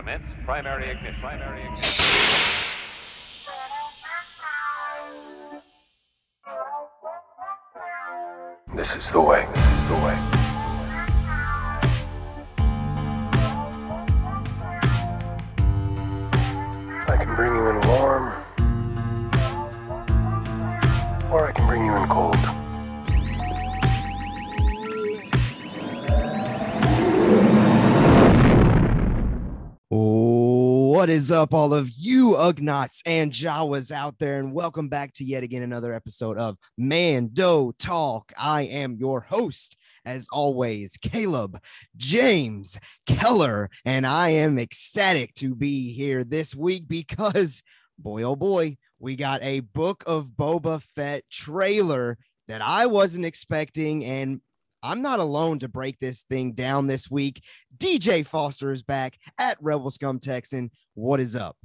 [0.00, 1.20] Commence primary ignition.
[1.20, 2.04] Primary ignition.
[8.74, 9.46] This is the way.
[9.54, 10.16] This is the way.
[17.06, 18.32] I can bring you in warm,
[21.30, 22.39] or I can bring you in cold.
[31.00, 35.24] What is up, all of you Ugnaughts and Jawas out there, and welcome back to
[35.24, 38.30] yet again another episode of Mando Talk.
[38.36, 41.58] I am your host, as always, Caleb
[41.96, 47.62] James Keller, and I am ecstatic to be here this week because,
[47.98, 54.04] boy, oh boy, we got a Book of Boba Fett trailer that I wasn't expecting,
[54.04, 54.42] and
[54.82, 57.42] I'm not alone to break this thing down this week.
[57.76, 60.70] DJ Foster is back at Rebel Scum Texan.
[61.00, 61.56] What is up?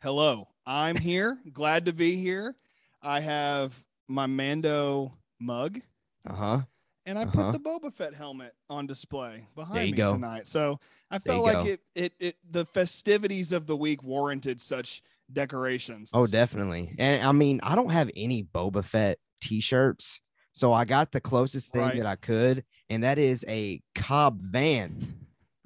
[0.00, 1.38] Hello, I'm here.
[1.52, 2.54] Glad to be here.
[3.02, 3.74] I have
[4.06, 5.80] my Mando mug,
[6.24, 6.60] Uh huh.
[7.04, 7.50] and I Uh-huh.
[7.50, 10.12] put the Boba Fett helmet on display behind me go.
[10.12, 10.46] tonight.
[10.46, 10.78] So
[11.10, 11.64] I felt like go.
[11.66, 16.12] it, it, it, the festivities of the week warranted such decorations.
[16.14, 16.94] Oh, definitely.
[16.96, 20.20] And I mean, I don't have any Boba Fett t-shirts,
[20.52, 21.96] so I got the closest thing Right.
[21.96, 25.02] that I could, and that is a Cobb Vanth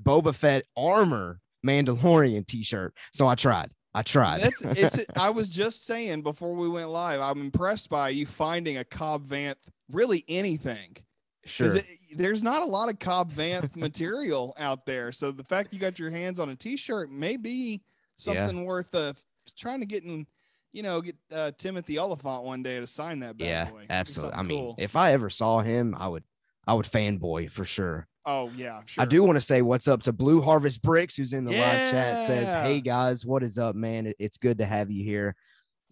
[0.02, 2.94] Boba Fett armor Mandalorian t-shirt.
[3.12, 3.70] So I tried.
[3.94, 4.42] I tried.
[4.42, 5.04] That's it's.
[5.16, 7.20] I was just saying before we went live.
[7.20, 9.54] I'm impressed by you finding a Cobb Vanth.
[9.92, 10.96] Really, anything.
[11.44, 11.76] sure.
[11.76, 15.10] it- there's not a lot of Cobb Vanth material out there.
[15.12, 17.82] So the fact you got your hands on a T-shirt may be
[18.16, 18.46] Yeah.
[18.46, 19.14] something worth uh,
[19.58, 20.26] trying to get in.
[20.72, 23.86] You know, get uh, Timothy Olyphant one day to sign that bad yeah, boy.
[23.88, 24.34] Absolutely.
[24.36, 24.74] I mean, cool.
[24.76, 26.24] if I ever saw him, I would
[26.66, 28.08] I would fanboy for sure.
[28.26, 29.02] Oh yeah, sure.
[29.02, 31.90] I do want to say what's up to Blue Harvest Bricks, who's in the live
[31.90, 32.26] chat.
[32.26, 34.12] Says, "Hey guys, what is up, man?
[34.18, 35.34] It's good to have you here.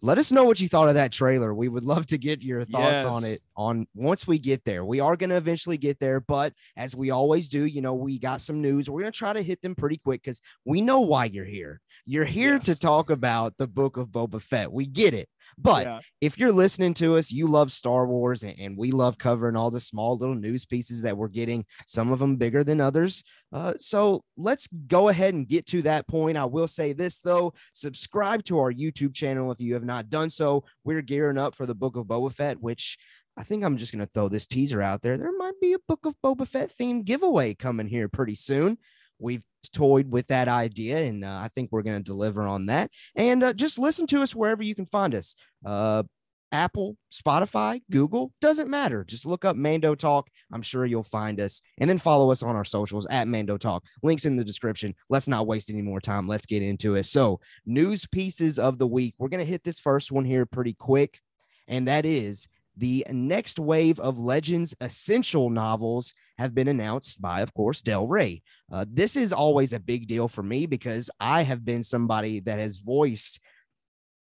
[0.01, 1.53] Let us know what you thought of that trailer.
[1.53, 3.41] We would love to get your thoughts on it.
[3.55, 7.11] On once we get there, we are going to eventually get there, but as we
[7.11, 8.89] always do, you know, we got some news.
[8.89, 11.79] We're going to try to hit them pretty quick because we know why you're here.
[12.05, 14.73] You're here to talk about the Book of Boba Fett.
[14.73, 15.99] We get it, but Yeah.
[16.21, 19.71] if you're listening to us, you love Star Wars and, and we love covering all
[19.71, 23.23] the small little news pieces that we're getting, some of them bigger than others.
[23.51, 26.37] Uh, so let's go ahead and get to that point.
[26.37, 30.29] I will say this though subscribe to our YouTube channel if you have not done
[30.29, 30.63] so.
[30.83, 32.97] We're gearing up for the Book of Boba Fett, which
[33.35, 35.17] I think I'm just going to throw this teaser out there.
[35.17, 38.77] There might be a Book of Boba Fett themed giveaway coming here pretty soon.
[39.23, 42.91] We've toyed with that idea, and uh, I think we're going to deliver on that.
[43.15, 45.35] And uh, just listen to us wherever you can find us.
[45.65, 46.03] Uh,
[46.51, 49.03] Apple, Spotify, Google, doesn't matter.
[49.03, 50.29] Just look up Mando Talk.
[50.51, 51.61] I'm sure you'll find us.
[51.79, 53.83] And then follow us on our socials at Mando Talk.
[54.03, 54.93] Links in the description.
[55.09, 56.27] Let's not waste any more time.
[56.27, 57.07] Let's get into it.
[57.07, 59.15] So, news pieces of the week.
[59.17, 61.19] We're going to hit this first one here pretty quick.
[61.67, 67.53] And that is the next wave of Legends Essential novels have been announced by, of
[67.53, 68.41] course, Del Rey.
[68.71, 72.59] Uh, this is always a big deal for me because I have been somebody that
[72.59, 73.39] has voiced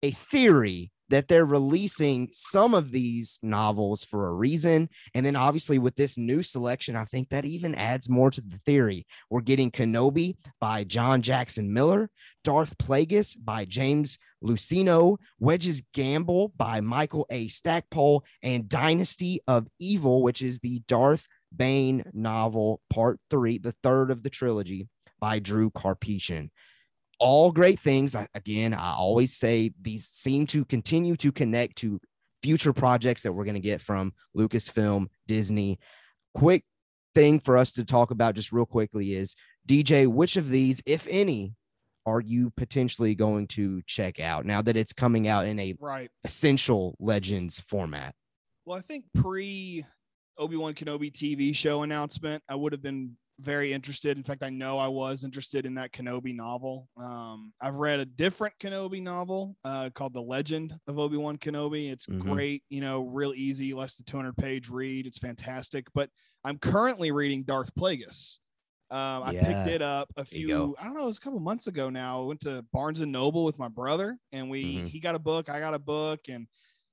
[0.02, 4.88] a theory that they're releasing some of these novels for a reason.
[5.12, 8.58] And then obviously with this new selection, I think that even adds more to the
[8.58, 9.06] theory.
[9.28, 12.10] We're getting Kenobi by John Jackson Miller,
[12.44, 17.48] Darth Plagueis by James Luceno, Wedge's Gamble by Michael A.
[17.48, 24.10] Stackpole, and Dynasty of Evil, which is the Darth Bane novel, part three, the third
[24.10, 26.50] of the trilogy by Drew Karpyshyn
[27.20, 28.16] all great things.
[28.34, 32.00] Again, I always say these seem to continue to connect to
[32.42, 35.78] future projects that we're going to get from Lucasfilm, Disney.
[36.34, 36.64] Quick
[37.14, 39.36] thing for us to talk about just real quickly is
[39.68, 41.52] DJ, which of these, if any,
[42.10, 46.10] are you potentially going to check out now that it's coming out in a right.
[46.24, 48.14] essential legends format?
[48.66, 49.84] Well, I think pre
[50.36, 54.16] Obi Wan Kenobi TV show announcement, I would have been very interested.
[54.18, 56.88] In fact, I know I was interested in that Kenobi novel.
[56.96, 61.90] Um, I've read a different Kenobi novel uh, called The Legend of Obi Wan Kenobi.
[61.90, 62.20] It's Mhm.
[62.20, 65.06] great, you know, real easy, less than 200 page read.
[65.06, 65.86] It's fantastic.
[65.94, 66.10] But
[66.44, 68.38] I'm currently reading Darth Plagueis.
[68.90, 69.46] Um, I Yeah.
[69.46, 72.22] picked it up a few, I don't know, it was a couple months ago now.
[72.22, 74.88] I went to Barnes and Noble with my brother, and we Mhm.
[74.88, 76.48] he got a book, I got a book, and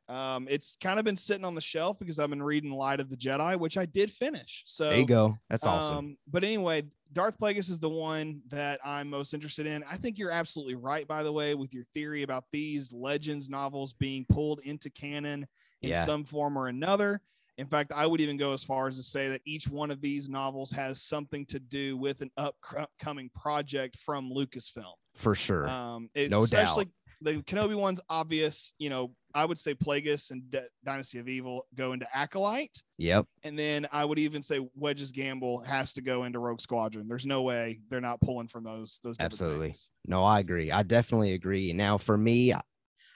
[0.08, 3.10] um, it's kind of been sitting on the shelf because I've been reading Light of
[3.10, 4.64] the Jedi, which I did finish.
[4.66, 5.38] So There you go.
[5.50, 5.98] That's awesome.
[5.98, 6.84] um, but anyway,
[7.14, 9.84] Darth Plagueis is the one that I'm most interested in.
[9.84, 13.94] I think you're absolutely right, by the way, with your theory about these Legends novels
[13.94, 15.48] being pulled into canon
[15.82, 16.06] in Yeah.
[16.06, 17.22] some form or another.
[17.58, 20.00] In fact, I would even go as far as to say that each one of
[20.00, 24.94] these novels has something to do with an upcoming project from Lucasfilm.
[25.16, 25.68] For sure.
[25.68, 26.64] Um, it- No doubt.
[26.64, 28.74] especially the Kenobi one's obvious.
[28.78, 33.26] You know, I would say Plagueis and D- Dynasty of Evil go into Acolyte, Yep.
[33.42, 37.08] and then I would even say Wedge's Gamble has to go into Rogue Squadron.
[37.08, 39.00] There's no way they're not pulling from those.
[39.04, 39.74] Those Absolutely.
[40.06, 40.72] No, I agree.
[40.72, 41.74] I definitely agree.
[41.74, 42.54] Now, for me,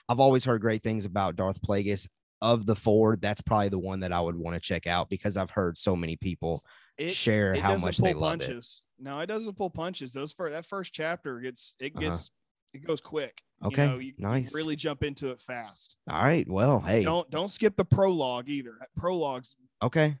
[0.08, 2.08] I've always heard great things about Darth Plagueis.
[2.42, 5.36] Of the four, that's probably the one that I would want to check out because
[5.36, 6.64] I've heard so many people
[6.98, 8.46] It, share it how much they love it.
[8.46, 8.82] punches.
[8.98, 10.12] No, it doesn't pull punches.
[10.12, 12.00] Those for that first chapter gets it Uh-huh.
[12.10, 12.30] gets
[12.74, 13.42] it goes quick.
[13.64, 14.52] Okay, you know, you, you nice.
[14.54, 15.96] really jump into it fast.
[16.10, 16.48] All right.
[16.50, 17.04] Well, hey.
[17.04, 18.74] Don't don't skip the prologue either.
[18.80, 20.16] That prologue's Okay.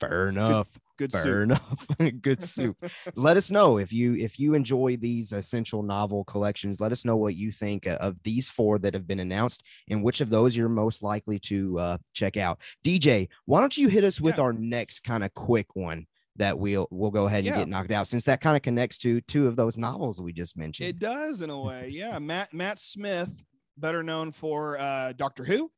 [0.00, 0.78] Fair enough.
[0.98, 1.42] Good Fair soup.
[1.44, 1.86] enough.
[2.22, 2.76] Good soup.
[3.14, 7.16] let us know if you if you enjoy these essential novel collections let us know
[7.16, 10.54] what you think uh, of these four that have been announced and which of those
[10.56, 14.42] you're most likely to uh, check out dj why don't you hit us with Yeah.
[14.44, 16.06] our next kind of quick one
[16.36, 17.58] that we'll we'll go ahead and Yeah.
[17.58, 20.56] get knocked out since that kind of connects to two of those novels we just
[20.56, 21.88] mentioned It does in a way.
[21.92, 22.18] Yeah.
[22.30, 23.44] Matt Matt Smith,
[23.76, 25.70] better known for uh, Doctor Who.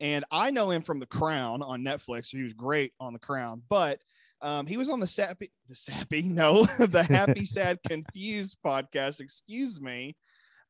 [0.00, 2.28] And I know him from The Crown on Netflix.
[2.34, 4.00] He was great on The Crown, but
[4.42, 9.20] um, he was on the Sappy, the Sappy, no, the Happy, Sad, Confused podcast.
[9.20, 10.16] Excuse me.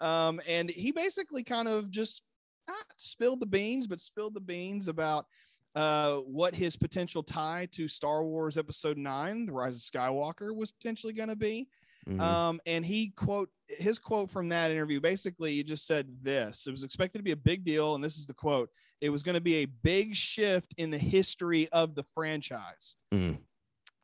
[0.01, 2.23] Um, and he basically kind of just
[2.69, 5.27] not spilled the beans, but spilled the beans about
[5.75, 10.71] uh, what his potential tie to Star Wars Episode Nine, The Rise of Skywalker, was
[10.71, 11.69] potentially going to be.
[12.07, 12.21] Mhm.
[12.21, 16.73] Um, and he quote his quote from that interview basically he just said this it
[16.73, 18.71] was expected to be a big deal, and this is the quote
[19.01, 22.97] it was going to be a big shift in the history of the franchise.
[23.13, 23.39] Mm.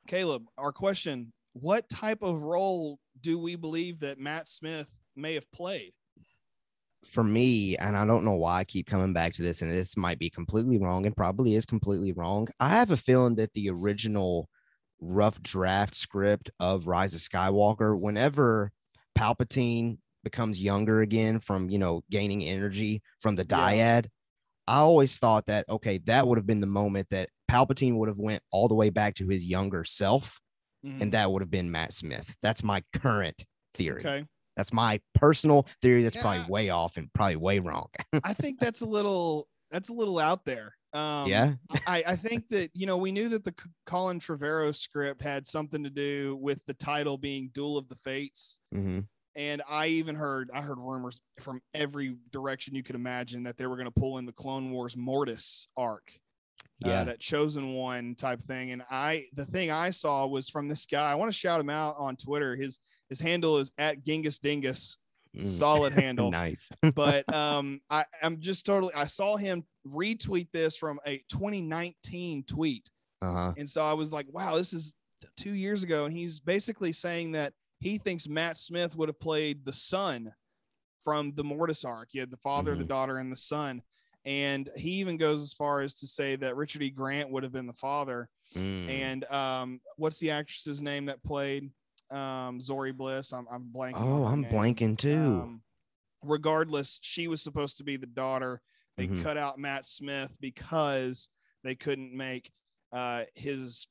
[0.08, 5.50] Caleb, our question what type of role do we believe that Matt Smith may have
[5.52, 5.93] played?
[7.05, 9.96] for me, and I don't know why I keep coming back to this, and this
[9.96, 12.49] might be completely wrong and probably is completely wrong.
[12.60, 14.49] I have a feeling that the original
[15.00, 18.72] rough draft script of Rise of Skywalker, whenever
[19.16, 24.02] Palpatine becomes younger again from, you know, gaining energy from the Yeah.
[24.02, 24.06] dyad,
[24.66, 28.18] I always thought that, okay, that would have been the moment that Palpatine would have
[28.18, 30.40] went all the way back to his younger self,
[30.84, 31.00] Mhm.
[31.02, 32.34] and that would have been Matt Smith.
[32.42, 34.00] That's my current theory.
[34.00, 34.26] okay.
[34.56, 36.02] That's my personal theory.
[36.02, 36.22] That's Yeah.
[36.22, 37.88] probably way off and probably way wrong.
[38.24, 40.74] I think that's a little that's a little out there.
[40.94, 41.54] Um, yeah.
[41.86, 43.54] I, I think that you know we knew that the
[43.86, 48.58] Colin Trevorrow script had something to do with the title being Duel of the Fates,
[48.72, 49.00] hmm
[49.36, 53.66] and I even heard I heard rumors from every direction you could imagine that they
[53.68, 56.10] were going to pull in the Clone Wars Mortis arc,
[56.84, 57.05] uh, Yeah.
[57.05, 58.70] that chosen one type thing.
[58.72, 61.10] And I the thing I saw was from this guy.
[61.10, 62.56] I want to shout him out on Twitter.
[62.56, 64.99] His his handle is at Genghis Dingus.
[65.37, 65.43] Mm.
[65.43, 66.70] Solid handle nice.
[66.94, 72.90] but um I, I'm just totally I saw him retweet this from a 2019 tweet.
[73.20, 73.52] Uh huh.
[73.56, 74.94] And so I was like, wow, this is
[75.37, 76.05] two years ago.
[76.05, 80.32] And he's basically saying that he thinks Matt Smith would have played the son
[81.05, 82.08] from the Mortis arc.
[82.12, 82.88] You had the father, the Mhm.
[82.88, 83.82] daughter, and the son.
[84.25, 86.91] And he even goes as far as to say that Richard E.
[86.91, 88.29] Grant would have been the father.
[88.55, 88.88] Mm.
[88.88, 91.70] And um, what's the actress's name that played
[92.11, 93.32] um, Zorii Bliss?
[93.32, 93.93] I'm, I'm blanking.
[93.97, 94.53] oh, I'm name.
[94.53, 95.17] blanking too.
[95.43, 95.62] Um,
[96.23, 98.61] regardless, she was supposed to be the daughter.
[98.97, 99.23] They Mhm.
[99.23, 101.29] cut out Matt Smith because
[101.65, 102.50] they couldn't make
[102.93, 103.87] uh, his,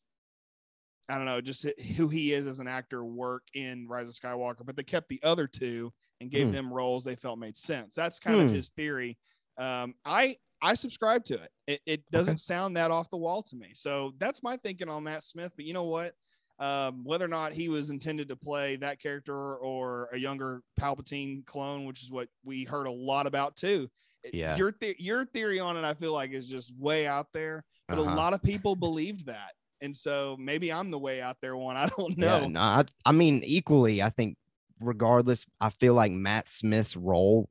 [1.07, 1.65] I don't know, just
[1.95, 4.65] who he is as an actor work in Rise of Skywalker.
[4.65, 6.53] But they kept the other two and gave Hmm.
[6.53, 7.93] them roles they felt made sense.
[7.95, 8.55] That's kind of Hmm.
[8.55, 9.17] his theory.
[9.57, 11.51] Um, I I subscribe to it.
[11.67, 13.71] It, it doesn't sound that off the wall to me.
[13.73, 15.51] So that's my thinking on Matt Smith.
[15.55, 16.13] But you know what?
[16.59, 21.45] um, whether or not he was intended to play that character or a younger Palpatine
[21.45, 23.87] clone, which is what we heard a lot about too.
[24.33, 24.55] Yeah.
[24.57, 27.99] Your the- your theory on it, I feel like, is just way out there, but
[27.99, 28.11] Uh-huh.
[28.11, 31.77] a lot of people believed that, and so maybe I'm the way out there one.
[31.77, 32.39] I don't know.
[32.41, 34.35] Yeah, no, I, I mean, equally, I think,
[34.81, 37.49] regardless, I feel like Matt Smith's role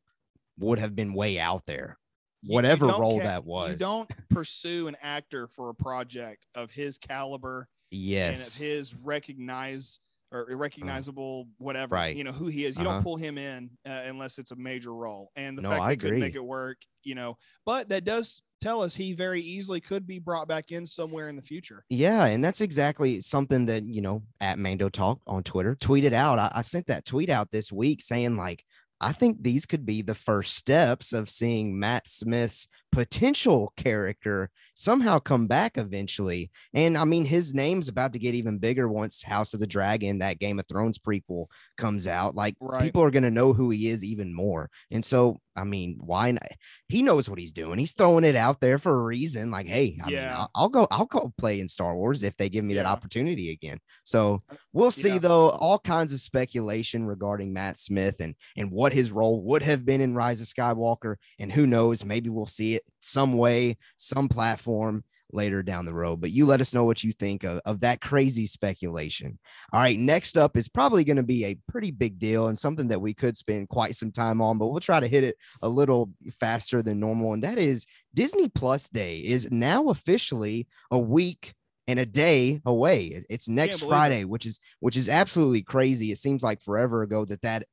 [0.59, 1.99] would have been way out there.
[2.43, 3.73] You- whatever role ca- that was.
[3.81, 8.57] You don't pursue an actor for a project of his caliber and of Yes.
[8.57, 10.01] his recognize
[10.33, 12.17] or recognizable whatever Right.
[12.17, 12.95] you know who he is you Uh-huh.
[12.95, 15.89] don't pull him in uh, unless it's a major role and the No, fact I
[15.91, 19.81] they couldn't make it work you know but that does tell us he very easily
[19.81, 23.85] could be brought back in somewhere in the future Yeah, and that's exactly something that
[23.85, 26.41] you know at Mando Talk on Twitter tweeted out.
[26.41, 28.65] I, I sent that tweet out this week saying like
[29.01, 35.19] I think these could be the first steps of seeing Matt Smith's potential character somehow
[35.19, 36.51] come back eventually.
[36.73, 40.21] And I mean, his name's about to get even bigger once House of the Dragon,
[40.21, 42.35] that Game of Thrones prequel, comes out.
[42.35, 42.83] Like Right.
[42.85, 44.71] people are going to know who he is even more.
[44.91, 46.49] And so, I mean, why not?
[46.89, 47.79] He knows what he's doing.
[47.79, 49.51] He's throwing it out there for a reason.
[49.51, 50.37] Like, hey, I mean, Yeah.
[50.39, 53.51] I'll, I'll go, I'll go play in Star Wars if they give me that opportunity
[53.51, 53.79] again.
[54.05, 55.19] So uh, we'll see Yeah.
[55.19, 59.85] though, all kinds of speculation regarding Matt Smith and and what his role would have
[59.85, 61.17] been in Rise of Skywalker.
[61.39, 66.21] And who knows, maybe we'll see it some way, some platform later down the road.
[66.21, 69.39] But you let us know what you think of, of that crazy speculation.
[69.73, 72.89] All right, next up is probably going to be a pretty big deal and something
[72.89, 75.69] that we could spend quite some time on, but we'll try to hit it a
[75.69, 77.33] little faster than normal.
[77.33, 81.55] And that is Disney Plus Day is now officially a week
[81.89, 83.23] and a day away.
[83.29, 83.95] It's next believe it.
[83.95, 86.11] Friday, which is which is absolutely crazy.
[86.11, 87.67] It seems like forever ago that that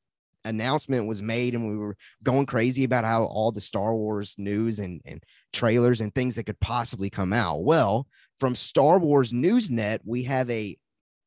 [0.46, 4.80] announcement was made and we were going crazy about how all the Star Wars news
[4.80, 7.64] and, and trailers and things that could possibly come out.
[7.64, 8.08] Well,
[8.40, 10.78] from Star Wars Newsnet, we have a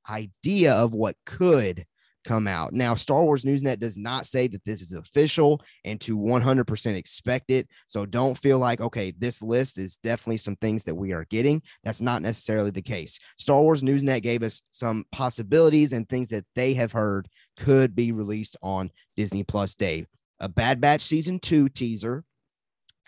[0.08, 1.87] idea of what could
[2.26, 2.73] come out.
[2.73, 7.50] Now, Star Wars Newsnet does not say that this is official and to 100% expect
[7.50, 7.68] it.
[7.87, 11.62] So don't feel like, okay, this list is definitely some things that we are getting.
[11.85, 13.18] That's not necessarily the case.
[13.38, 18.12] Star Wars Newsnet gave us some possibilities and things that they have heard could be
[18.12, 20.06] released on Disney Plus Day.
[20.40, 22.25] A Bad Batch season two teaser,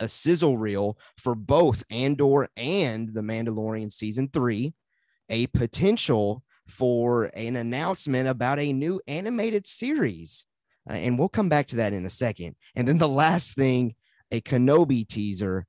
[0.00, 4.74] a sizzle reel for both Andor and The Mandalorian season three,
[5.28, 10.44] a potential for an announcement about a new animated series.
[10.88, 12.56] Uh, and we'll come back to that in a second.
[12.74, 13.94] And then the last thing,
[14.30, 15.66] a Kenobi teaser.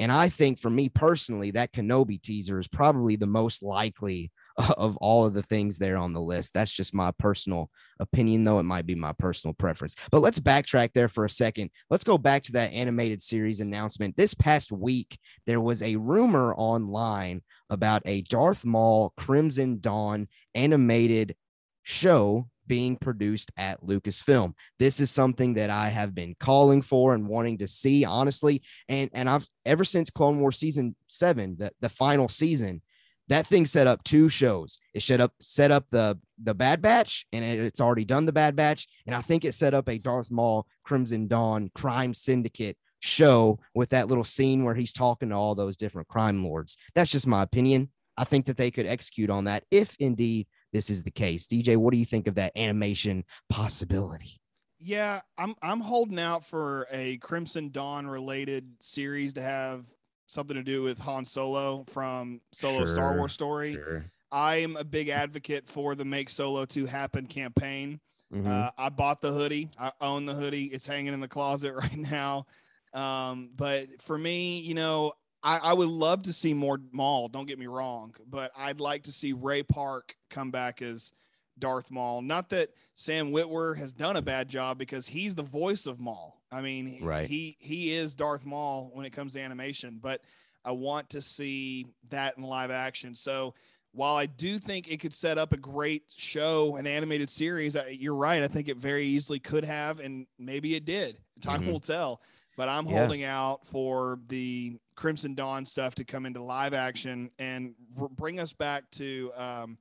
[0.00, 4.30] And I think for me personally, that Kenobi teaser is probably the most likely
[4.76, 6.52] of all of the things there on the list.
[6.52, 9.94] That's just my personal opinion, though it might be my personal preference.
[10.10, 11.70] But let's backtrack there for a second.
[11.90, 14.16] Let's go back to that animated series announcement.
[14.16, 21.36] This past week, there was a rumor online about a Darth Maul Crimson Dawn animated
[21.84, 24.52] show being produced at Lucasfilm.
[24.78, 28.62] This is something that I have been calling for and wanting to see, honestly.
[28.88, 32.82] And and I've ever since Clone Wars season seven, the, the final season,
[33.28, 34.78] that thing set up two shows.
[34.94, 38.32] It set up set up the the Bad Batch, and it- it's already done the
[38.32, 38.86] Bad Batch.
[39.06, 43.90] And I think it set up a Darth Maul Crimson Dawn crime syndicate show with
[43.90, 46.76] that little scene where he's talking to all those different crime lords.
[46.94, 47.90] That's just my opinion.
[48.16, 51.46] I think that they could execute on that if indeed this is the case.
[51.46, 54.40] DJ, what do you think of that animation possibility?
[54.80, 59.84] Yeah, I'm I'm holding out for a Crimson Dawn related series to have
[60.28, 63.72] something to do with Han Solo from Solo Star Sure, Wars story.
[63.72, 64.04] Sure.
[64.30, 67.98] I'm a big advocate for the Make Solo 2 Happen campaign.
[68.32, 68.46] Mhm.
[68.46, 69.70] Uh, I bought the hoodie.
[69.78, 70.66] I own the hoodie.
[70.66, 72.46] It's hanging in the closet right now.
[72.92, 77.28] Um, but for me, you know, I, I would love to see more Maul.
[77.28, 81.12] Don't get me wrong, but I'd like to see Ray Park come back as
[81.60, 82.22] Darth Maul.
[82.22, 86.40] Not that Sam Witwer has done a bad job because he's the voice of Maul.
[86.50, 87.28] I mean, he- Right.
[87.28, 90.22] he he is Darth Maul when it comes to animation, but
[90.64, 93.14] I want to see that in live action.
[93.14, 93.54] So
[93.92, 97.88] while I do think it could set up a great show, an animated series, I,
[97.88, 98.42] you're right.
[98.42, 101.18] I think it very easily could have, and maybe it did.
[101.40, 101.72] Time Mhm.
[101.72, 102.20] will tell.
[102.56, 102.98] But I'm Yeah.
[102.98, 108.40] holding out for the Crimson Dawn stuff to come into live action and r- bring
[108.40, 109.78] us back to um,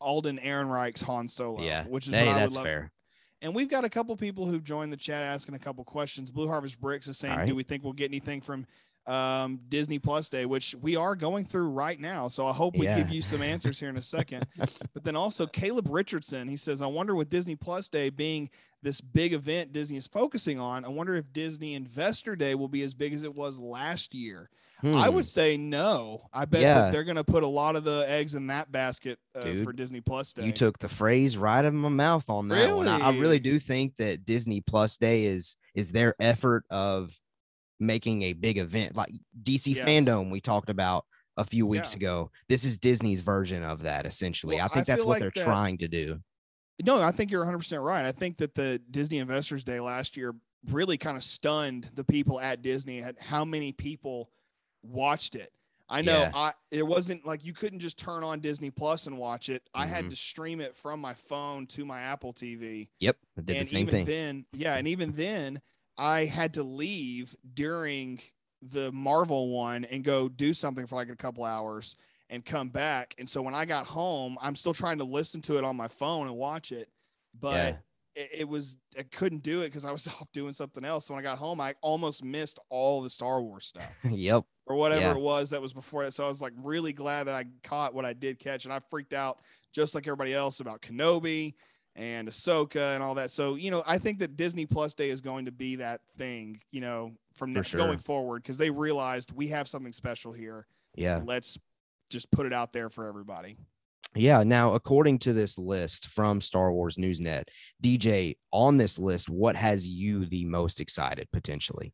[0.00, 1.62] Alden Ehrenreich's Han Solo.
[1.62, 2.64] Yeah, which is hey, what I would that's love.
[2.64, 2.92] fair.
[3.42, 6.30] And we've got a couple people who've joined the chat asking a couple questions.
[6.30, 7.46] Blue Harvest Bricks is saying, right.
[7.46, 8.66] "Do we think we'll get anything from
[9.06, 12.28] um, Disney Plus Day?" Which we are going through right now.
[12.28, 12.98] So I hope we Yeah.
[12.98, 14.46] give you some answers here in a second.
[14.94, 18.48] but then also Caleb Richardson, he says, "I wonder with Disney Plus Day being
[18.86, 22.82] this big event Disney is focusing on, I wonder if Disney Investor Day will be
[22.82, 24.48] as big as it was last year."
[24.82, 25.14] I Hmm.
[25.14, 26.28] would say no.
[26.34, 26.74] I bet Yeah.
[26.74, 29.64] that they're going to put a lot of the eggs in that basket uh, Dude,
[29.64, 30.44] for Disney Plus Day.
[30.44, 32.86] You took the phrase right out of my mouth on that one.
[32.86, 33.20] I, I Really?
[33.20, 37.18] really do think that Disney Plus Day is is their effort of
[37.80, 39.10] making a big event like
[39.42, 39.86] DC Yes.
[39.88, 41.04] fandom we talked about
[41.38, 41.96] a few weeks Yeah.
[41.98, 42.30] ago.
[42.48, 44.56] This is Disney's version of that essentially.
[44.56, 46.20] Well, I I think that's what like they're that- trying to do.
[46.84, 48.04] No, I think you're 100% right.
[48.04, 50.34] I think that the Disney Investors Day last year
[50.70, 54.30] really kind of stunned the people at Disney at how many people
[54.82, 55.52] watched it.
[55.88, 56.30] I know Yeah.
[56.34, 59.62] I it wasn't like you couldn't just turn on Disney Plus and watch it.
[59.72, 60.10] I had Mhm.
[60.10, 62.88] to stream it from my phone to my Apple TV.
[62.98, 64.04] Yep, I did the and same even thing.
[64.06, 65.62] then, yeah, and even then
[65.96, 68.20] I had to leave during
[68.60, 71.94] the Marvel one and go do something for like a couple hours
[72.30, 73.14] and come back.
[73.18, 75.88] And so when I got home, I'm still trying to listen to it on my
[75.88, 76.88] phone and watch it.
[77.38, 77.54] But
[78.16, 78.22] Yeah.
[78.22, 81.06] it, it was I couldn't do it because I was off doing something else.
[81.06, 84.44] So when I got home, I almost missed all the Star Wars stuff yep.
[84.66, 85.12] or whatever Yeah.
[85.12, 86.12] it was that was before that.
[86.14, 88.80] So I was like really glad that I caught what I did catch, and I
[88.90, 89.38] freaked out
[89.72, 91.54] just like everybody else about Kenobi
[91.94, 93.30] and Ahsoka and all that.
[93.30, 96.60] So you know, I think that Disney Plus Day is going to be that thing,
[96.72, 97.78] you know, from For sure.
[97.80, 100.66] going forward because they realized we have something special here.
[100.96, 101.20] Yeah.
[101.24, 101.58] Let's
[102.10, 103.56] just put it out there for everybody.
[104.14, 104.42] Yeah.
[104.42, 107.44] Now, according to this list from Star Wars Newsnet,
[107.82, 111.92] DJ, on this list, what has you the most excited potentially?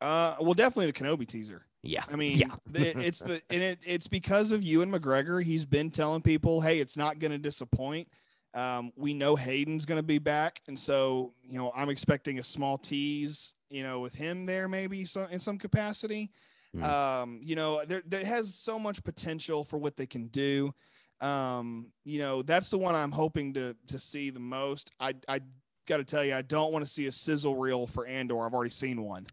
[0.00, 1.66] Uh, well, definitely the Kenobi teaser.
[1.82, 2.04] Yeah.
[2.10, 2.54] I mean, yeah.
[2.66, 5.42] the- it's the and it, it's because of Ewan McGregor.
[5.42, 8.08] He's been telling people, "Hey, it's not going to disappoint."
[8.54, 12.42] Um, we know Hayden's going to be back, and so you know I'm expecting a
[12.42, 16.30] small tease, you know, with him there maybe so, in some capacity.
[16.74, 16.84] Hmm.
[16.84, 20.72] Um, you know, there that has so much potential for what they can do.
[21.20, 24.90] Um, you know, that's the one I'm hoping to to see the most.
[25.00, 25.40] I I
[25.86, 28.44] got to tell you, I don't want to see a sizzle reel for Andor.
[28.44, 29.26] I've already seen one.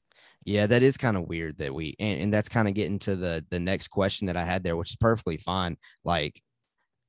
[0.46, 3.16] Yeah, that is kind of weird that we and, and that's kind of getting to
[3.16, 5.78] the the next question that I had there, which is perfectly fine.
[6.04, 6.42] Like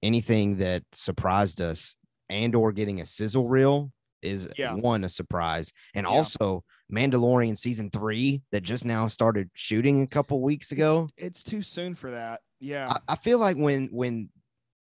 [0.02, 1.96] anything that surprised us
[2.28, 3.90] and or getting a sizzle reel
[4.24, 4.74] is Yeah.
[4.74, 5.72] one a surprise.
[5.94, 6.10] And Yeah.
[6.10, 11.08] also Mandalorian season three that just now started shooting a couple weeks ago.
[11.16, 12.40] It's, it's too soon for that.
[12.60, 12.88] Yeah.
[12.90, 14.30] I, I feel like when when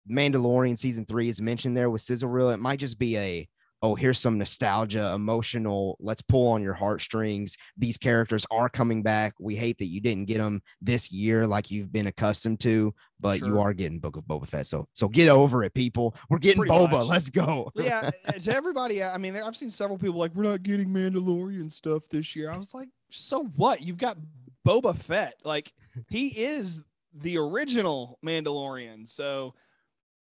[0.09, 3.47] Mandalorian season three is mentioned there with sizzle reel, it might just be a
[3.81, 5.97] oh here's some nostalgia, emotional.
[5.99, 7.57] Let's pull on your heartstrings.
[7.77, 9.33] These characters are coming back.
[9.39, 13.39] We hate that you didn't get them this year like you've been accustomed to, but
[13.39, 14.67] you are getting Book of Boba Fett.
[14.67, 16.15] So so get over it, people.
[16.29, 16.91] We're getting Pretty Boba.
[16.91, 17.07] much.
[17.07, 17.71] Let's go.
[17.75, 18.09] yeah,
[18.41, 22.35] to everybody, I mean, I've seen several people like, we're not getting Mandalorian stuff this
[22.35, 22.51] year.
[22.51, 23.81] I was like, so what?
[23.81, 24.17] You've got
[24.67, 25.35] Boba Fett.
[25.43, 25.73] Like,
[26.09, 26.83] he is
[27.13, 29.07] the original Mandalorian.
[29.07, 29.53] So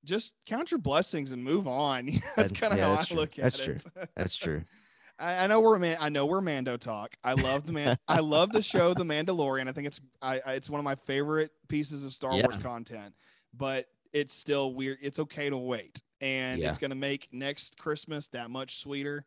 [0.04, 2.08] just count your blessings and move on.
[2.36, 3.16] that's kind of yeah, how I true.
[3.16, 3.64] look at That's it.
[3.64, 4.02] true.
[4.16, 4.64] That's true.
[5.18, 5.96] I, I know we're man.
[6.00, 7.16] I know we're Mando talk.
[7.24, 7.98] I love the man.
[8.06, 9.68] I love the show The Mandalorian.
[9.68, 12.46] I think it's I, I it's one of my favorite pieces of Star Yeah.
[12.46, 13.14] Wars content.
[13.54, 14.98] But it's still weird.
[15.02, 16.68] It's okay to wait, and Yeah.
[16.68, 19.26] it's going to make next Christmas that much sweeter.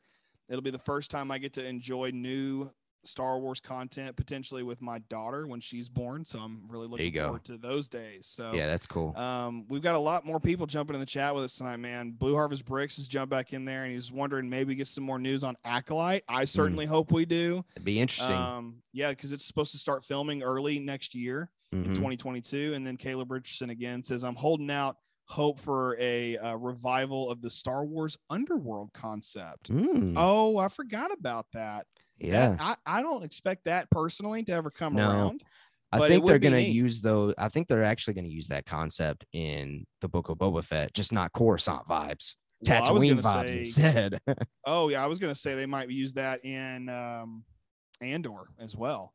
[0.50, 2.70] It'll be the first time I get to enjoy new
[3.04, 6.24] Star Wars content potentially with my daughter when she's born.
[6.26, 8.28] So I'm really looking forward to those days.
[8.28, 9.16] So Yeah, that's cool.
[9.18, 12.12] um, we've got a lot more people jumping in the chat with us tonight, man.
[12.12, 15.20] Blue Harvest Bricks has jumped back in there and he's wondering maybe get some more
[15.20, 16.24] news on Acolyte.
[16.30, 17.66] I certainly hope we do.
[17.76, 18.36] It'd be interesting.
[18.36, 21.96] Um, yeah, because it's supposed to start filming early next year in Mhm.
[21.96, 22.74] 2022.
[22.76, 27.42] And then Caleb Richardson again says, I'm holding out hope for a, uh revival of
[27.42, 29.72] the Star Wars Underworld concept.
[29.72, 31.88] Mm, Oh, I forgot about that.
[32.22, 32.50] Yeah.
[32.50, 35.10] That- I, I don't expect that personally to ever come No.
[35.10, 35.44] around.
[35.94, 37.34] I think they're going to use those.
[37.38, 40.94] I think they're actually going to use that concept in the Book of Boba Fett,
[40.94, 44.22] just not Coruscant vibes, Well, Tatooine vibes say- instead.
[44.66, 47.44] Oh yeah, I was gonna say they might use that in um
[48.00, 49.14] Andor as well.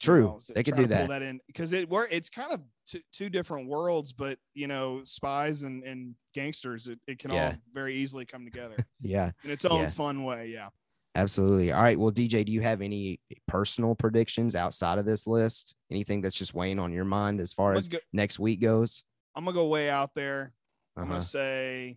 [0.00, 1.08] you True, know, so they could do that.
[1.08, 5.00] that in because it were it's kind of two, two different worlds, but you know,
[5.02, 9.64] spies and, and gangsters, it, it can all very easily come together Yeah, in its
[9.64, 9.90] own Yeah.
[9.90, 10.50] fun way.
[10.52, 10.68] Yeah.
[11.16, 11.72] Absolutely.
[11.72, 11.98] All right.
[11.98, 15.74] Well, DJ, do you have any personal predictions outside of this list?
[15.90, 19.02] Anything that's just weighing on your mind as far I'm as go, next week goes?
[19.34, 20.52] I'm gonna go way out there.
[20.96, 21.12] I'm Uh-huh.
[21.14, 21.96] gonna say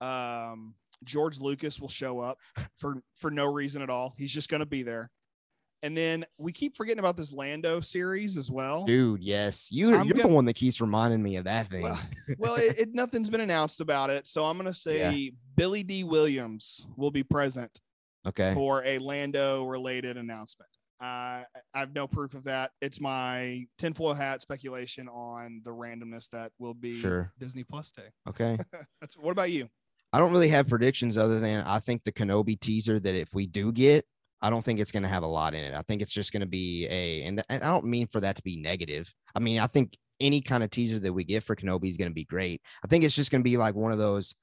[0.00, 2.38] um George Lucas will show up
[2.78, 4.14] for for no reason at all.
[4.16, 5.10] He's just gonna be there.
[5.82, 8.84] And then we keep forgetting about this Lando series as well.
[8.84, 11.82] Dude, yes, you, you're the one that keeps reminding me of that thing.
[11.84, 12.00] Well,
[12.38, 16.86] well, it, it nothing's been announced about it, so I'm gonna say Billy Dee Williams
[16.96, 17.80] will be present
[18.26, 18.54] okay.
[18.54, 20.70] for a Lando related announcement.
[21.00, 22.72] Uh, I have no proof of that.
[22.82, 27.32] It's my tinfoil hat speculation on the randomness that will be Sure.
[27.38, 28.08] Disney Plus Day.
[28.28, 28.58] Okay.
[29.00, 29.68] That's what about you?
[30.12, 33.46] I don't really have predictions other than I think the Kenobi teaser that if we
[33.46, 34.04] do get,
[34.42, 35.74] I don't think it's going to have a lot in it.
[35.74, 38.36] I think it's just going to be a, and and I don't mean for that
[38.36, 39.12] to be negative.
[39.34, 42.10] I mean, I think any kind of teaser that we get for Kenobi is going
[42.10, 42.60] to be great.
[42.84, 44.34] I think it's just going to be like one of those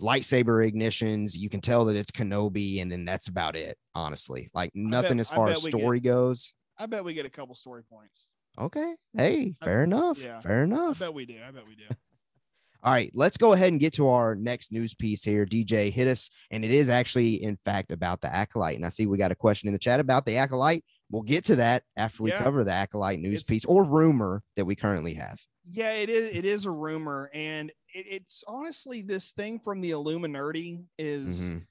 [0.00, 1.36] lightsaber ignitions.
[1.36, 4.50] You can tell that it's Kenobi, and then that's about it, honestly.
[4.54, 6.52] Like nothing as far as we get- story goes.
[6.78, 8.28] I bet we get a couple story points.
[8.58, 8.94] Okay.
[9.14, 10.18] Hey, I- fair enough.
[10.18, 10.40] yeah.
[10.40, 11.00] Fair enough.
[11.02, 11.36] I bet we do.
[11.46, 11.84] I bet we do.
[12.84, 15.44] All right, let's go ahead and get to our next news piece here.
[15.44, 16.30] DJ, hit us.
[16.52, 18.76] And it is actually, in fact, about the Acolyte.
[18.76, 20.84] And I see we got a question in the chat about the Acolyte.
[21.10, 22.38] We'll get to that after we Yeah.
[22.40, 25.40] cover the Acolyte news It's- piece or rumor that we currently have.
[25.70, 26.30] Yeah, it is.
[26.30, 31.48] It is a rumor, and it, it's honestly this thing from the Illuminerdi is.
[31.48, 31.66] Mhm.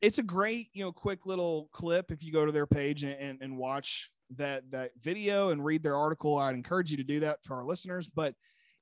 [0.00, 3.14] it's a great you know quick little clip if you go to their page and,
[3.20, 7.20] and, and watch that that video and read their article i'd encourage you to do
[7.20, 8.34] that for our listeners but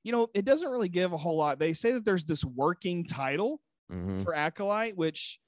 [0.03, 3.05] you know it doesn't really give a whole lot they say that there's this working
[3.05, 3.61] title
[3.93, 4.23] Mhm.
[4.23, 5.41] for Acolyte, which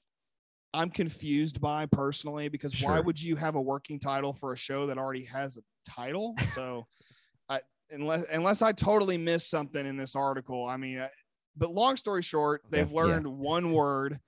[0.73, 4.85] I'm confused by personally because why would you have a working title for a show
[4.87, 6.35] that already has a title?
[6.59, 6.85] So,
[7.47, 11.07] I unless unless I totally missed something in this article, I mean,
[11.55, 13.01] but long story short, they've Okay, yeah.
[13.01, 14.19] learned one word,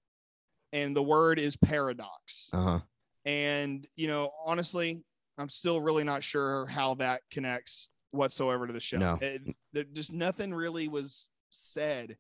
[0.74, 2.50] and the word is paradox.
[2.54, 2.80] Uh-huh.
[3.26, 5.04] And you know, honestly,
[5.38, 8.98] I'm still really not sure how that connects whatsoever to the show.
[8.98, 9.18] No.
[9.22, 9.42] It,
[9.74, 12.18] there, just nothing really was said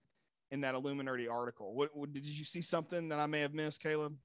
[0.51, 1.73] in that Illuminerdi article.
[1.73, 4.15] What, what did you see something that I may have missed, Caleb?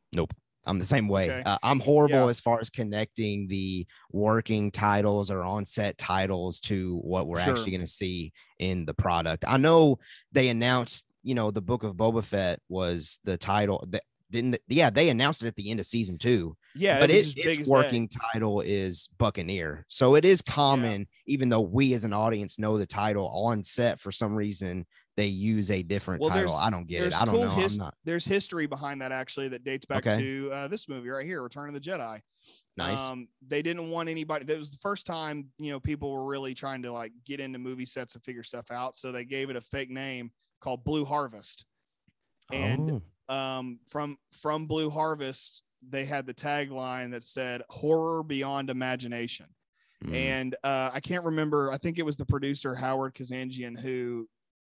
[0.66, 1.30] I'm the same way.
[1.30, 1.42] Okay.
[1.44, 2.28] Uh, I'm horrible Yeah.
[2.28, 7.54] as far as connecting the working titles or on set titles to what we're Sure.
[7.54, 9.44] actually going to see in the product.
[9.46, 9.98] I know
[10.32, 14.90] they announced, you know, the book of Boba Fett was the title that didn't, yeah,
[14.90, 17.60] they announced it at the end of season two, Yeah, but it was it, big
[17.60, 17.72] its day.
[17.72, 19.84] working title is Buccaneer.
[19.88, 23.98] So it is common, even though we as an audience know the title on set
[23.98, 26.54] for some reason, they use a different Well, title.
[26.54, 27.14] I don't get it.
[27.20, 27.50] I don't cool know.
[27.50, 30.18] his- I'm not There's history behind that actually that dates back Okay.
[30.20, 32.20] to uh, this movie right here, Return of the Jedi.
[32.76, 33.00] nice.
[33.00, 34.44] Um, they didn't want anybody.
[34.46, 37.58] That was the first time you know people were really trying to like get into
[37.58, 38.96] movie sets and figure stuff out.
[38.96, 41.64] So they gave it a fake name called Blue Harvest.
[42.52, 48.70] And Oh, um, from from Blue Harvest, they had the tagline that said "Horror Beyond
[48.70, 49.46] Imagination."
[50.04, 51.70] mm, And uh, I can't remember.
[51.70, 54.28] I think it was the producer Howard Kazanjian who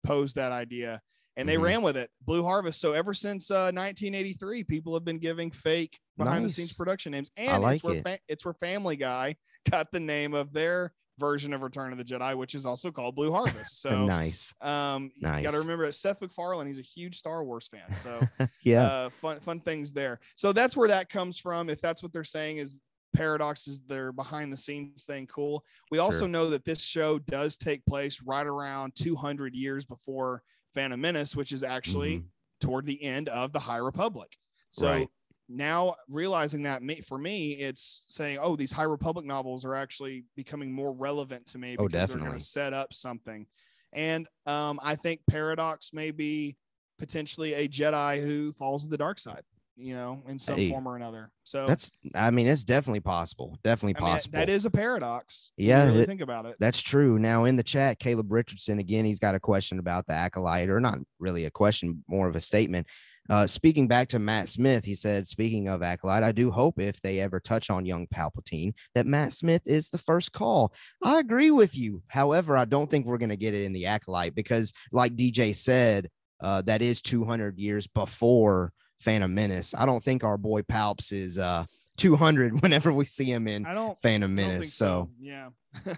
[0.05, 1.01] posed that idea,
[1.37, 1.61] and they Mhm.
[1.63, 2.09] ran with it.
[2.21, 2.79] Blue Harvest.
[2.79, 7.29] So ever since uh, 1983, people have been giving fake behind the scenes production names,
[7.37, 8.03] and like it's where it.
[8.03, 9.35] fa- it's where Family Guy
[9.71, 13.15] got the name of their version of Return of the Jedi, which is also called
[13.15, 13.79] Blue Harvest.
[13.81, 14.05] So.
[14.05, 14.53] nice.
[14.61, 17.95] Um, you gotta remember that Seth MacFarlane, he's a huge Star Wars fan.
[17.95, 18.19] So,
[18.63, 18.83] yeah.
[18.83, 20.19] uh, fun, fun things there.
[20.35, 21.69] So that's where that comes from.
[21.69, 22.81] If that's what they're saying is
[23.15, 25.63] paradox is their behind the scenes thing cool.
[25.91, 26.27] We also Sure.
[26.27, 31.51] know that this show does take place right around 200 years before Phantom Menace, which
[31.51, 32.25] is actually Mhm.
[32.59, 34.37] toward the end of the High Republic.
[34.69, 35.09] So Right.
[35.47, 40.25] now realizing that me, for me, it's saying, oh, these High Republic novels are actually
[40.35, 43.47] becoming more relevant to me Oh, because they're going to set up something.
[43.93, 46.57] And um, I think Paradox may be
[46.97, 49.43] potentially a Jedi who falls to the dark side,
[49.77, 51.31] you know, in some Hey, form or another.
[51.43, 53.57] So That's, I mean, it's definitely possible.
[53.63, 54.39] Definitely I mean, possible.
[54.39, 55.51] that is a paradox.
[55.57, 56.55] Yeah, really it- think about it.
[56.59, 57.19] That's true.
[57.19, 60.79] Now in the chat, Caleb Richardson again, he's got a question about the acolyte, or
[60.79, 62.87] not really a question, more of a statement.
[63.27, 67.01] Uh, speaking back to Matt Smith, he said, "Speaking of acolyte, I do hope if
[67.01, 70.71] they ever touch on young Palpatine, that Matt Smith is the first call."
[71.03, 72.03] I agree with you.
[72.07, 75.55] However, I don't think we're going to get it in the acolyte because, like DJ
[75.55, 78.73] said, uh, that is 200 years before
[79.05, 79.73] Phantom Menace.
[79.77, 81.65] I don't think our boy Palps is uh
[81.97, 84.73] 200 whenever we see him in I don't, Phantom I don't think Menace.
[84.73, 84.85] so.
[84.85, 85.49] so Yeah.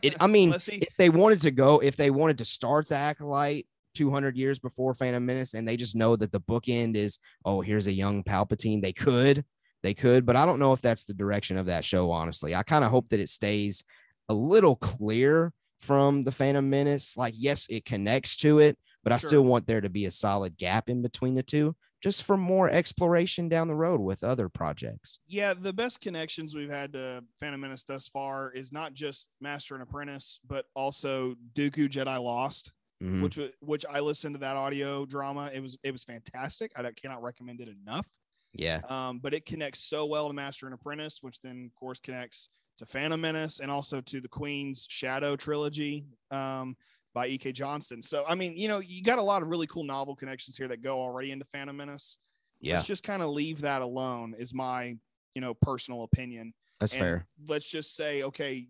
[0.04, 3.66] it, I mean, if they wanted to go, if they wanted to start the acolyte
[3.96, 7.88] 200 years before Phantom Menace, and they just know that the bookend is, oh, here's
[7.88, 9.44] a young Palpatine, they could,
[9.82, 12.12] they could, but I don't know if that's the direction of that show.
[12.12, 13.84] Honestly, I kind of hope that it stays
[14.30, 17.16] a little clear from the Phantom Menace.
[17.18, 19.30] Like, yes, it connects to it, but I Sure.
[19.30, 22.70] still want there to be a solid gap in between the two, just for more
[22.70, 25.20] exploration down the road with other projects.
[25.28, 29.74] yeah, the best connections we've had to Phantom Menace thus far is not just Master
[29.74, 33.22] and Apprentice, but also Dooku Jedi Lost, Mhm.
[33.24, 35.50] which which I listened to that audio drama.
[35.54, 36.72] It was it was fantastic.
[36.76, 38.08] I cannot recommend it enough.
[38.54, 42.00] Yeah, Um, but it connects so well to Master and Apprentice, which then of course
[42.00, 46.76] connects to Phantom Menace and also to the Queen's Shadow trilogy um,
[47.18, 47.52] by E.K.
[47.52, 48.00] Johnston.
[48.00, 50.68] So I mean, you know, you got a lot of really cool novel connections here
[50.68, 52.20] that go already into Phantom Menace.
[52.62, 54.36] yeah, Let's just kind of leave that alone.
[54.38, 54.96] Is my
[55.34, 56.54] you know personal opinion.
[56.80, 57.28] that's And fair.
[57.48, 58.68] Let's just say, okay,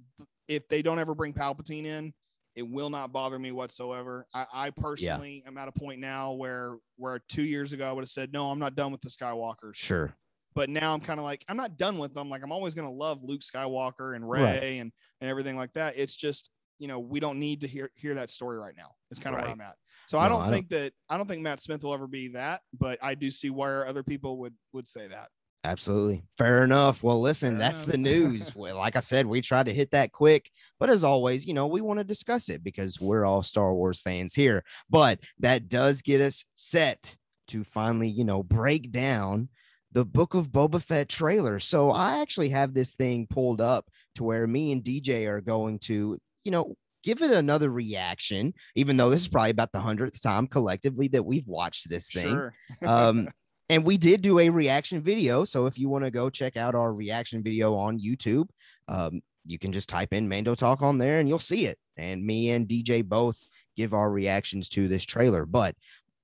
[0.47, 2.13] if they don't ever bring Palpatine in,
[2.55, 4.25] it will not bother me whatsoever.
[4.33, 8.01] I, I personally am at a point now where where two years ago I would
[8.03, 9.75] have said, no, I'm not done with the Skywalkers.
[9.75, 10.15] Sure.
[10.55, 12.29] But now I'm kind of like, I'm not done with them.
[12.29, 14.63] Like I'm always gonna love Luke Skywalker and Rey Right.
[14.79, 15.95] and and everything like that.
[15.97, 18.91] It's just you know we don't need to hear hear that story right now.
[19.09, 19.75] It's kind of where I'm at.
[20.07, 22.29] So I don't I don't- think that I don't think Matt Smith will ever be
[22.29, 25.29] that, but I do see where other people would would say that.
[25.63, 26.23] Absolutely.
[26.37, 27.03] Fair enough.
[27.03, 27.91] Well, listen, Fair that's enough.
[27.91, 28.55] the news.
[28.55, 31.67] well, like I said, we tried to hit that quick, but as always, you know,
[31.67, 34.63] we want to discuss it because we're all Star Wars fans here.
[34.89, 37.15] But that does get us set
[37.49, 39.49] to finally, you know, break down
[39.91, 41.59] the Book of Boba Fett trailer.
[41.59, 45.79] So I actually have this thing pulled up to where me and DJ are going
[45.79, 50.21] to, you know, give it another reaction, even though this is probably about the hundredth
[50.21, 52.29] time collectively that we've watched this thing.
[52.29, 52.53] Sure.
[52.87, 53.27] um
[53.69, 55.43] and we did do a reaction video.
[55.43, 58.47] So if you want to go check out our reaction video on youtube
[58.87, 61.77] um you can just type in mando talk on there and you'll see it.
[61.97, 63.37] And me and dj both
[63.75, 65.45] give our reactions to this trailer.
[65.45, 65.75] But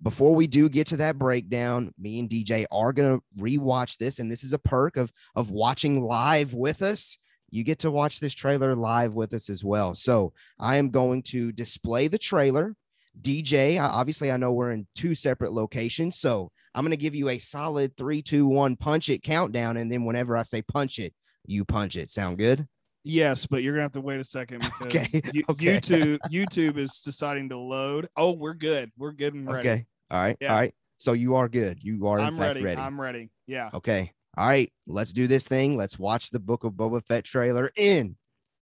[0.02, 4.30] before we do get to that breakdown, me and DJ are gonna rewatch this, and
[4.30, 7.18] this is a perk of of watching live with us.
[7.54, 9.94] You get to watch this trailer live with us as well.
[9.94, 12.76] So I am going to display the trailer.
[13.22, 17.38] DJ, obviously, I know we're in two separate locations, so I'm gonna give you a
[17.38, 21.14] solid three, two, one, punch it countdown, and then whenever I say punch it,
[21.46, 22.10] you punch it.
[22.10, 22.68] Sound good?
[23.04, 25.80] Yes, but you're gonna have to wait a second because Okay, you- okay.
[25.80, 28.08] YouTube YouTube is deciding to load.
[28.18, 28.92] Oh, we're good.
[28.98, 29.70] We're good and ready.
[29.70, 29.86] Okay.
[30.10, 30.38] All right.
[30.42, 30.54] Yeah.
[30.54, 30.74] All right.
[30.98, 31.84] So you are good.
[31.84, 32.64] You are in I'm fact ready.
[32.64, 32.82] ready.
[32.82, 33.30] I'm ready.
[33.46, 33.70] Yeah.
[33.76, 34.12] Okay.
[34.36, 34.72] All right.
[34.88, 35.78] Let's do this thing.
[35.78, 38.16] Let's watch the Book of Boba Fett trailer in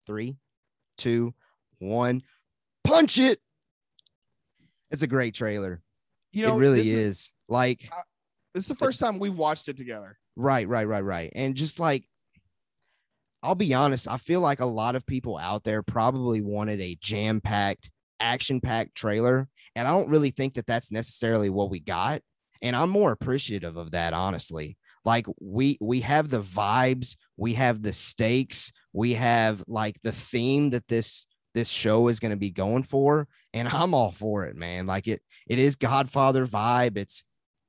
[0.07, 0.37] three,
[0.98, 1.35] two,
[1.79, 2.22] one.
[2.85, 3.40] Punch it.
[4.90, 5.83] It's a great trailer.
[6.33, 7.33] You know, it really this is.
[7.48, 7.88] Like,
[8.55, 10.18] This is the first time we watched it together.
[10.37, 11.33] right, right, right, right.
[11.35, 12.05] And just like,
[13.42, 16.98] I'll be honest, I feel like a lot of people out there probably wanted a
[17.00, 19.48] jam packed, action packed trailer.
[19.77, 22.22] And I don't really think that that's necessarily what we got.
[22.62, 24.79] And I'm more appreciative of that, honestly.
[25.05, 30.71] Like we we have the vibes, we have the stakes, we have like the theme
[30.71, 34.57] that this this show is going to be going for, and I'm all for it,
[34.57, 34.87] man.
[34.87, 37.25] Like it it is Godfather vibe, it's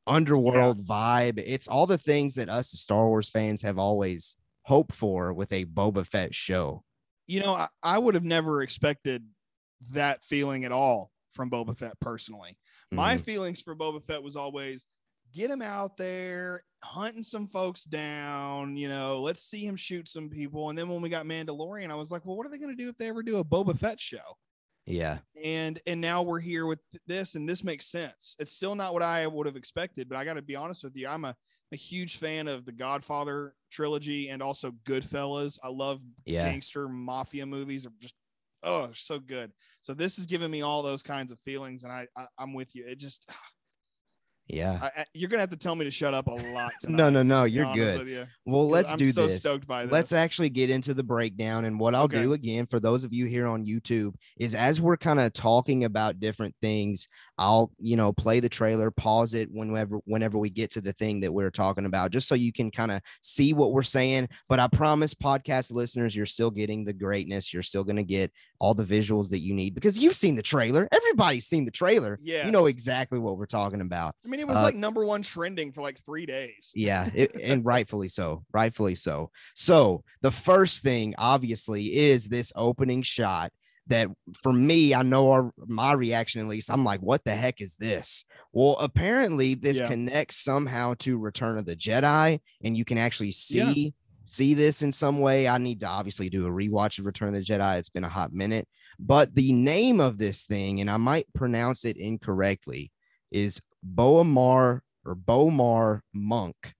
[0.07, 5.33] underworld vibe, it's all the things that us Star Wars fans have always hoped for
[5.33, 6.83] with a Boba Fett show.
[7.27, 9.25] You know, I, I would have never expected
[9.91, 12.57] that feeling at all from Boba Fett personally.
[12.91, 13.23] My Mhm.
[13.23, 14.85] feelings for Boba Fett was always
[15.35, 20.29] get him out there hunting some folks down, you know, let's see him shoot some
[20.29, 20.69] people.
[20.69, 22.81] And then when we got Mandalorian, I was like, well, what are they going to
[22.81, 24.37] do if they ever do a Boba Fett show?
[24.85, 28.35] yeah, and and now we're here with this and this makes sense.
[28.39, 30.95] It's still not what i would have expected but i got to be honest with
[30.95, 31.35] you i'm a,
[31.71, 35.57] a huge fan of the godfather trilogy and also goodfellas.
[35.63, 37.85] I love yeah, gangster mafia movies.
[37.85, 38.15] Are just
[38.63, 39.51] oh so good.
[39.81, 42.75] So this is giving me all those kinds of feelings and i, I i'm with
[42.75, 42.85] you.
[42.87, 43.29] It just
[44.47, 44.79] yeah.
[44.81, 47.09] I, I- you're gonna have to tell me to shut up a lot tonight, No,
[47.09, 48.07] no, no, you're good.
[48.07, 49.39] you, Well, let's I'm do so this.
[49.39, 51.65] stoked by this Let's actually get into the breakdown.
[51.65, 52.21] And what I'll Okay.
[52.21, 55.83] do again for those of you here on YouTube is as we're kind of talking
[55.83, 60.71] about different things, I'll, you know, play the trailer, pause it whenever whenever we get
[60.71, 63.73] to the thing that we're talking about, just so you can kind of see what
[63.73, 64.29] we're saying.
[64.47, 67.53] But I promise podcast listeners, you're still getting the greatness.
[67.53, 70.87] You're still gonna get all the visuals that you need because you've seen the trailer.
[70.91, 72.19] Everybody's seen the trailer.
[72.23, 72.45] Yeah.
[72.45, 74.15] You know exactly what we're talking about.
[74.23, 77.35] i mean it was uh, like number one trending for like three days Yeah, it,
[77.43, 78.43] and rightfully so.
[78.53, 79.31] Rightfully so.
[79.55, 83.51] So, the first thing obviously is this opening shot
[83.87, 84.09] that
[84.41, 87.75] for me, I know our, my reaction at least, I'm like, what the heck is
[87.75, 88.25] this?
[88.53, 89.87] Well, apparently this Yeah.
[89.87, 93.71] connects somehow to Return of the Jedi, and you can actually Yeah.
[93.73, 93.93] see
[94.27, 95.47] see this in some way.
[95.47, 97.77] I need to obviously do a rewatch of Return of the Jedi.
[97.77, 98.67] It's been a hot minute,
[98.97, 102.91] but the name of this thing, and I might pronounce it incorrectly,
[103.31, 106.73] is Boamar or Bomar Monk.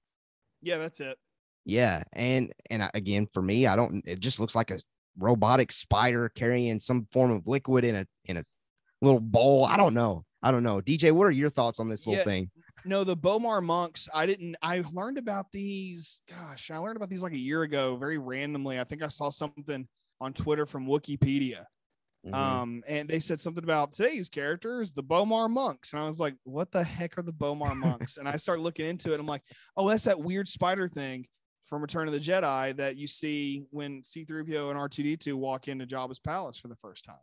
[0.61, 1.17] yeah that's it
[1.65, 4.01] Yeah, and and uh, again for me, I don't.
[4.07, 4.79] It just looks like a
[5.17, 8.43] robotic spider carrying some form of liquid in a in a
[9.01, 9.65] little bowl.
[9.65, 10.25] I don't know.
[10.41, 10.79] I don't know.
[10.79, 12.51] DJ, what are your thoughts on this little Yeah, thing?
[12.85, 14.07] No, the Bomar monks.
[14.13, 14.55] I didn't.
[14.61, 16.21] I learned about these.
[16.29, 18.79] Gosh, I learned about these like a year ago, very randomly.
[18.79, 19.87] I think I saw something
[20.21, 21.65] on Twitter from Wikipedia.
[22.27, 22.33] Mhm.
[22.33, 26.35] Um, and they said something about today's characters, the Bomar monks, and I was like,
[26.43, 29.19] "What the heck are the Bomar monks?" and I started looking into it.
[29.19, 29.43] I'm like,
[29.77, 31.25] "Oh, that's that weird spider thing
[31.65, 36.19] from Return of the Jedi that you see when C-3PO and R2D2 walk into Jabba's
[36.19, 37.15] palace for the first time."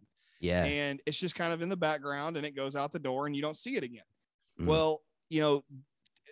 [0.42, 3.26] yeah, and it's just kind of in the background and it goes out the door
[3.26, 4.02] and you don't see it again.
[4.60, 4.66] Mm.
[4.66, 5.64] Well, you know,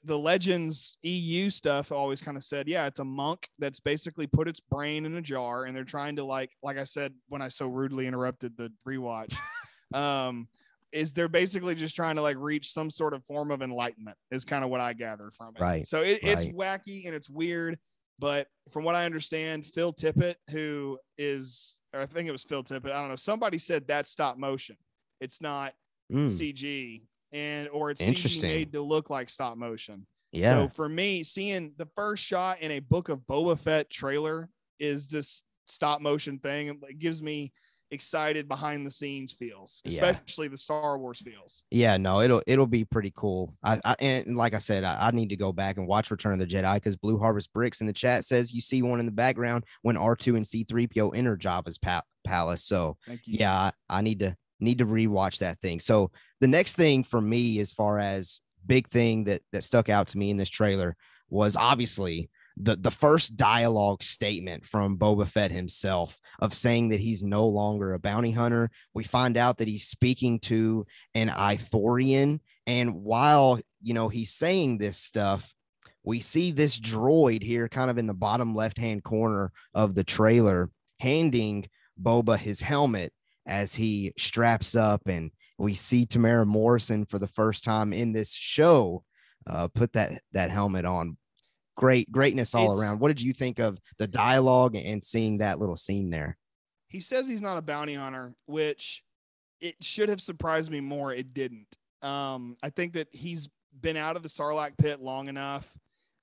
[0.04, 4.48] the Legends EU stuff always kind of said, yeah, it's a monk that's basically put
[4.48, 7.48] its brain in a jar and they're trying to like, like I said when I
[7.48, 9.34] so rudely interrupted the rewatch,
[9.94, 10.48] um,
[10.92, 14.44] is they're basically just trying to like reach some sort of form of enlightenment is
[14.44, 15.62] kind of what I gather from it.
[15.62, 17.78] Right, So it, it's wacky and it's weird,
[18.20, 22.62] but from what I understand, Phil Tippett, who is, or I think it was Phil
[22.62, 24.76] Tippett, I don't know, somebody said that's stop motion.
[25.20, 25.72] It's not
[26.12, 27.02] Mm, CG
[27.32, 30.04] and or it's CG made to look like stop motion.
[30.32, 34.48] yeah, So for me, seeing the first shot in a Book of Boba Fett trailer
[34.80, 36.80] is this stop motion thing.
[36.88, 37.52] It gives me
[37.90, 40.06] excited behind the scenes feels, Yeah.
[40.06, 41.64] especially the Star Wars feels.
[41.70, 41.96] yeah.
[41.96, 43.54] No, it'll it'll be pretty cool.
[43.62, 46.32] I, I and like I said, I, I need to go back and watch Return
[46.34, 49.06] of the Jedi because Blue Harvest Bricks in the chat says you see one in
[49.06, 52.64] the background when R two and C three PO enter Jabba's pa- palace.
[52.64, 53.38] So Thank you.
[53.40, 57.18] yeah I, I need to need to rewatch that thing so the next thing for
[57.20, 60.96] me as far as big thing that that stuck out to me in this trailer
[61.30, 62.28] was obviously
[62.62, 67.92] the the first dialogue statement from Boba Fett himself of saying that he's no longer
[67.94, 73.94] a bounty hunter we find out that he's speaking to an Ithorian And while, you
[73.94, 75.52] know, he's saying this stuff,
[76.04, 80.04] we see this droid here kind of in the bottom left hand corner of the
[80.04, 81.68] trailer handing
[82.00, 83.12] Boba his helmet
[83.46, 85.02] as he straps up.
[85.06, 89.04] And we see Temuera Morrison for the first time in this show
[89.46, 91.16] uh, put that, that helmet on.
[91.80, 92.98] Great, greatness all It's- around.
[93.00, 96.36] What did you think of the dialogue and seeing that little scene there?
[96.88, 99.04] he says he's not a bounty hunter, which
[99.60, 101.14] it should have surprised me more.
[101.14, 101.68] It didn't.
[102.02, 103.48] Um, I think that he's
[103.80, 105.78] been out of the Sarlacc pit long enough,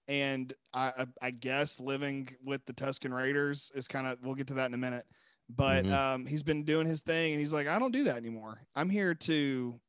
[0.09, 4.19] and I, I, I guess living with the Tusken Raiders is kind of.
[4.21, 5.05] We'll get to that in a minute,
[5.49, 5.93] but Mhm.
[5.93, 8.61] um, he's been doing his thing, and he's like, I don't do that anymore.
[8.75, 9.79] I'm here to,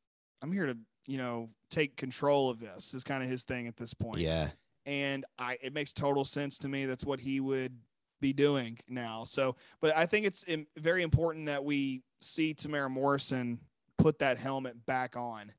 [0.42, 0.78] I'm here to,
[1.08, 2.94] you know, take control of this.
[2.94, 4.50] Is kind of his thing at this point Yeah.
[4.88, 6.86] And I it makes total sense to me.
[6.86, 7.76] That's what he would
[8.22, 9.24] be doing now.
[9.24, 10.46] So, but I think it's
[10.78, 13.60] very important that we see Temuera Morrison
[13.98, 15.52] put that helmet back on.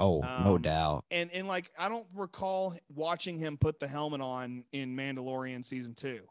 [0.00, 1.04] Oh, no Um, doubt.
[1.12, 5.94] And and like I don't recall watching him put the helmet on in Mandalorian season
[5.94, 6.26] two.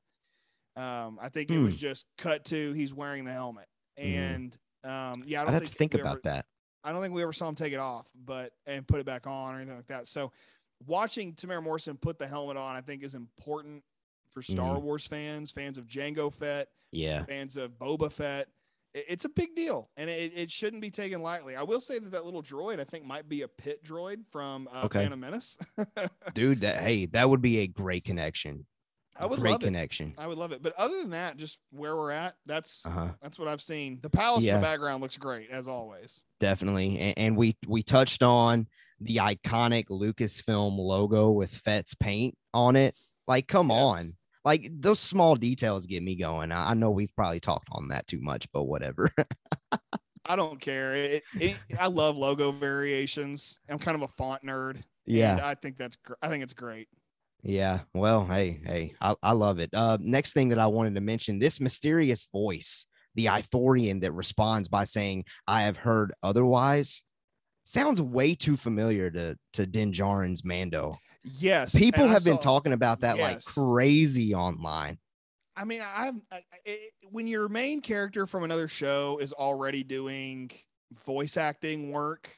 [0.76, 1.80] Um, I think it was Hmm.
[1.80, 4.04] just cut to he's wearing the helmet, Mhm.
[4.04, 6.46] and um, yeah, I I'd don't have to think about ever- that.
[6.84, 9.26] I don't think we ever saw him take it off, but and put it back
[9.26, 10.08] on or anything like that.
[10.10, 10.34] So
[10.88, 13.84] watching Temuera Morrison put the helmet on, I think is important
[14.32, 14.86] for Star Mm-hmm.
[14.86, 17.24] Wars fans, fans of Jango Fett, Yeah.
[17.26, 18.48] fans of Boba Fett.
[18.94, 21.56] It- It's a big deal, and it, it shouldn't be taken lightly.
[21.56, 24.68] I will say that that little droid, I think, might be a pit droid from
[24.74, 25.00] uh, Okay.
[25.04, 25.58] Phantom Menace.
[26.34, 28.66] Dude, that hey, that would be a great connection.
[29.18, 29.66] I would great love it.
[29.66, 30.14] connection.
[30.18, 30.64] I would love it.
[30.64, 33.10] But other than that, just where we're at, that's Uh-huh.
[33.22, 34.00] that's what I've seen.
[34.02, 36.24] The palace in the background looks great as always.
[36.40, 36.98] Definitely.
[36.98, 38.68] And, and we we touched on
[39.02, 42.96] the iconic Lucasfilm logo with Fett's paint on it.
[43.28, 43.78] Like, come Yes.
[43.82, 44.14] on.
[44.44, 46.52] Like those small details get me going.
[46.52, 49.12] I, I know we've probably talked on that too much, but whatever.
[50.26, 50.96] I don't care.
[50.96, 53.60] It, it, I love logo variations.
[53.70, 54.82] I'm kind of a font nerd.
[55.06, 55.34] yeah.
[55.34, 56.88] and I think that's gr- I think it's great.
[57.44, 57.80] Yeah.
[57.94, 59.70] Well, hey, hey, I, I love it.
[59.74, 62.86] Uh, next thing that I wanted to mention this mysterious voice,
[63.16, 67.02] the Ithorian that responds by saying, I have heard otherwise,
[67.72, 70.98] sounds way too familiar to, to Din Djarin's Mando.
[71.24, 74.98] Yes, People have been talking about that like crazy online.
[75.56, 79.84] I mean, I've I, I- it, when your main character from another show is already
[79.84, 80.50] doing
[81.06, 82.36] voice acting work,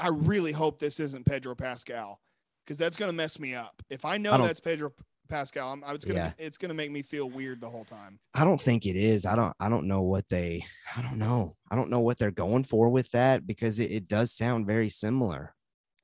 [0.00, 2.20] I really hope this isn't Pedro Pascal
[2.64, 3.80] because that's going to mess me up.
[3.88, 4.92] If I know I that's Pedro
[5.28, 6.32] Pascal, I'm, I was gonna Yeah.
[6.38, 8.18] it's going to make me feel weird the whole time.
[8.34, 9.26] I don't think it is.
[9.26, 10.64] I don't I don't know what they
[10.96, 11.56] I don't know.
[11.70, 14.88] I don't know what they're going for with that because it, it does sound very
[14.88, 15.54] similar.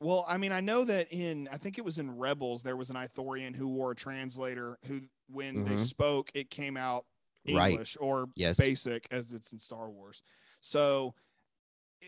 [0.00, 2.90] Well, I mean, I know that in I think it was in Rebels there was
[2.90, 5.80] an Ithorian who wore a translator who when they Mhm.
[5.80, 7.06] spoke it came out
[7.46, 7.70] Right.
[7.70, 8.58] English or Yes.
[8.58, 10.22] basic as it's in Star Wars.
[10.60, 11.14] So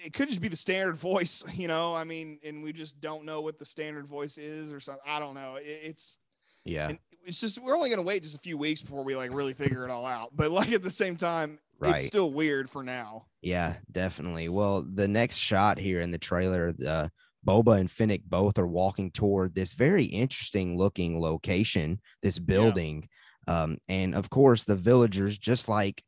[0.04, 1.94] it could just be the standard voice, you know.
[1.94, 5.02] I mean, and we just don't know what the standard voice is or something.
[5.06, 5.56] I don't know.
[5.56, 6.18] It, it's
[6.66, 6.88] Yeah.
[6.90, 9.54] and it's just we're only gonna wait just a few weeks before we like really
[9.54, 10.30] figure it all out.
[10.34, 11.96] But like at the same time, Right.
[11.96, 13.26] it's still weird for now.
[13.42, 14.48] Yeah, definitely.
[14.48, 17.08] Well, the next shot here in the trailer, uh,
[17.46, 23.08] Boba and Fennec both are walking toward this very interesting looking location, this building.
[23.46, 26.02] Um, and of course, the villagers, just like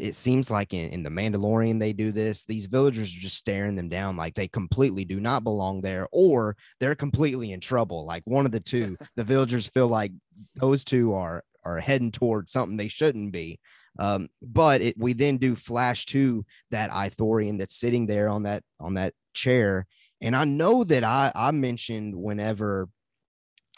[0.00, 2.44] it seems like in, in The Mandalorian, they do this.
[2.44, 6.56] These villagers are just staring them down like they completely do not belong there, or
[6.80, 8.06] they're completely in trouble.
[8.06, 10.12] Like one of the two, the villagers feel like
[10.54, 13.60] those two are are heading toward something they shouldn't be.
[13.98, 18.62] Um, but it, we then do flash to that Ithorian that's sitting there on that
[18.78, 19.86] on that chair,
[20.20, 22.88] and I know that I I mentioned whenever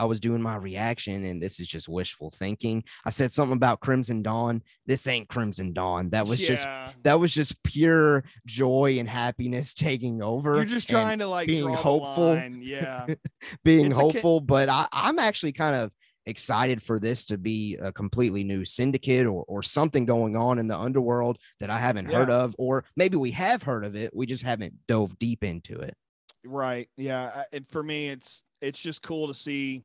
[0.02, 2.82] I was doing my reaction, and this is just wishful thinking.
[3.04, 4.60] I said something about Crimson Dawn.
[4.84, 6.10] This ain't Crimson Dawn.
[6.10, 6.66] That was just
[7.04, 10.56] that was just pure joy and happiness taking over.
[10.56, 12.34] You're just trying to like being hopeful.
[12.58, 13.06] Yeah.
[13.64, 15.92] being It's hopeful, but I, I'm actually kind of
[16.26, 20.66] excited for this to be a completely new syndicate or, or something going on in
[20.66, 24.10] the underworld that I haven't heard of, or maybe we have heard of it.
[24.12, 25.96] We just haven't dove deep into it.
[26.44, 26.88] Right.
[26.96, 27.44] Yeah.
[27.52, 29.84] And for me, it's it's just cool to see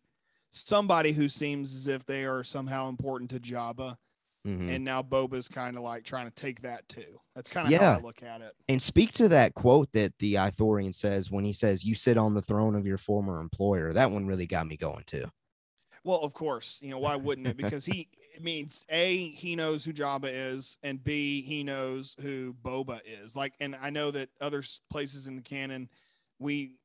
[0.49, 3.97] somebody who seems as if they are somehow important to Jabba,
[4.45, 4.75] Mhm.
[4.75, 7.19] and now Boba's kind of like trying to take that too.
[7.35, 7.93] That's kind of Yeah.
[7.93, 8.55] how I look at it.
[8.69, 12.33] And speak to that quote that the Ithorian says when he says, You sit on
[12.33, 13.91] the throne of your former employer.
[13.93, 15.25] That one really got me going too.
[16.03, 17.57] Well, of course, you know why wouldn't it?
[17.57, 22.55] Because he it means a he knows who Jabba is, and b he knows who
[22.63, 23.35] Boba is.
[23.35, 25.89] Like, and I know that other places in the canon,
[26.39, 26.75] we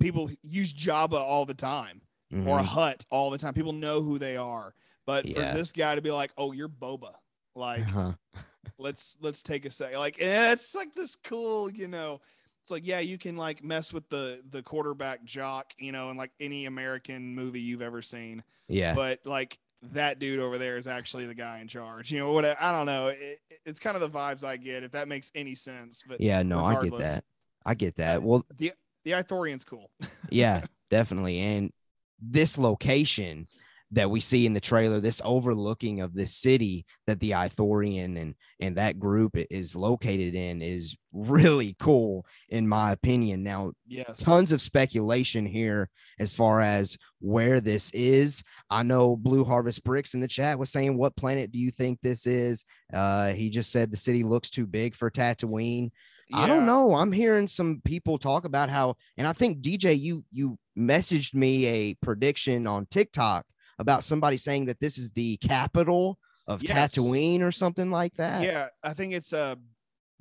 [0.00, 2.02] people use Jabba all the time.
[2.32, 2.64] Or a Mhm.
[2.64, 3.54] hut all the time.
[3.54, 4.74] People know who they are.
[5.06, 5.52] But Yeah.
[5.52, 7.14] for this guy to be like, "Oh, you're Boba,"
[7.54, 8.12] like Uh-huh.
[8.78, 9.98] let's let's take a second.
[9.98, 12.20] Like eh, it's like this cool, you know.
[12.62, 16.16] it's like yeah, you can like mess with the the quarterback jock, you know, in
[16.16, 18.92] like any American movie you've ever seen, Yeah.
[18.94, 19.58] but like
[19.92, 22.10] that dude over there is actually the guy in charge.
[22.10, 22.44] You know what?
[22.60, 23.08] I don't know.
[23.08, 26.02] It, it's kind of the vibes I get if that makes any sense.
[26.08, 27.24] But yeah, no, I get that.
[27.64, 28.20] I get that.
[28.20, 28.72] Well, The
[29.04, 29.92] the Ithorian's cool.
[30.30, 31.38] yeah, definitely.
[31.38, 31.72] And
[32.20, 33.46] this location
[33.92, 38.34] that we see in the trailer, this overlooking of this city that the Ithorian and
[38.60, 43.42] and that group is located in is really cool in my opinion.
[43.42, 44.18] Now, yes.
[44.18, 45.88] tons of speculation here
[46.18, 48.42] as far as where this is.
[48.70, 52.00] I know Blue Harvest Bricks in the chat was saying, "What planet do you think
[52.02, 55.90] this is?" Uh, he just said the city looks too big for Tatooine.
[56.32, 56.94] I don't know.
[56.94, 61.66] I'm hearing some people talk about how, and I think DJ, you you messaged me
[61.66, 63.46] a prediction on TikTok
[63.78, 66.94] about somebody saying that this is the capital of Yes.
[66.94, 68.42] Tatooine or something like that.
[68.42, 69.56] Yeah, I think it's uh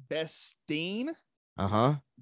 [0.09, 1.09] Bestine.
[1.57, 1.77] Uh huh.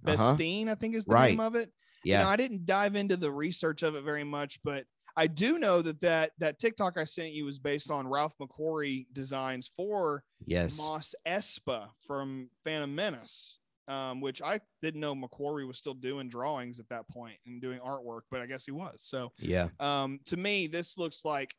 [0.06, 0.34] Uh-huh.
[0.36, 1.30] Bestine, I think is the Right.
[1.32, 1.72] name of it.
[2.04, 2.20] Yeah.
[2.20, 5.58] You know, I didn't dive into the research of it very much, but I do
[5.60, 10.24] know that that that TikTok I sent you was based on Ralph McQuarrie designs for
[10.46, 10.80] yes.
[10.80, 16.80] Mos Espa from Phantom Menace, um, which I didn't know McQuarrie was still doing drawings
[16.80, 19.04] at that point and doing artwork, but I guess he was.
[19.04, 19.70] So Yeah.
[19.80, 21.54] um, to me, this looks like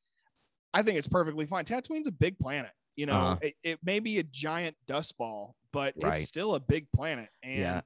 [0.72, 1.64] I think it's perfectly fine.
[1.64, 2.72] Tatooine's a big planet.
[2.96, 3.38] You know, Uh-huh.
[3.42, 6.18] it, it may be a giant dust ball, but Right.
[6.20, 7.28] it's still a big planet.
[7.44, 7.80] And Yeah.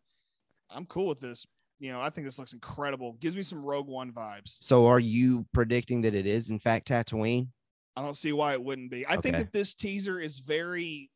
[0.70, 1.46] I'm cool with this.
[1.80, 3.12] You know, I think this looks incredible.
[3.20, 4.58] Gives me some Rogue One vibes.
[4.62, 7.48] So are you predicting that it is in fact Tatooine?
[7.94, 9.06] I don't see why it wouldn't be.
[9.06, 11.10] I think that this teaser is very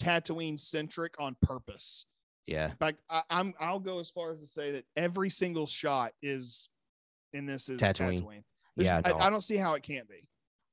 [0.00, 2.06] Tatooine centric on purpose.
[2.48, 2.70] Yeah.
[2.70, 6.12] In fact, I, I'm I'll go as far as to say that every single shot
[6.22, 6.70] is
[7.34, 8.22] in this is Tatooine.
[8.22, 8.42] Tatooine.
[8.76, 9.18] Yeah, I, no.
[9.18, 10.26] I don't see how it can't be.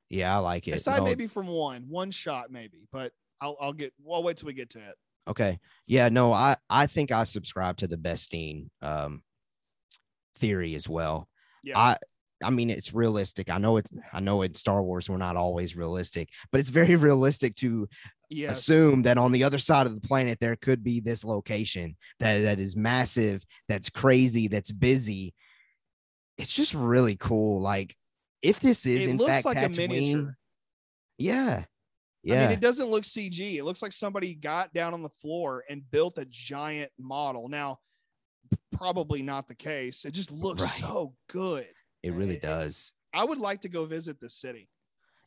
[0.09, 0.75] Yeah, I like it.
[0.75, 3.11] Aside No, maybe from one, one shot maybe, but
[3.41, 3.93] I'll I'll get.
[4.01, 4.95] Well, I'll wait till we get to it.
[5.27, 5.59] Okay.
[5.85, 9.21] Yeah, no, I I think I subscribe to the Bestine um
[10.37, 11.27] theory as well.
[11.61, 11.77] Yeah.
[11.77, 11.97] I
[12.41, 13.49] I mean it's realistic.
[13.49, 16.95] I know it's I know in Star Wars we're not always realistic, but it's very
[16.95, 17.89] realistic to
[18.29, 18.59] Yes.
[18.59, 22.41] assume that on the other side of the planet there could be this location that
[22.41, 25.33] that is massive, that's crazy, that's busy.
[26.37, 27.61] It's just really cool.
[27.61, 27.95] Like
[28.41, 30.37] if this is It in fact like a miniature.
[31.17, 31.63] yeah.
[32.23, 32.35] yeah.
[32.35, 33.55] I mean, it doesn't look CG.
[33.55, 37.47] It looks like somebody got down on the floor and built a giant model.
[37.47, 37.79] Now,
[38.71, 40.05] probably not the case.
[40.05, 40.71] It just looks Right.
[40.71, 41.67] so good.
[42.03, 42.91] it really does.
[43.13, 44.67] I would like to go visit the city.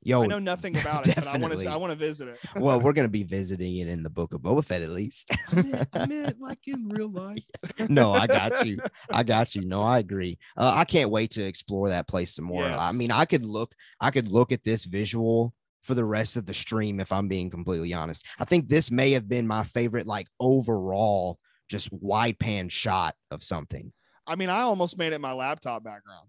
[0.09, 1.69] Yo, I know nothing about it, but I want to.
[1.69, 2.39] I want to visit it.
[2.57, 5.31] well, we're gonna be visiting it in the book of Boba Fett at least.
[5.53, 7.45] I meant, I meant like in real life.
[7.91, 8.79] no, I got you.
[9.11, 9.67] I got you.
[9.67, 10.39] No, I agree.
[10.57, 12.65] Uh, I can't wait to explore that place some more.
[12.65, 15.53] I mean, I could look, I could look at this visual
[15.83, 18.25] for the rest of the stream if I'm being completely honest.
[18.39, 21.39] I think this may have been my favorite, like overall,
[21.69, 23.93] just wide pan shot of something.
[24.27, 26.29] I mean, I almost made it my laptop background.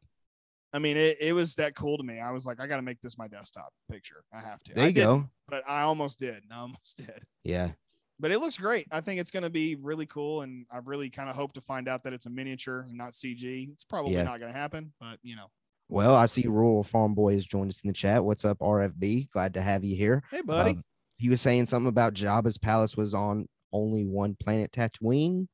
[0.72, 2.20] I mean, it, it was that cool to me.
[2.20, 4.24] I was like, I got to make this my desktop picture.
[4.34, 4.74] I have to.
[4.74, 5.28] There you go.
[5.47, 6.43] But I almost did.
[6.51, 7.24] I almost did.
[7.43, 7.72] Yeah.
[8.20, 8.86] But it looks great.
[8.91, 10.41] I think it's going to be really cool.
[10.41, 13.13] And I really kind of hope to find out that it's a miniature and not
[13.13, 13.72] CG.
[13.72, 14.24] It's probably Yeah.
[14.24, 15.47] not going to happen, but you know.
[15.88, 18.24] Well, I see Rural Farm Boy has joined us in the chat.
[18.24, 19.32] What's up, RFB?
[19.32, 20.22] Glad to have you here.
[20.30, 20.72] Hey, buddy.
[20.72, 20.84] Um,
[21.17, 25.47] he was saying something about Jabba's palace was on only one planet, Tatooine.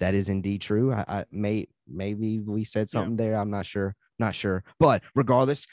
[0.00, 0.92] That is indeed true.
[0.92, 2.98] I, I may maybe we said Yeah.
[3.00, 3.36] something there.
[3.36, 3.94] I'm not sure.
[4.18, 4.64] Not sure.
[4.78, 5.66] But regardless,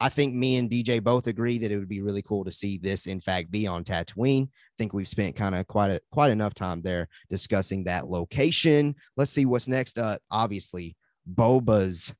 [0.00, 2.78] I think me and DJ both agree that it would be really cool to see
[2.78, 4.44] this in fact be on Tatooine.
[4.44, 8.94] I think we've spent kind of quite a quite enough time there discussing that location.
[9.16, 9.98] Let's see what's next.
[9.98, 10.96] Uh obviously
[11.28, 12.14] Boba's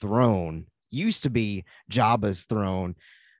[0.00, 2.94] throne used to be Jabba's throne.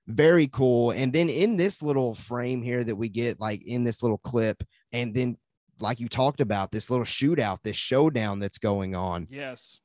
[0.06, 0.90] Very cool.
[0.90, 4.62] And then in this little frame here that we get, like in this little clip,
[4.92, 5.36] and then
[5.80, 9.28] like you talked about, this little shootout, this showdown that's going on.
[9.30, 9.78] yes.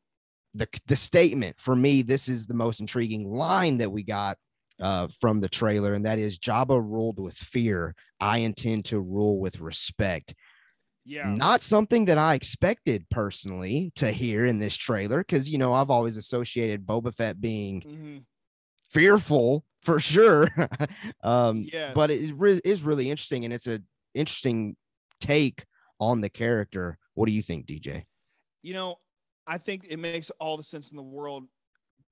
[0.56, 4.38] The the statement for me, this is the most intriguing line that we got
[4.80, 7.96] uh, from the trailer, and that is Jabba ruled with fear.
[8.20, 10.36] I intend to rule with respect.
[11.06, 11.34] Yeah.
[11.36, 15.90] Not something that I expected personally to hear in this trailer, because you know I've
[15.90, 18.26] always associated Boba Fett being Mhm.
[18.92, 20.50] fearful for sure.
[21.24, 21.94] um, Yes.
[21.94, 23.82] but it re- is really interesting, and it's a
[24.14, 24.76] interesting
[25.20, 25.66] take
[26.00, 26.98] on the character.
[27.16, 28.06] What do you think, DJ?
[28.62, 28.96] you know,
[29.48, 31.46] I think it makes all the sense in the world.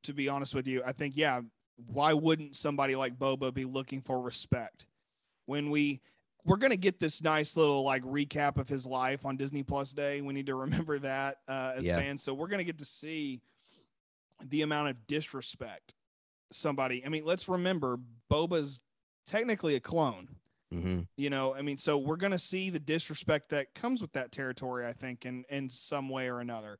[0.05, 1.41] To be honest with you, I think yeah.
[1.87, 4.85] Why wouldn't somebody like Boba be looking for respect
[5.45, 6.01] when we
[6.45, 10.21] we're gonna get this nice little like recap of his life on Disney Plus Day?
[10.21, 11.97] We need to remember that uh, as Yeah.
[11.97, 12.23] fans.
[12.23, 13.41] So we're gonna get to see
[14.49, 15.95] the amount of disrespect
[16.51, 17.05] somebody.
[17.05, 18.81] I mean, let's remember Boba's
[19.25, 20.27] technically a clone.
[20.71, 24.31] hmm You know, I mean, so we're gonna see the disrespect that comes with that
[24.31, 26.79] territory, I think, in in some way or another.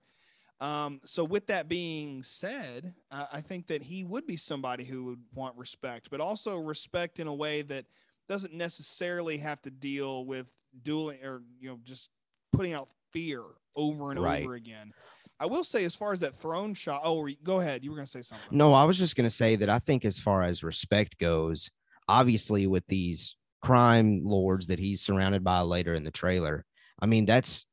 [0.62, 5.06] Um, so with that being said, uh, I think that he would be somebody who
[5.06, 7.86] would want respect, but also respect in a way that
[8.30, 10.46] doesn't necessarily have to deal with
[10.84, 12.10] dueling or you know just
[12.54, 13.44] putting out fear
[13.76, 14.44] over and Right.
[14.44, 14.94] over again.
[15.40, 17.84] I will say, as far as that throne shot, oh, go ahead.
[17.84, 18.56] You were gonna say something.
[18.56, 21.72] No, I was just going to say that I think as far as respect goes,
[22.08, 26.66] obviously with these crime lords that he's surrounded by later in the trailer,
[27.00, 27.66] I mean that's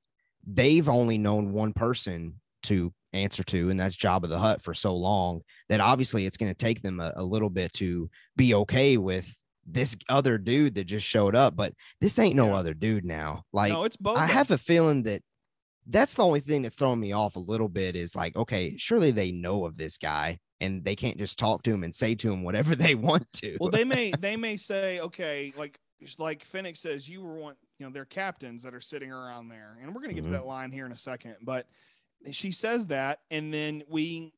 [0.47, 4.94] they've only known one person to answer to, and that's Jabba the Hutt for so
[4.96, 8.96] long that obviously it's going to take them a, a little bit to be okay
[8.96, 9.34] with
[9.66, 11.54] this other dude that just showed up.
[11.56, 12.54] But this ain't no Yeah.
[12.56, 13.42] other dude now.
[13.52, 14.16] Like no, it's both.
[14.18, 15.22] I have a feeling that
[15.86, 19.10] that's the only thing that's throwing me off a little bit is like, okay, surely
[19.10, 22.30] they know of this guy and they can't just talk to him and say to
[22.32, 23.56] him whatever they want to.
[23.60, 25.78] well they may they may say okay like
[26.18, 29.78] like Fennec says you were one you know they're captains that are sitting around there
[29.82, 30.32] and we're going to get Mhm.
[30.32, 31.66] to that line here in a second but
[32.32, 34.32] she says that and then we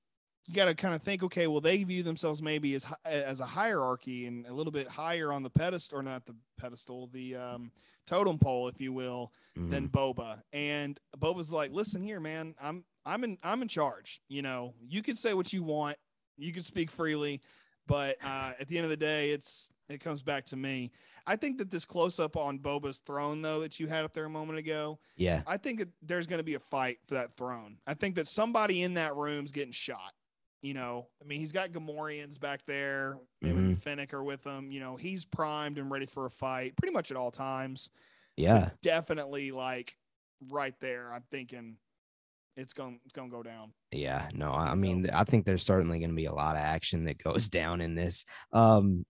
[0.46, 3.46] you got to kind of think okay well they view themselves maybe as as a
[3.46, 7.70] hierarchy and a little bit higher on the pedestal or not the pedestal the um
[8.06, 9.90] totem pole if you will than Mhm.
[9.90, 10.42] Boba.
[10.52, 14.20] And Boba's like, listen here, man, I'm I'm in I'm in charge.
[14.28, 15.96] You know, you can say what you want,
[16.36, 17.40] you can speak freely,
[17.86, 20.90] but uh, at the end of the day, it's it comes back to me.
[21.26, 24.24] I think that this close up on Boba's throne, though, that you had up there
[24.24, 27.32] a moment ago, yeah, I think that there's going to be a fight for that
[27.34, 27.78] throne.
[27.86, 30.12] I think that somebody in that room's getting shot.
[30.62, 33.16] You know, I mean, he's got Gamorreans back there.
[33.40, 34.70] Him and Fennec are with him.
[34.70, 37.88] You know, he's primed and ready for a fight pretty much at all times
[38.40, 38.60] yeah.
[38.60, 39.96] but definitely like
[40.48, 41.12] right there.
[41.12, 41.76] I'm thinking
[42.56, 43.72] it's going it's going to go down.
[43.92, 46.62] Yeah, no, I I mean, I think there's certainly going to be a lot of
[46.62, 48.24] action that goes down in this.
[48.52, 49.04] Um,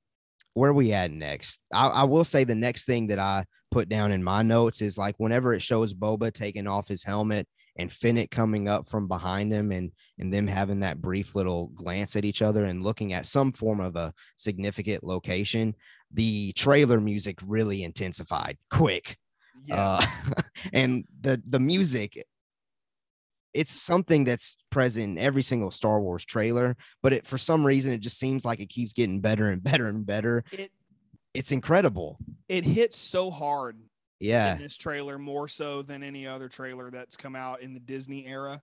[0.55, 1.61] where we at next?
[1.72, 4.98] I, I will say the next thing that I put down in my notes is
[4.98, 7.46] like whenever it shows Boba taking off his helmet
[7.78, 12.16] and Fennec coming up from behind him and and them having that brief little glance
[12.16, 15.74] at each other and looking at some form of a significant location,
[16.12, 19.16] the trailer music really intensified quick.
[19.66, 19.78] Yes.
[19.78, 20.42] Uh,
[20.72, 22.24] and the the music
[23.55, 27.92] it's something that's present in every single Star Wars trailer, but it for some reason
[27.92, 30.44] it just seems like it keeps getting better and better and better.
[30.53, 30.70] it
[31.34, 32.18] It's incredible.
[32.48, 33.78] it hits so hard
[34.20, 34.55] Yeah.
[34.55, 38.26] in this trailer more so than any other trailer that's come out in the Disney
[38.26, 38.62] era.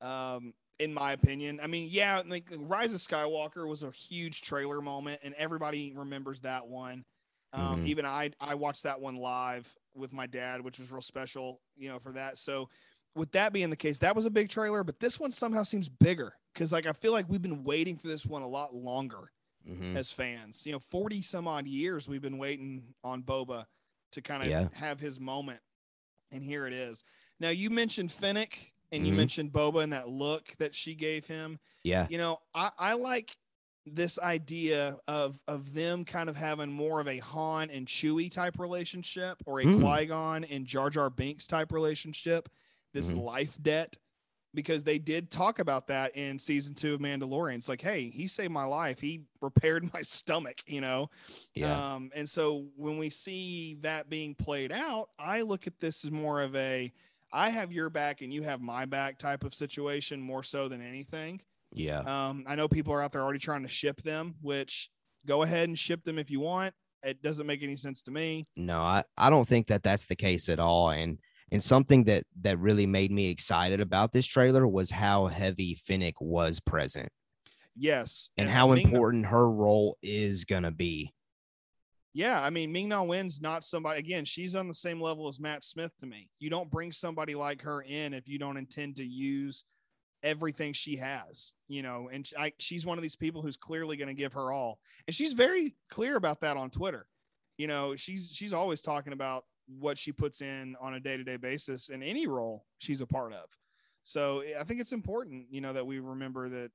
[0.00, 1.60] Um in my opinion.
[1.62, 6.40] I mean, yeah, like Rise of Skywalker was a huge trailer moment and everybody remembers
[6.40, 7.04] that one.
[7.52, 7.86] Um, Mhm.
[7.86, 11.88] even I I watched that one live with my dad, which was real special, you
[11.88, 12.38] know, for that.
[12.38, 12.68] So
[13.14, 15.88] with that being the case, that was a big trailer, but this one somehow seems
[15.88, 19.30] bigger because like I feel like we've been waiting for this one a lot longer
[19.68, 19.96] Mhm.
[19.96, 20.66] as fans.
[20.66, 23.66] You know, 40 some odd years we've been waiting on Boba
[24.12, 24.68] to kind of Yeah.
[24.74, 25.60] have his moment.
[26.30, 27.04] And here it is.
[27.40, 29.16] Now you mentioned Fennec and you Mhm.
[29.16, 31.58] mentioned Boba and that look that she gave him.
[31.82, 32.06] Yeah.
[32.10, 33.36] You know, I, I like
[33.86, 38.58] this idea of of them kind of having more of a Han and Chewie type
[38.58, 39.80] relationship or a Mm.
[39.80, 42.48] Qui-Gon and Jar Jar Binks type relationship,
[42.94, 43.22] this Mhm.
[43.22, 43.98] life debt
[44.54, 47.56] because they did talk about that in season two of Mandalorian.
[47.56, 49.00] It's like, hey, he saved my life.
[49.00, 51.10] He repaired my stomach, you know?
[51.54, 51.94] Yeah.
[51.96, 56.10] Um, and so when we see that being played out, I look at this as
[56.12, 56.92] more of a
[57.32, 60.80] I have your back and you have my back type of situation more so than
[60.80, 61.40] anything.
[61.72, 61.98] yeah.
[62.28, 64.88] Um, I know people are out there already trying to ship them, which
[65.26, 66.72] go ahead and ship them if you want.
[67.02, 68.46] It doesn't make any sense to me.
[68.54, 70.90] No, I, I don't think that that's the case at all.
[70.90, 71.18] And
[71.52, 76.14] and something that that really made me excited about this trailer was how heavy Fennec
[76.20, 77.08] was present
[77.76, 78.30] Yes.
[78.36, 81.12] and how Ming-Na- important her role is gonna be.
[82.16, 83.98] Yeah, I mean, Ming Na Wen's not somebody.
[83.98, 86.28] Again, she's on the same level as Matt Smith to me.
[86.38, 89.64] You don't bring somebody like her in if you don't intend to use
[90.22, 92.08] everything she has, you know.
[92.12, 94.78] And I, she's one of these people who's clearly going to give her all,
[95.08, 97.06] and she's very clear about that on Twitter.
[97.58, 101.24] You know, she's she's always talking about what she puts in on a day to
[101.24, 103.46] day basis in any role she's a part of.
[104.02, 106.70] So I think it's important, you know, that we remember that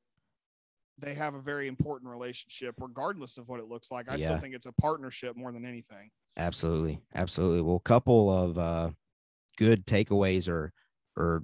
[0.98, 4.10] they have a very important relationship, regardless of what it looks like.
[4.10, 6.10] I still think it's a partnership more than anything.
[6.38, 7.00] Absolutely.
[7.16, 7.62] Absolutely.
[7.62, 8.90] Well, a couple of uh
[9.58, 10.74] good takeaways or
[11.16, 11.44] or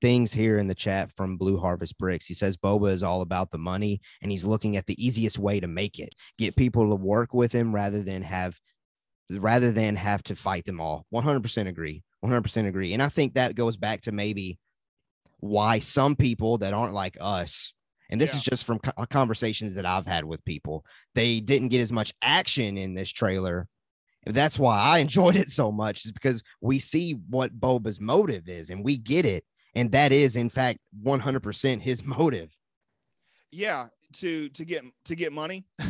[0.00, 2.26] things here in the chat from Blue Harvest Bricks.
[2.26, 5.60] He says Boba is all about the money and he's looking at the easiest way
[5.60, 6.14] to make it.
[6.38, 8.58] Get people to work with him rather than have
[9.30, 11.06] rather than have to fight them all.
[11.12, 12.02] 100% agree.
[12.24, 12.94] 100% agree.
[12.94, 14.58] And I think that goes back to maybe
[15.40, 17.72] why some people that aren't like us
[18.10, 18.38] and this Yeah.
[18.38, 20.84] is just from co- conversations that I've had with people.
[21.14, 23.68] They didn't get as much action in this trailer
[24.26, 28.68] that's why I enjoyed it so much, is because we see what Boba's motive is
[28.68, 29.44] and we get it.
[29.74, 32.50] And that is, in fact, 100% his motive.
[33.50, 35.66] Yeah, to to get to get money.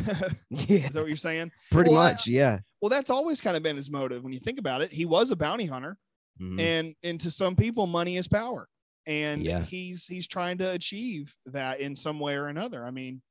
[0.51, 1.51] Yeah, Is that what you're saying?
[1.71, 2.27] pretty Well, I- much.
[2.27, 2.59] Yeah.
[2.81, 4.23] Well, that's always kind of been his motive.
[4.23, 5.97] When you think about it, he was a bounty hunter,
[6.41, 6.59] Mhm.
[6.59, 8.67] and and to some people, money is power,
[9.05, 9.63] and Yeah.
[9.63, 12.85] he's he's trying to achieve that in some way or another.
[12.85, 13.21] I mean,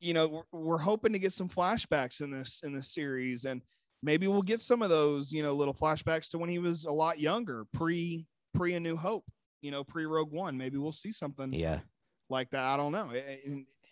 [0.00, 3.62] you know, we're, we're hoping to get some flashbacks in this in this series, and
[4.02, 6.92] maybe we'll get some of those, you know, little flashbacks to when he was a
[6.92, 9.24] lot younger, pre pre A New Hope,
[9.62, 10.56] you know, pre Rogue One.
[10.56, 11.80] Maybe we'll see something Yeah.
[12.28, 12.64] like that.
[12.64, 13.10] I don't know.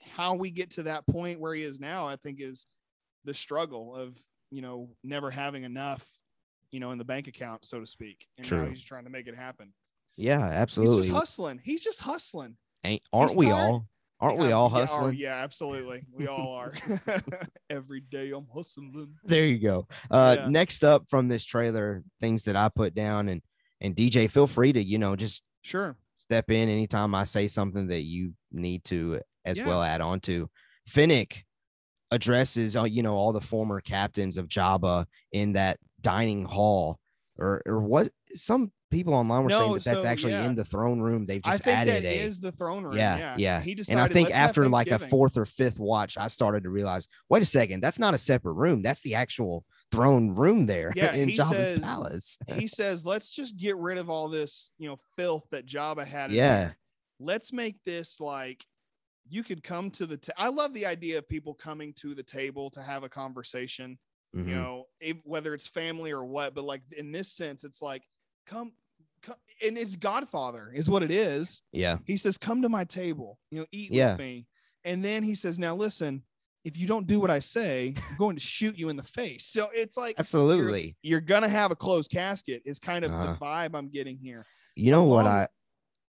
[0.08, 2.66] How we get to that point where he is now, I think is
[3.24, 4.16] the struggle of,
[4.50, 6.04] you know, never having enough,
[6.70, 8.26] you know, in the bank account, so to speak.
[8.38, 8.68] And now True.
[8.70, 9.72] he's trying to make it happen.
[10.16, 10.40] Yeah.
[10.40, 10.96] Absolutely.
[10.96, 11.60] He's just hustling.
[11.62, 12.56] He's just hustling.
[12.84, 13.54] Ain't, aren't he's we tired.
[13.54, 13.86] all?
[14.20, 15.14] Aren't we Yeah, all yeah, oh, hustling?
[15.16, 16.02] yeah, absolutely.
[16.12, 16.72] We all are.
[17.70, 19.14] Every day I'm hustling.
[19.24, 19.86] There you go.
[20.10, 20.48] Uh, Yeah.
[20.48, 23.42] Next up from this trailer, things that I put down, and
[23.80, 25.96] and DJ, feel free to you know just Sure.
[26.16, 29.66] step in anytime I say something that you need to as Yeah.
[29.66, 30.48] well add on to.
[30.86, 31.44] Fennec
[32.10, 36.98] addresses uh, you know all the former captains of Jabba in that dining hall,
[37.38, 40.46] or or what some people online were saying No, that that's actually yeah.
[40.46, 41.26] in the throne room.
[41.26, 42.96] They've I just think added that a is the throne room.
[42.96, 43.36] yeah, Yeah.
[43.36, 43.60] yeah.
[43.60, 47.06] He and I think after like a fourth or fifth watch, I started to realize,
[47.28, 48.80] wait a second, that's not a separate room.
[48.80, 52.38] That's the actual throne room there Yeah, in Jabba's says- palace.
[52.54, 56.32] he says, let's just get rid of all this, you know, filth that Jabba had.
[56.32, 56.56] Yeah.
[56.58, 56.76] there.
[57.20, 58.64] Let's make this like
[59.30, 60.16] you could come to the.
[60.16, 63.98] ta- I love the idea of people coming to the table to have a conversation.
[64.36, 64.48] Mhm.
[64.48, 68.02] You know, if, whether it's family or what, but like in this sense, it's like
[68.46, 68.72] come,
[69.22, 71.62] come, and it's Godfather is what it is.
[71.72, 71.98] Yeah.
[72.04, 74.12] He says, "Come to my table, you know, eat Yeah.
[74.12, 74.46] with me."
[74.84, 76.22] And then he says, "Now listen."
[76.64, 79.46] If you don't do what I say, I'm going to shoot you in the face.
[79.46, 80.96] So it's like Absolutely.
[81.02, 83.26] you're gonna have a closed casket is kind of Uh-huh.
[83.32, 84.44] the vibe I'm getting here.
[84.74, 85.48] You know what I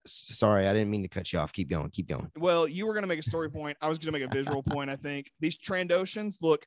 [0.06, 1.52] sorry, I didn't mean to cut you off.
[1.54, 2.30] Keep going, keep going.
[2.38, 3.78] Well, you were gonna make a story point.
[3.82, 4.90] I was gonna make a visual point.
[4.90, 6.66] I think these Trandoshans look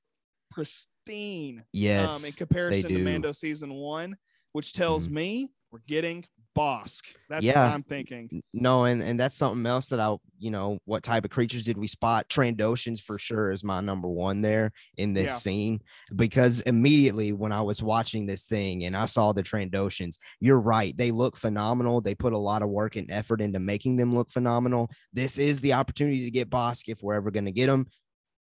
[0.51, 2.23] pristine Yes.
[2.23, 2.99] um, in comparison to.
[2.99, 4.17] Mando season one,
[4.53, 5.13] which tells Mhm.
[5.13, 6.25] me we're getting
[6.57, 7.03] Bosk.
[7.29, 7.65] That's Yeah.
[7.67, 8.43] what I'm thinking.
[8.53, 11.77] No, and and that's something else that I, you know, what type of creatures did
[11.77, 12.29] we spot?
[12.29, 15.37] Trandoshans for sure is my number one there in this Yeah.
[15.37, 15.81] scene
[16.17, 20.97] because immediately when I was watching this thing and I saw the Trandoshans, you're right,
[20.97, 22.01] they look phenomenal.
[22.01, 24.91] They put a lot of work and effort into making them look phenomenal.
[25.13, 27.87] This is the opportunity to get Bosk if we're ever going to get him.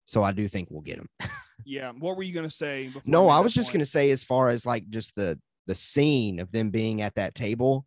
[0.05, 1.07] So I do think we'll get him.
[1.65, 1.91] Yeah.
[1.97, 2.91] What were you gonna say?
[3.05, 6.51] No, I was just gonna say, as far as like just the the scene of
[6.51, 7.85] them being at that table,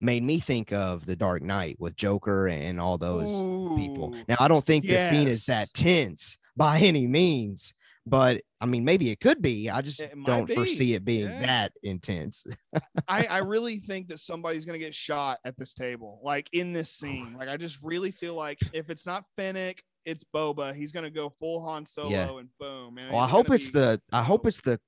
[0.00, 3.34] made me think of the Dark Knight with Joker and all those
[3.76, 4.14] people.
[4.28, 7.74] Now, I don't think the scene is that tense by any means,
[8.06, 9.70] but I mean, maybe it could be.
[9.70, 10.54] I just don't be.
[10.54, 11.40] foresee it being Yeah.
[11.46, 12.46] that intense.
[13.08, 16.98] I, I really think that somebody's gonna get shot at this table, like in this
[17.02, 17.36] Oh scene.
[17.38, 20.74] Like I just really feel like if it's not Fennec, it's Boba.
[20.74, 22.38] He's gonna go full Han Solo Yeah.
[22.38, 22.96] and boom.
[23.10, 24.80] Well, I hope it's be- the I hope it's the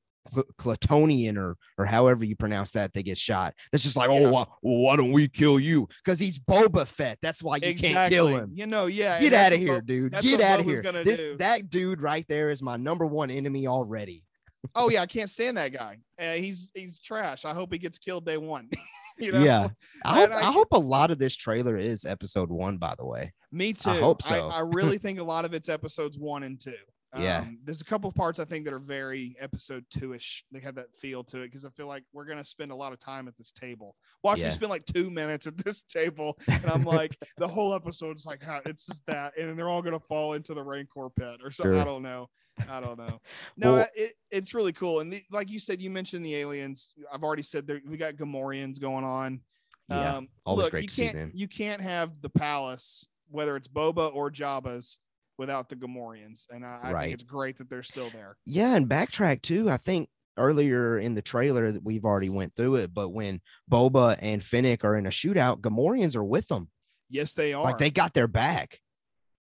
[0.59, 3.55] Clatonian or or however you pronounce that that gets shot.
[3.73, 4.19] That's just like, Yeah.
[4.27, 5.89] oh, why, why don't we kill you?
[6.05, 7.19] Because he's Boba Fett.
[7.23, 8.51] That's why you can't kill him.
[8.55, 9.21] You know, yeah.
[9.21, 10.13] Get out of here, Bo- dude.
[10.21, 10.83] Get out of here.
[11.05, 11.37] This do.
[11.39, 14.25] that dude right there is my number one enemy already.
[14.75, 15.97] Oh yeah, I can't stand that guy.
[16.19, 17.47] Uh, he's he's trash.
[17.47, 18.69] I hope he gets killed day one.
[19.19, 19.43] you know?
[19.43, 19.69] Yeah.
[20.05, 23.07] I hope, I, I- hope a lot of this trailer is episode one, by the
[23.07, 23.33] way.
[23.51, 23.89] Me too.
[23.89, 24.49] I hope so.
[24.49, 26.75] I, really think a lot of it's episodes one and two.
[27.19, 27.41] Yeah.
[27.41, 30.45] Um, there's a couple of parts I think that are very episode two ish.
[30.53, 32.93] They have that feel to it because I feel like we're gonna spend a lot
[32.93, 33.97] of time at this table.
[34.23, 38.27] Watch me spend like two minutes at this table, and I'm like, the whole episode's
[38.27, 41.41] like, how it's just that, and then they're all gonna fall into the Rancor pit
[41.43, 41.79] or something.
[41.79, 42.29] I don't know.
[42.69, 43.21] I don't know.
[43.57, 45.01] No, Well- it, it's really cool.
[45.01, 46.93] And the, like you said, you mentioned the aliens.
[47.13, 49.41] I've already said that we got Gamorreans going on.
[49.89, 50.17] Yeah.
[50.17, 51.33] Um, always look, great you to can't, them.
[51.35, 54.99] You can't have the palace, whether it's Boba or Jabba's,
[55.41, 56.47] without the Gamorreans.
[56.51, 57.03] And I, I Right.
[57.05, 58.37] think it's great that they're still there.
[58.45, 59.69] Yeah, and backtrack too.
[59.71, 64.17] I think earlier in the trailer that we've already went through it, but when Boba
[64.21, 66.69] and Fennec are in a shootout, Gamorreans are with them.
[67.09, 67.65] Yes, they are.
[67.65, 68.79] Like they got their back.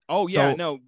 [0.09, 0.79] oh yeah, so- no,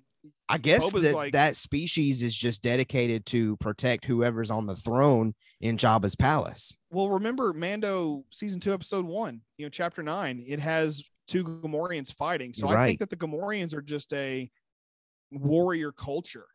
[0.49, 4.75] I guess Boba's that like- that species is just dedicated to protect whoever's on the
[4.75, 6.75] throne in Jabba's palace.
[6.91, 12.13] Well, remember Mando season two, episode one, you know, chapter nine, it has two Gamorreans
[12.13, 12.53] fighting.
[12.53, 14.49] So I think that the Gamorreans are just a
[15.31, 16.45] warrior culture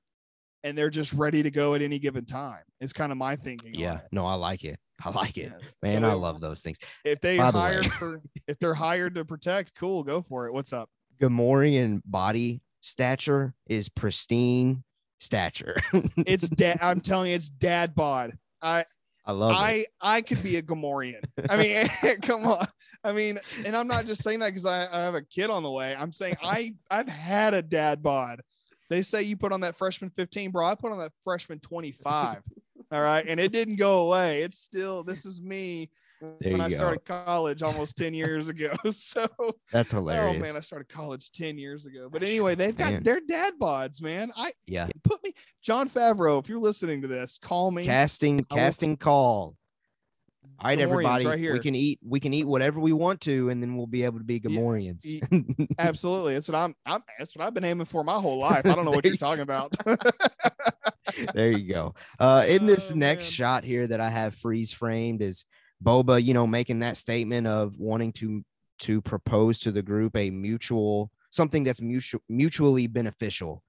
[0.64, 2.62] and they're just ready to go at any given time.
[2.80, 3.74] It's kind of my thinking.
[3.74, 4.08] Yeah, it.
[4.12, 4.78] no, I like it.
[5.04, 5.52] I like it.
[5.82, 5.92] Yeah.
[5.92, 6.78] Man, So I love those things.
[7.04, 10.52] If they By the hired for, if they're hired to protect, cool, go for it.
[10.52, 10.88] What's up?
[11.20, 14.84] Gamorrean body stature is pristine,
[15.18, 15.76] stature.
[16.26, 16.78] It's dad.
[16.82, 18.36] I'm telling you, it's dad bod.
[18.60, 18.84] I
[19.24, 19.54] I love it.
[19.54, 21.22] I I could be a Gamorrean.
[21.48, 22.66] I mean, come on.
[23.04, 25.62] I mean, and I'm not just saying that because I, I have a kid on
[25.62, 25.96] the way.
[25.98, 28.40] I'm saying I I've had a dad bod.
[28.92, 30.66] They say you put on that freshman 15, bro.
[30.66, 32.42] I put on that freshman 25.
[32.92, 34.42] all right, and it didn't go away.
[34.42, 35.88] It's still this is me
[36.20, 36.76] There when I go.
[36.76, 38.72] started college almost 10 years ago.
[38.92, 39.26] So
[39.72, 40.20] That's hilarious.
[40.22, 40.42] oh hilarious.
[40.52, 42.08] man, I started college 10 years ago.
[42.12, 43.02] But anyway, they've got Man.
[43.02, 44.30] their dad bods, man.
[44.36, 44.88] I yeah.
[45.04, 45.32] put me
[45.62, 46.38] Jon Favreau.
[46.38, 47.84] If you're listening to this, call me.
[47.86, 49.56] Casting I will- casting call.
[50.58, 51.26] All right, everybody.
[51.26, 51.52] right here.
[51.54, 54.18] We can eat we can eat whatever we want to, and then we'll be able
[54.18, 55.04] to be Gamorreans.
[55.04, 55.20] e-
[55.78, 56.34] Absolutely.
[56.34, 58.66] That's what I'm, I'm that's what I've been aiming for my whole life.
[58.66, 59.72] I don't know what you're talking about.
[61.34, 61.94] there you go.
[62.18, 63.30] Uh, in this Oh, next man.
[63.32, 65.44] shot here that I have freeze framed is
[65.82, 68.44] Boba, you know, making that statement of wanting to
[68.80, 73.62] to propose to the group a mutual something that's mutual mutually beneficial.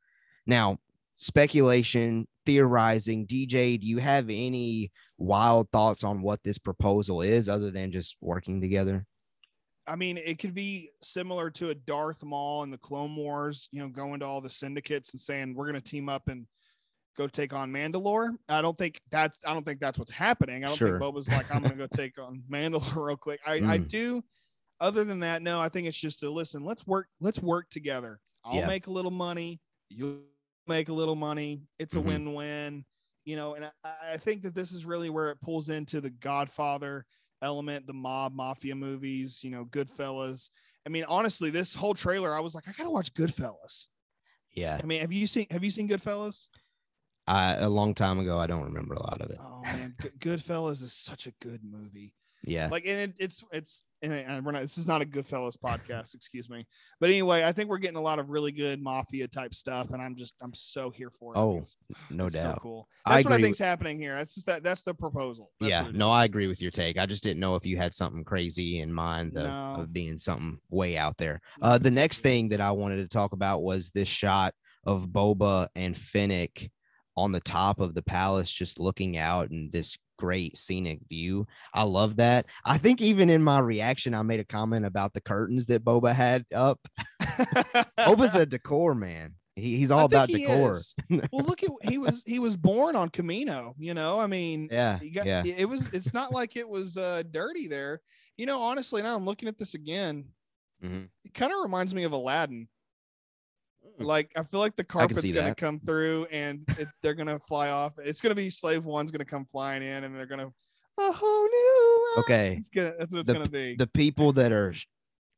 [0.45, 0.77] Now,
[1.13, 7.71] speculation, theorizing, DJ, do you have any wild thoughts on what this proposal is other
[7.71, 9.05] than just working together?
[9.85, 13.79] I mean, it could be similar to a Darth Maul in the Clone Wars, you
[13.81, 16.47] know, going to all the syndicates and saying we're going to team up and
[17.17, 18.29] go take on Mandalore.
[18.47, 20.63] I don't think that's I don't think that's what's happening.
[20.63, 20.99] I don't Sure.
[20.99, 23.41] think Boba's like I'm going to go take on Mandalore real quick.
[23.45, 23.87] I I Mm.
[23.89, 24.23] do.
[24.79, 25.59] Other than that, no.
[25.61, 26.63] I think it's just to listen.
[26.63, 27.07] Let's work.
[27.19, 28.19] Let's work together.
[28.43, 28.67] I'll Yeah.
[28.67, 29.59] make a little money.
[29.89, 30.23] You
[30.67, 31.61] make a little money.
[31.77, 32.05] It's a Mhm.
[32.05, 32.85] win-win.
[33.25, 33.71] You know, and I,
[34.13, 37.05] I think that this is really where it pulls into the Godfather
[37.41, 40.49] element, the mob mafia movies, you know, Goodfellas.
[40.85, 43.87] I mean, honestly, this whole trailer, I was like, I gotta watch Goodfellas.
[44.51, 46.47] Yeah, I mean, have you seen have you seen Goodfellas?
[47.25, 49.37] I, a long time ago, I don't remember a lot of it.
[49.39, 52.13] Oh man, Good- Goodfellas is such a good movie.
[52.45, 54.61] Yeah, Like, and it, it's it's and and we're not.
[54.61, 56.67] This is not a Goodfellas podcast, excuse me.
[56.99, 60.01] But anyway, I think we're getting a lot of really good mafia type stuff, and
[60.01, 61.37] I'm just I'm so here for it.
[61.39, 61.77] Oh, It's-
[62.09, 62.59] no it's so doubt.
[62.61, 62.87] cool.
[63.05, 64.13] I That's what I think's happening here.
[64.15, 65.51] That's just that that's the proposal.
[65.61, 66.11] That's yeah, no.
[66.11, 66.97] I agree with your take.
[66.97, 69.81] I just didn't know if you had something crazy in mind of, No.
[69.83, 71.39] of being something way out there.
[71.61, 74.53] Uh, the next thing that I wanted to talk about was this shot
[74.85, 76.69] of Boba and Fennec
[77.15, 81.45] on the top of the palace, just looking out and this great scenic view.
[81.73, 82.45] I love that.
[82.65, 86.13] I think even in my reaction, I made a comment about the curtains that Boba
[86.13, 86.79] had up.
[87.99, 89.35] Boba's a decor man.
[89.55, 90.79] He, he's all about he decor.
[91.09, 93.73] well, look at he was he was born on Kamino.
[93.77, 95.43] You know, I mean, Yeah, got, yeah.
[95.45, 98.01] it was it's not like it was uh, dirty there.
[98.35, 100.25] You know, honestly, now I'm looking at this again.
[100.83, 101.07] Mhm.
[101.23, 102.67] It kind of reminds me of Aladdin.
[103.99, 104.05] Mm.
[104.05, 105.57] Like I feel like the carpet's gonna that.
[105.57, 107.93] come through and it, they're gonna fly off.
[107.99, 110.51] It's gonna be slave one's gonna come flying in and they're gonna
[110.99, 112.13] a whole new.
[112.19, 112.55] Okay.
[112.57, 113.75] It's gonna that's what it's The- gonna be.
[113.75, 114.73] the people that are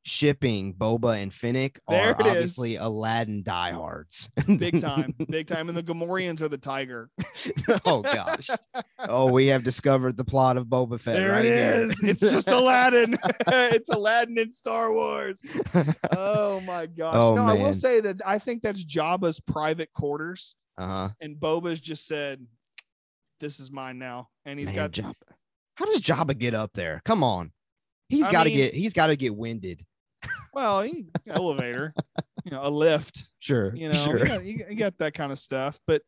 [0.06, 2.32] shipping Boba and Fennec There are it is.
[2.32, 4.30] obviously Aladdin diehards.
[4.58, 5.68] big time, big time.
[5.68, 7.10] And the Gamorreans are the tiger.
[7.86, 8.50] oh gosh.
[9.00, 11.16] Oh, we have discovered the plot of Boba Fett.
[11.16, 11.90] There right it here.
[11.92, 12.04] is.
[12.04, 13.16] It's just Aladdin.
[13.48, 15.44] it's Aladdin in Star Wars.
[16.16, 17.16] Oh my gosh.
[17.16, 21.10] Oh, no, I will say that I think that's Jabba's private quarters, uh-huh.
[21.20, 22.46] and Boba's just said,
[23.40, 24.92] "This is mine now," and he's Man, got.
[24.92, 25.14] Jabba.
[25.76, 27.02] How does Jabba get up there?
[27.06, 27.52] Come on.
[28.08, 29.84] He's got to get he's got to get winded.
[30.54, 31.94] Well, he, elevator,
[32.46, 33.28] you know, a lift.
[33.40, 33.76] Sure.
[33.76, 34.20] You know, sure.
[34.20, 35.80] you, got, you, you got that kind of stuff.
[35.86, 36.02] But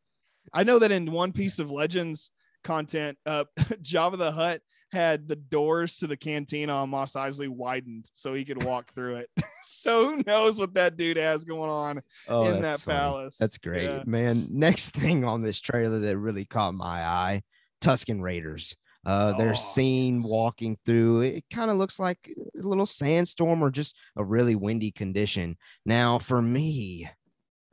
[0.53, 2.32] I know that in one piece of Legends
[2.63, 4.61] content, uh, Jabba the Hutt
[4.93, 9.18] had the doors to the cantina on Mos Eisley widened so he could walk through
[9.18, 9.30] it.
[9.63, 12.97] so who knows what that dude has going on Oh, in that funny.
[12.97, 13.36] palace?
[13.38, 14.03] That's great, Yeah.
[14.05, 14.47] man.
[14.49, 17.43] Next thing on this trailer that really caught my eye
[17.82, 18.78] Tusken Raiders.
[19.08, 20.30] Uh, Oh, they're seen yes.
[20.30, 21.22] walking through.
[21.22, 25.55] It kind of looks like a little sandstorm or just a really windy condition.
[25.86, 27.10] Now, for me,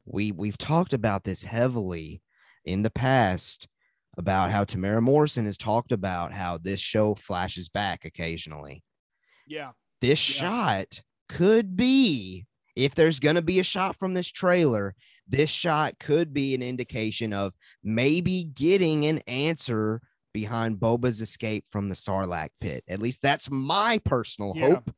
[0.06, 2.22] we we've talked about this heavily
[2.64, 3.66] in the past
[4.16, 8.84] about how Temuera Morrison has talked about how this show flashes back occasionally
[9.48, 9.72] Yeah.
[10.00, 10.40] this Yeah.
[10.42, 14.94] shot could be if there's going to be a shot from this trailer
[15.26, 20.00] this shot could be an indication of maybe getting an answer
[20.34, 22.84] behind boba's escape from the sarlacc pit.
[22.86, 24.70] At least that's my personal Yeah.
[24.74, 24.94] hope.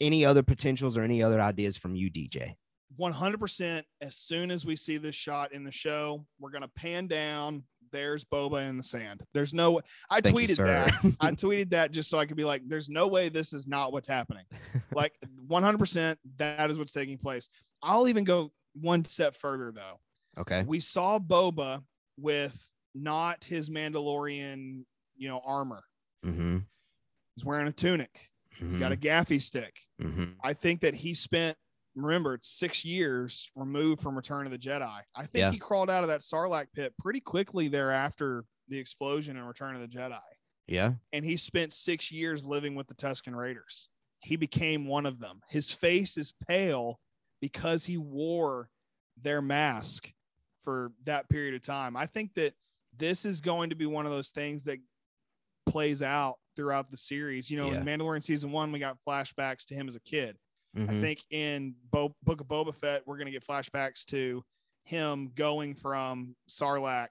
[0.00, 2.54] Any other potentials or any other ideas from you dj
[3.00, 7.08] 100% as soon as we see this shot in the show we're going to pan
[7.08, 7.64] down.
[7.90, 9.22] There's boba in the sand.
[9.32, 9.80] There's no
[10.10, 10.66] i Thank tweeted sir.
[10.66, 10.92] that.
[11.20, 13.92] I tweeted that just so i could be like there's no way this is not
[13.92, 14.44] what's happening.
[14.94, 15.14] Like
[15.48, 17.48] 100% that is what's taking place.
[17.82, 19.98] I'll even go one step further though.
[20.38, 20.62] Okay.
[20.66, 21.82] We saw boba
[22.16, 22.56] with
[22.94, 24.84] not his mandalorian
[25.16, 25.82] you know armor
[26.24, 26.58] mm-hmm.
[27.34, 30.24] he's wearing a tunic he's got a gaffi stick mm-hmm.
[30.44, 31.56] i think that he spent
[31.96, 35.00] remember it's six years removed from Return of the Jedi.
[35.14, 35.50] I think Yeah.
[35.50, 39.80] he crawled out of that Sarlacc pit pretty quickly thereafter the explosion in Return of
[39.80, 40.18] the Jedi.
[40.66, 40.94] Yeah.
[41.12, 43.88] And he spent six years living with the Tusken Raiders.
[44.20, 45.40] He became one of them.
[45.48, 46.98] His face is pale
[47.40, 48.70] because he wore
[49.22, 50.10] their mask
[50.62, 51.96] for that period of time.
[51.96, 52.54] I think that
[52.98, 54.78] this is going to be one of those things that
[55.66, 57.50] plays out throughout the series.
[57.50, 57.78] You know, Yeah.
[57.80, 60.38] in Mandalorian season one, we got flashbacks to him as a kid.
[60.76, 61.00] I Mhm.
[61.00, 64.44] think in Bo- Book of Boba Fett, we're going to get flashbacks to
[64.84, 67.10] him going from Sarlacc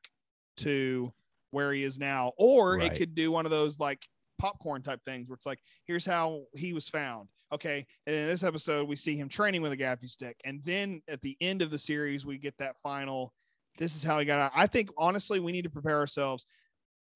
[0.58, 1.14] to
[1.52, 2.34] where he is now.
[2.38, 2.92] Or Right.
[2.92, 4.06] it could do one of those like
[4.38, 7.30] popcorn type things where it's like, here's how he was found.
[7.52, 7.86] Okay.
[8.06, 10.36] And in this episode, we see him training with a gaffi stick.
[10.44, 13.34] And then at the end of the series, we get that final,
[13.78, 14.52] this is how he got out.
[14.56, 16.46] I think honestly, we need to prepare ourselves.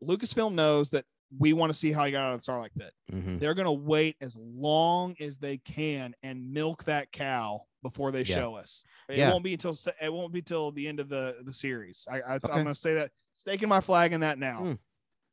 [0.03, 1.05] Lucasfilm knows that
[1.39, 3.38] we want to see how he got out of the Sarlacc pit Mhm.
[3.39, 8.22] they're going to wait as long as they can and milk that cow before they
[8.22, 8.36] Yeah.
[8.36, 8.86] show us.
[9.10, 9.32] It Yeah.
[9.32, 12.08] won't be until it won't be till the end of the the series.
[12.10, 12.47] I, I Okay.
[12.51, 14.60] I'm going to say that staking my flag in that now.
[14.60, 14.74] Hmm.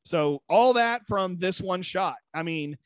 [0.05, 2.16] So all that from this one shot.
[2.35, 2.77] I mean,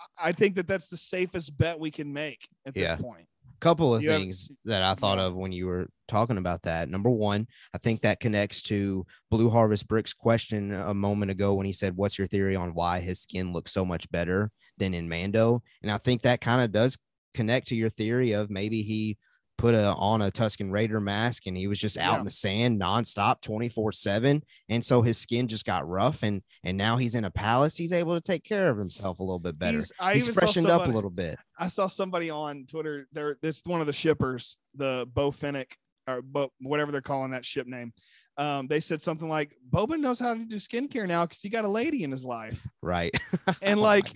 [0.00, 2.94] I- I think that that's the safest bet we can make at Yeah.
[2.96, 3.28] this point.
[3.60, 6.88] Couple of You have- things that I thought of when you were talking about that.
[6.88, 11.66] Number one, I think that connects to Blue Harvest Brick's question a moment ago when
[11.66, 15.08] he said, What's your theory on why his skin looks so much better than in
[15.08, 15.62] Mando?
[15.82, 16.98] And I think that kind of does
[17.34, 19.16] connect to your theory of maybe he
[19.60, 22.18] put a on a Tusken Raider mask and he was just out Yeah.
[22.20, 24.42] in the sand nonstop 24-7.
[24.68, 27.76] And so his skin just got rough and and now he's in a palace.
[27.76, 29.76] He's able to take care of himself a little bit better.
[29.78, 31.38] He's, He's freshened up a little bit.
[31.58, 33.06] I saw somebody on Twitter.
[33.12, 35.76] There, it's one of the shippers, the Bo Fennec,
[36.08, 37.92] or Bo, whatever they're calling that ship name.
[38.40, 41.66] Um, they said something like, "Boba knows how to do skincare now because he got
[41.66, 43.12] a lady in his life." Right.
[43.62, 44.06] And Oh like,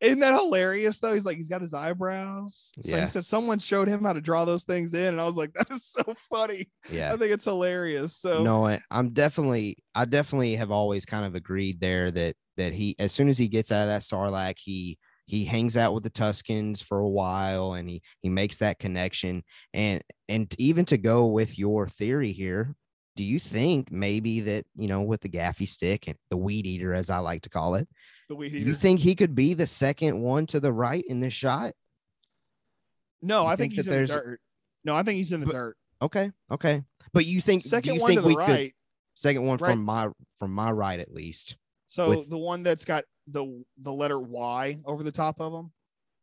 [0.00, 0.98] isn't that hilarious?
[0.98, 2.72] Though he's like, he's got his eyebrows.
[2.82, 3.00] So Yeah.
[3.02, 5.52] he said someone showed him how to draw those things in, and I was like,
[5.54, 6.68] that is so funny.
[6.90, 7.12] yeah.
[7.12, 8.16] I think it's hilarious.
[8.16, 12.72] So no I- i'm definitely i definitely have always kind of agreed there that that
[12.72, 16.02] he as soon as he gets out of that sarlacc he he hangs out with
[16.02, 20.98] the Tuskens for a while and he he makes that connection and and even to
[20.98, 22.74] go with your theory here
[23.18, 26.94] do you think maybe that you know with the gaffi stick and the weed eater
[26.94, 27.88] as i like to call it
[28.28, 28.68] the weed do eater.
[28.68, 31.74] you think he could be the second one to the right in this shot
[33.20, 34.40] no, you I think, think that he's in the there's- dirt.
[34.84, 35.76] No, I think he's in the But- dirt.
[36.00, 38.74] okay okay but you think Second you one think to the could right.
[39.14, 39.72] second one Right.
[39.72, 40.08] from my
[40.38, 41.56] from my right at least
[41.88, 45.72] So with- the one that's got the the letter Y over the top of him.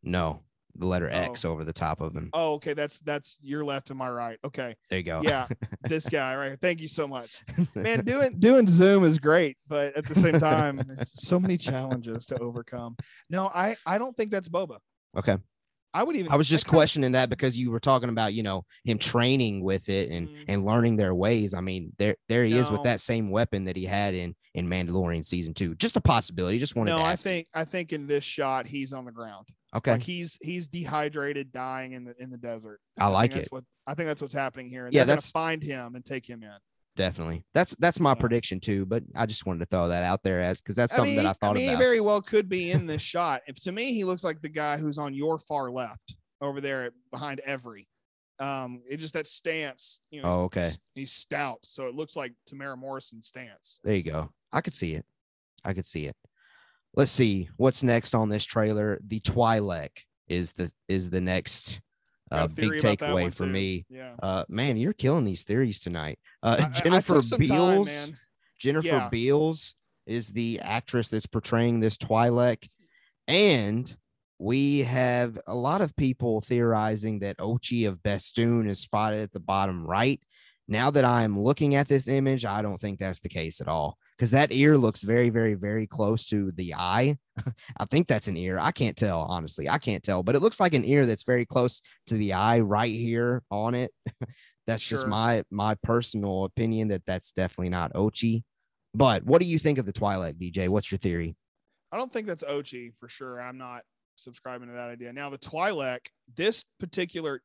[0.01, 0.43] No,
[0.77, 1.15] the letter Oh.
[1.17, 2.29] X over the top of him.
[2.33, 2.73] Oh, okay.
[2.73, 4.37] That's that's your left and my right.
[4.43, 4.75] Okay.
[4.89, 5.21] There you go.
[5.23, 5.47] Yeah.
[5.83, 6.57] this guy right here.
[6.61, 7.43] Thank you so much.
[7.75, 10.81] Man, doing doing Zoom is great, but at the same time,
[11.13, 12.95] so many challenges to overcome.
[13.29, 14.77] No, I I don't think that's Boba.
[15.17, 15.37] okay.
[15.93, 18.43] I would even I was just kinda- questioning that because you were talking about, you
[18.43, 20.43] know, him training with it and Mhm.
[20.49, 21.53] and learning their ways.
[21.53, 24.67] I mean, there there he is with that same weapon that he had in in
[24.67, 25.73] Mandalorian season two.
[25.75, 26.59] Just a possibility.
[26.59, 29.47] Just wanted No, to I think I think in this shot he's on the ground.
[29.75, 29.91] Okay.
[29.91, 32.79] Like he's he's dehydrated, dying in the in the desert.
[32.97, 33.47] I think like it.
[33.51, 34.85] What I think that's what's happening here.
[34.85, 36.51] And Yeah, they're that's- find him and take him in.
[36.95, 37.43] Definitely.
[37.53, 38.15] That's that's my Yeah.
[38.15, 38.85] prediction too.
[38.85, 41.23] But I just wanted to throw that out there as because that's I something mean,
[41.25, 43.41] that I thought mean, he very well could be in this shot.
[43.47, 46.91] If to me, he looks like the guy who's on your far left over there
[47.11, 47.87] behind every.
[48.39, 50.29] Um, it just that stance, you know.
[50.29, 50.61] Oh, okay.
[50.63, 53.79] he's- He's stout, so it looks like Temuera Morrison's stance.
[53.83, 54.29] There you go.
[54.53, 55.05] I could see it.
[55.65, 56.15] I could see it.
[56.95, 58.99] Let's see what's next on this trailer.
[59.05, 59.89] The Twi'lek
[60.27, 61.81] is the is the next
[62.31, 63.51] uh, big theory about that takeaway for too.
[63.51, 63.85] me.
[63.89, 64.15] Yeah.
[64.21, 66.19] Uh, man, you're killing these theories tonight.
[66.41, 67.87] Uh, I- I- I Jennifer time, Beals.
[68.07, 68.17] man.
[68.59, 69.09] Jennifer Yeah.
[69.09, 69.75] Beals
[70.07, 72.67] is the actress that's portraying this Twi'lek,
[73.27, 73.95] and
[74.39, 79.39] we have a lot of people theorizing that Ochi of Bestoon is spotted at the
[79.39, 80.19] bottom right.
[80.67, 83.97] Now that I'm looking at this image, I don't think that's the case at all
[84.17, 87.17] because that ear looks very, very, very close to the eye.
[87.77, 88.57] I think that's an ear.
[88.59, 89.67] I can't tell, honestly.
[89.67, 92.59] I can't tell, but it looks like an ear that's very close to the eye
[92.59, 93.91] right here on it.
[94.67, 98.43] that's just my my personal opinion that that's definitely not Ochi.
[98.93, 100.69] But what do you think of the Twi'lek, DJ?
[100.69, 101.35] What's your theory?
[101.91, 103.41] I don't think that's Ochi for sure.
[103.41, 103.83] I'm not
[104.15, 105.11] subscribing to that idea.
[105.11, 105.99] Now the Twi'lek,
[106.35, 107.41] this particular,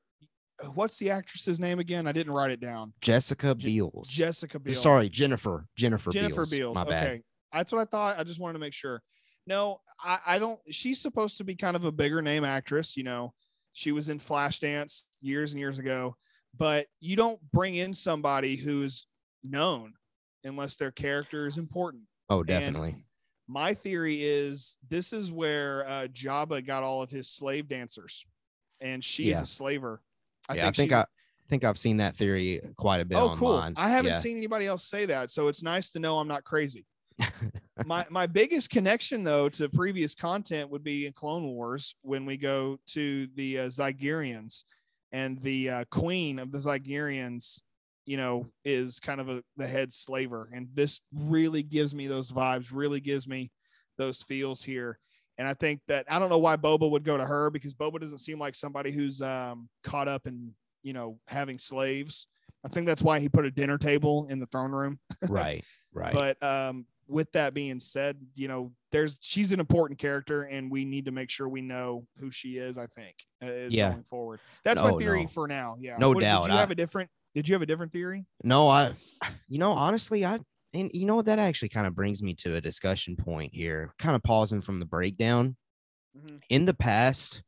[0.74, 2.06] what's the actress's name again?
[2.06, 2.92] I didn't write it down.
[3.00, 4.08] Jessica Je- Beals.
[4.08, 4.74] Jessica Biel.
[4.74, 5.66] Sorry, Jennifer.
[5.76, 6.11] Jennifer.
[6.11, 6.50] Jennifer Beals.
[6.50, 6.74] Beals.
[6.76, 7.06] My bad.
[7.06, 7.22] Okay.
[7.52, 8.18] That's what I thought.
[8.18, 9.02] I just wanted to make sure.
[9.46, 10.61] No, I, I don't.
[10.70, 12.96] She's supposed to be kind of a bigger name actress.
[12.96, 13.32] You know,
[13.72, 16.14] she was in Flashdance years and years ago,
[16.56, 19.06] but you don't bring in somebody who's
[19.42, 19.94] known
[20.44, 22.02] unless their character is important.
[22.28, 22.96] Oh, definitely.
[23.48, 28.24] My theory is this is where uh, Jabba got all of his slave dancers,
[28.80, 29.42] and she's Yeah.
[29.42, 30.00] a slaver
[30.51, 31.07] I yeah, I think I
[31.48, 33.64] think I've seen that theory quite a bit Oh, cool.
[33.76, 34.18] I haven't Yeah.
[34.18, 36.86] seen anybody else say that, so it's nice to know I'm not crazy.
[37.84, 42.36] my my biggest connection though to previous content would be in Clone Wars when we
[42.36, 44.64] go to the uh, Zygerians
[45.12, 47.62] and the uh, queen of the Zygerians,
[48.07, 52.32] you know, is kind of a the head slaver, and this really gives me those
[52.32, 53.53] vibes, really gives me
[53.98, 54.98] those feels here.
[55.41, 57.99] And I think that I don't know why Boba would go to her because Boba
[57.99, 62.26] doesn't seem like somebody who's um, caught up in you know having slaves.
[62.62, 64.99] I think that's why he put a dinner table in the throne room.
[65.30, 65.64] right,
[65.95, 66.12] right.
[66.12, 70.84] But um, with that being said, you know, there's she's an important character, and we
[70.84, 72.76] need to make sure we know who she is.
[72.76, 73.93] I think uh, Yeah.
[73.93, 74.41] going forward.
[74.62, 75.28] That's my theory no.
[75.28, 75.76] for now.
[75.80, 76.43] Yeah, No What- doubt.
[76.43, 77.09] Did you I- have a different?
[77.34, 78.26] Did you have a different theory?
[78.45, 78.93] No, I,
[79.49, 80.41] you know, honestly, I,
[80.72, 83.92] and you know what, that actually kind of brings me to a discussion point here,
[83.98, 85.56] kind of pausing from the breakdown.
[86.16, 86.42] Mhm.
[86.48, 87.42] In the past,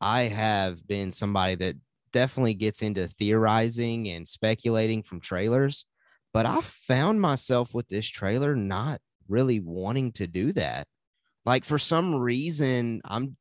[0.00, 1.76] I have been somebody that
[2.12, 5.84] definitely gets into theorizing and speculating from trailers,
[6.32, 10.88] but I found myself with this trailer not really wanting to do that.
[11.44, 13.36] Like for some reason, I'm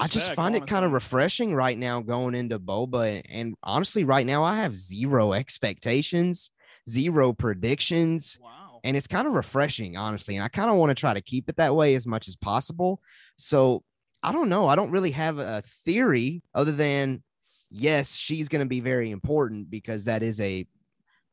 [0.00, 3.16] I just Respect, find it kind of refreshing right now going into Boba.
[3.16, 6.50] And, and honestly, right now I have zero expectations,
[6.88, 8.38] zero predictions.
[8.42, 8.80] Wow.
[8.84, 10.36] And it's kind of refreshing, honestly.
[10.36, 12.36] And I kind of want to try to keep it that way as much as
[12.36, 13.00] possible.
[13.36, 13.84] So
[14.22, 14.66] I don't know.
[14.68, 17.22] I don't really have a theory other than,
[17.70, 20.66] yes, she's going to be very important because that is a,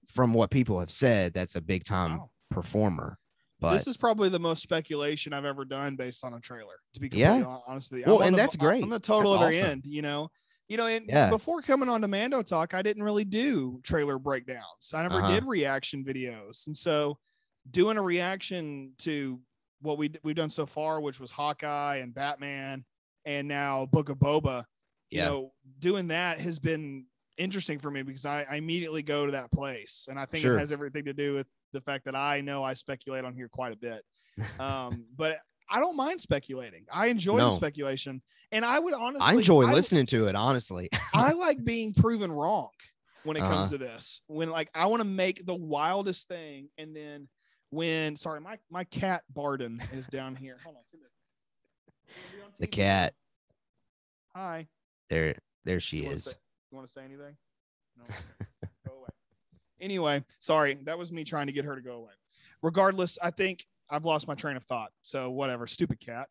[0.08, 2.30] from what people have said, that's a big time Wow.
[2.52, 3.18] performer.
[3.62, 6.76] But this is probably the most speculation I've ever done based on a trailer.
[6.94, 8.82] To be completely hon- honest with you, Well, I'm and the- that's great.
[8.84, 9.66] On the total That's other awesome.
[9.72, 10.30] end, you know,
[10.70, 11.30] you know, and Yeah.
[11.30, 14.94] before coming on to Mando Talk, I didn't really do trailer breakdowns.
[14.94, 15.28] I never Uh-huh.
[15.34, 17.20] did reaction videos, and so
[17.72, 19.42] doing a reaction to
[19.82, 22.86] what we we've done so far, which was Hawkeye and Batman,
[23.26, 24.66] and now Book of Boba,
[25.10, 27.06] you know, doing that has been
[27.38, 30.56] interesting for me because I, I immediately go to that place, and I think Sure.
[30.56, 33.50] it has everything to do with the fact that I know I speculate on here
[33.50, 34.04] quite a bit.
[34.60, 35.40] Um, but
[35.70, 36.86] I don't mind speculating.
[36.92, 40.90] I enjoy the speculation, and I would honestly I enjoy I- listening to it, honestly.
[41.14, 42.70] I like being proven wrong
[43.24, 43.72] when it comes Uh-huh.
[43.72, 44.22] to this.
[44.28, 47.28] When like I want to make the wildest thing, and then
[47.70, 50.58] when sorry, my my cat Barden is down here.
[50.64, 51.02] Hold on, here.
[52.34, 53.14] You wanna be on the cat,
[54.36, 54.68] Hi.
[55.10, 56.24] there, there she You is.
[56.26, 56.32] say-
[56.72, 57.36] you want to say anything?
[57.98, 58.06] No.
[58.88, 59.10] go away.
[59.82, 62.12] Anyway, sorry, that was me trying to get her to go away.
[62.62, 64.92] Regardless, I think I've lost my train of thought.
[65.02, 66.28] So whatever, stupid cat.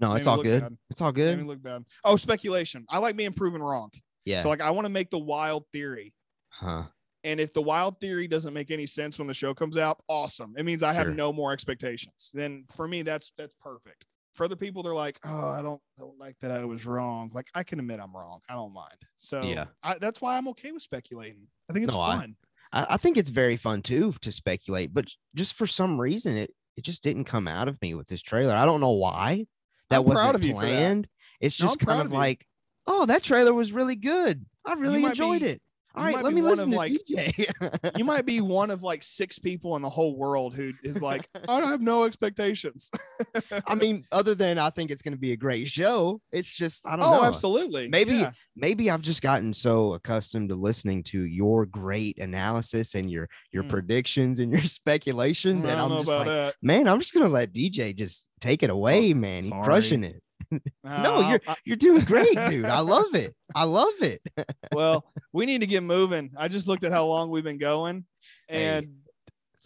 [0.00, 0.62] No, Made it's me all look good.
[0.62, 0.78] bad.
[0.90, 1.46] It's all Made me good.
[1.46, 1.84] look bad.
[2.04, 2.84] Oh, speculation.
[2.88, 3.90] I like being proven wrong.
[4.24, 4.42] Yeah.
[4.42, 6.14] So like I want to make the wild theory.
[6.50, 6.84] huh.
[7.22, 10.54] And if the wild theory doesn't make any sense when the show comes out, awesome.
[10.56, 11.14] It means I have Sure.
[11.14, 12.30] no more expectations.
[12.32, 14.06] Then for me, that's that's perfect.
[14.34, 17.30] For other people, they're like, oh, I don't don't like that I was wrong.
[17.34, 18.40] Like I can admit I'm wrong.
[18.48, 18.96] I don't mind.
[19.18, 19.66] So Yeah.
[19.82, 21.46] I, that's why I'm okay with speculating.
[21.68, 22.36] I think it's No, I- fun.
[22.72, 26.54] I, I think it's very fun too to speculate, but just for some reason, it
[26.80, 28.54] it just didn't come out of me with this trailer.
[28.54, 29.46] I don't know why.
[29.90, 30.52] That I'm wasn't for that.
[30.54, 31.08] planned.
[31.38, 32.18] It's just I'm kind of of you.
[32.18, 32.46] like,
[32.86, 34.46] oh, that trailer was really good.
[34.64, 35.62] I really enjoyed be- it.
[35.94, 37.96] All you right, let me listen to like- DJ.
[37.98, 41.28] you might be one of like six people in the whole world who is like,
[41.34, 42.90] I don't have no expectations.
[43.66, 46.86] I mean, other than I think it's going to be a great show, it's just
[46.86, 47.24] I don't oh, know.
[47.24, 47.88] absolutely.
[47.88, 48.32] Maybe Yeah.
[48.56, 53.64] maybe I've just gotten so accustomed to listening to your great analysis and your your
[53.64, 53.70] Hmm.
[53.70, 56.54] predictions and your speculation I that I'm just like, that.
[56.62, 59.42] man, I'm just gonna let DJ just take it away, man.
[59.42, 60.22] He's crushing it.
[60.50, 62.64] No, Uh, you're you're doing great, dude.
[62.64, 63.34] I love it.
[63.54, 64.20] I love it.
[64.72, 66.30] well, we need to get moving.
[66.36, 68.04] I just looked at how long we've been going,
[68.48, 68.88] and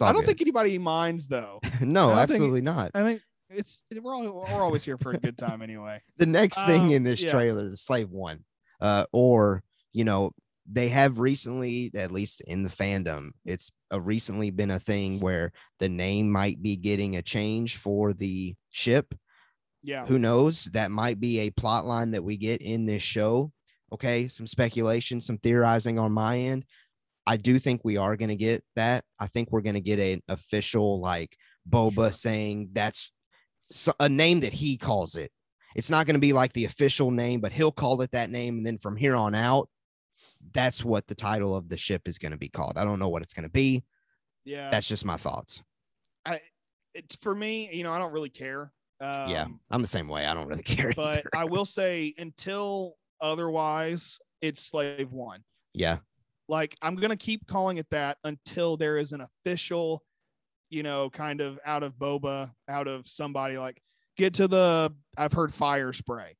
[0.01, 0.26] all I don't good.
[0.28, 1.61] think anybody minds though.
[1.80, 2.91] no, don't think- absolutely not.
[2.95, 3.20] I think
[3.51, 6.01] it's we're all, we're always here for a good time anyway.
[6.16, 7.30] The next thing Um, in this yeah.
[7.30, 8.45] trailer is Slave One,
[8.80, 9.62] uh, or
[9.93, 10.32] you know,
[10.70, 15.53] they have recently, at least in the fandom, it's a recently been a thing where
[15.78, 19.14] the name might be getting a change for the ship.
[19.85, 20.07] Yeah.
[20.07, 20.64] Who knows?
[20.72, 23.53] That might be a plot line that we get in this show.
[23.93, 26.64] Okay, some speculation, some theorizing on my end.
[27.26, 29.05] I do think we are going to get that.
[29.20, 31.37] I think we're going to get an official like
[31.68, 32.12] Boba Sure.
[32.12, 33.12] saying that's
[34.01, 35.30] a name that he calls it.
[35.76, 38.59] It's not going to be like the official name, but he'll call it that name.
[38.59, 39.68] And then from here on out,
[40.53, 42.78] that's what the title of the ship is going to be called.
[42.78, 43.85] I don't know what it's going to be.
[44.45, 44.70] Yeah.
[44.70, 45.62] That's just my thoughts.
[46.24, 46.41] I,
[46.95, 47.70] it's for me.
[47.72, 48.72] You know, I don't really care.
[49.01, 50.27] Um, yeah, I'm the same way.
[50.27, 50.93] I don't really care.
[50.95, 51.31] But either.
[51.35, 55.43] I will say, until otherwise, it's Slave One.
[55.73, 55.99] yeah,
[56.49, 60.03] like i'm gonna keep calling it that until there is an official
[60.69, 63.81] you know kind of out of boba out of somebody like
[64.19, 66.33] get to the i've heard Firespray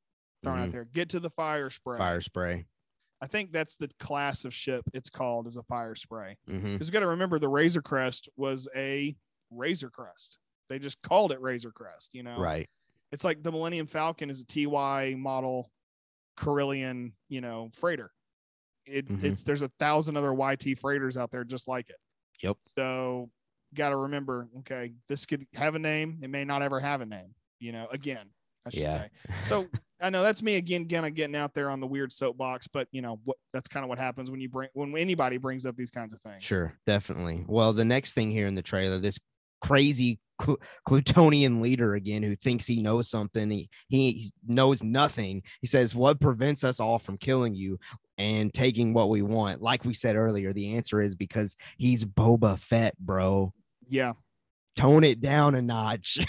[0.43, 0.71] thrown out Mhm.
[0.73, 2.65] there get to the Firespray fire spray.
[3.19, 6.35] I think that's the class of ship it's called as a Firespray.
[6.47, 6.73] Mhm.
[6.73, 9.15] Because you got to remember the Razor Crest was a
[9.49, 10.37] Razor Crest.
[10.69, 12.13] They just called it Razor Crest.
[12.13, 12.69] You know, Right.
[13.11, 15.71] It's like the Millennium Falcon is a TY model
[16.37, 18.11] Corellian, you know, freighter.
[18.85, 19.23] It, Mhm.
[19.23, 21.95] It's there's a thousand other YT freighters out there just like it.
[22.41, 22.57] Yep.
[22.63, 23.31] So
[23.73, 26.19] got to remember, okay, this could have a name.
[26.21, 27.33] It may not ever have a name.
[27.59, 28.29] You know, again,
[28.65, 29.03] I should Yeah.
[29.03, 29.09] say.
[29.45, 29.67] So
[30.01, 32.87] I know that's me again, kind of getting out there on the weird soapbox, but
[32.91, 33.37] you know what?
[33.53, 36.19] That's kind of what happens when you bring when anybody brings up these kinds of
[36.21, 36.43] things.
[36.43, 37.45] Sure, definitely.
[37.47, 39.19] Well, the next thing here in the trailer, this
[39.65, 43.49] crazy Cl- Klatooinian leader again who thinks he knows something.
[43.49, 45.43] He, he knows nothing.
[45.61, 47.79] He says, What prevents us all from killing you
[48.17, 49.61] and taking what we want?
[49.61, 53.53] Like we said earlier, the answer is because he's Boba Fett, bro.
[53.87, 54.13] Yeah.
[54.75, 56.19] Tone it down a notch.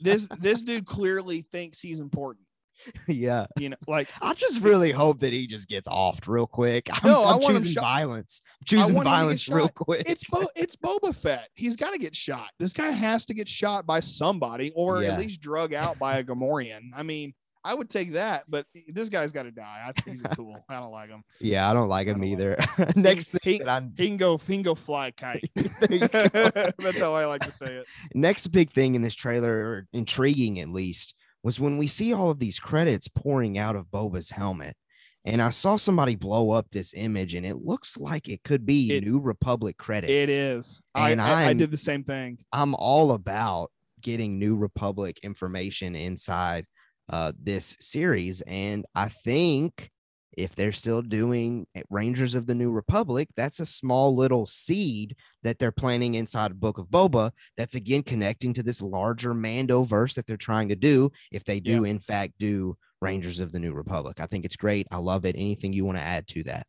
[0.00, 2.44] This this dude clearly thinks he's important.
[3.08, 3.46] yeah.
[3.58, 6.88] You know, like I just really hope that he just gets offed real quick.
[6.92, 8.42] I'm, No, I I'm want choosing violence.
[8.60, 10.02] I'm choosing want him to get violence real quick.
[10.08, 11.48] it's Bo- it's Boba Fett.
[11.54, 12.48] He's got to get shot.
[12.58, 15.12] This guy has to get shot by somebody, or Yeah.
[15.14, 16.90] at least drug out by a Gamorrean.
[16.94, 19.84] I mean, I would take that, but this guy's got to die.
[19.86, 20.56] I think he's a tool.
[20.68, 21.22] I don't like him.
[21.40, 22.56] yeah, I don't like I him don't either.
[22.96, 24.36] Next thing he- that I He can go.
[24.36, 25.48] He can go fly kite.
[25.54, 26.28] There you go.
[26.78, 27.86] That's how I like to say it.
[28.14, 32.30] next big thing in this trailer, or intriguing at least, was when we see all
[32.30, 34.76] of these credits pouring out of Boba's helmet.
[35.24, 38.90] And I saw somebody blow up this image, and it looks like it could be
[38.92, 40.10] It- New Republic credits.
[40.10, 40.82] It is.
[40.96, 42.38] I, And I, I I'm- did the same thing.
[42.52, 43.70] I'm all about
[44.00, 46.66] getting New Republic information inside
[47.08, 48.40] uh, this series.
[48.48, 49.91] And I think
[50.36, 55.58] if they're still doing Rangers of the New Republic, that's a small little seed that
[55.58, 57.32] they're planting inside Book of Boba.
[57.56, 61.10] That's again connecting to this larger Mando verse that they're trying to do.
[61.30, 64.86] If they do, in fact, do Rangers of the New Republic, I think it's great.
[64.90, 65.34] I love it.
[65.36, 66.66] Anything you want to add to that?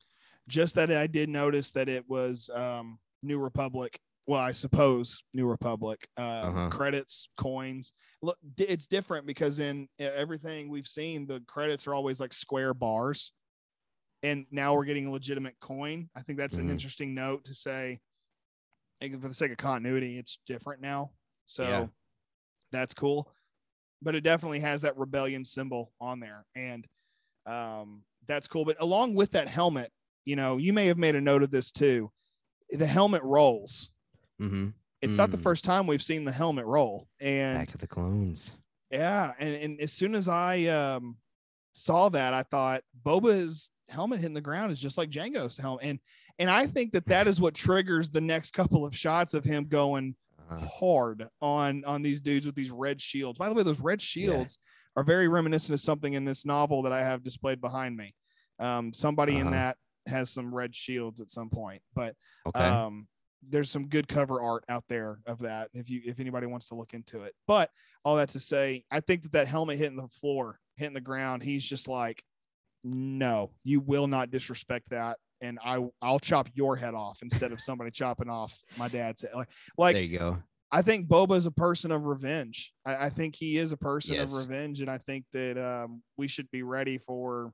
[0.48, 4.00] Just that I did notice that it was um, New Republic.
[4.26, 6.70] Well, I suppose New Republic uh, Uh-huh.
[6.70, 7.94] credits, coins.
[8.22, 13.32] Look, it's different because in everything we've seen, the credits are always like square bars,
[14.24, 16.10] and now we're getting a legitimate coin.
[16.16, 16.72] I think that's an Mhm.
[16.72, 18.00] interesting note to say.
[19.02, 21.12] For the sake of continuity, it's different now,
[21.44, 21.88] so Yeah.
[22.72, 23.30] that's cool.
[24.02, 26.88] But it definitely has that rebellion symbol on there, and
[27.46, 28.64] um, that's cool.
[28.64, 29.92] But along with that helmet,
[30.24, 32.14] you know, you may have made a note of this too.
[32.70, 33.90] The helmet rolls.
[34.40, 34.70] Mm-hmm.
[35.02, 35.44] It's not the Mm.
[35.44, 38.54] first time we've seen the helmet roll, and Back to the clones.
[38.90, 41.18] yeah, and, and as soon as I um,
[41.74, 46.00] saw that, I thought Boba's helmet hitting the ground is just like Jango's helmet, and
[46.40, 49.66] and I think that that is what triggers the next couple of shots of him
[49.66, 50.16] going
[50.50, 53.38] Uh, hard on on these dudes with these red shields.
[53.40, 54.58] By the way, those red shields
[54.96, 58.14] are very reminiscent of something in this novel that I have displayed behind me.
[58.60, 59.56] Um, somebody in Uh-huh.
[59.56, 62.16] that has some red shields at some point, but
[62.46, 62.60] okay.
[62.60, 63.08] um,
[63.50, 66.76] there's some good cover art out there of that if you if anybody wants to
[66.76, 67.34] look into it.
[67.48, 67.70] But
[68.04, 71.44] all that to say, I think that that helmet hitting the floor, hitting the ground,
[71.44, 72.24] he's just like,
[72.84, 75.18] no, you will not disrespect that.
[75.42, 79.32] And I, I'll chop your head off instead of somebody chopping off my dad's head.
[79.36, 80.38] Like, like there you go.
[80.72, 82.74] I think Boba is a person of revenge.
[82.86, 84.32] I, I think he is a person Yes.
[84.34, 87.52] of revenge, and I think that um, we should be ready for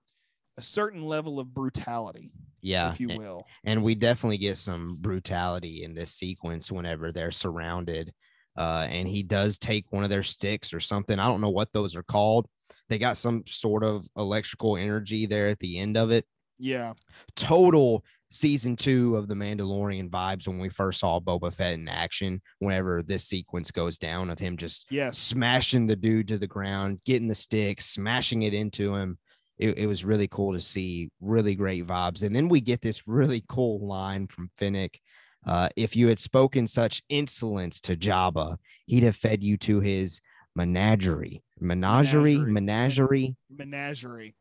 [0.58, 2.92] a certain level of brutality, Yeah.
[2.92, 3.46] if you will.
[3.66, 8.14] and we definitely get some brutality in this sequence whenever they're surrounded
[8.60, 11.72] uh, and he does take one of their sticks or something i don't know what
[11.74, 12.46] those are called
[12.90, 16.26] they got some sort of electrical energy there at the end of it
[16.60, 16.94] Yeah,
[17.36, 22.40] total season two of the mandalorian vibes when we first saw boba fett in action
[22.60, 27.00] whenever this sequence goes down of him just yes, smashing the dude to the ground,
[27.06, 29.18] getting the stick, smashing it into him.
[29.58, 32.24] It, it was really cool to see, really great vibes.
[32.24, 35.00] And then we get this really cool line from Fennec.
[35.46, 40.20] Uh, if you had spoken such insolence to Jabba, he'd have fed you to his
[40.56, 41.42] menagerie.
[41.60, 43.36] Menagerie, Menagerie.
[43.50, 44.36] menagerie.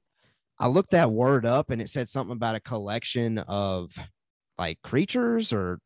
[0.58, 3.96] I looked that word up and it said something about a collection of
[4.58, 5.78] like creatures or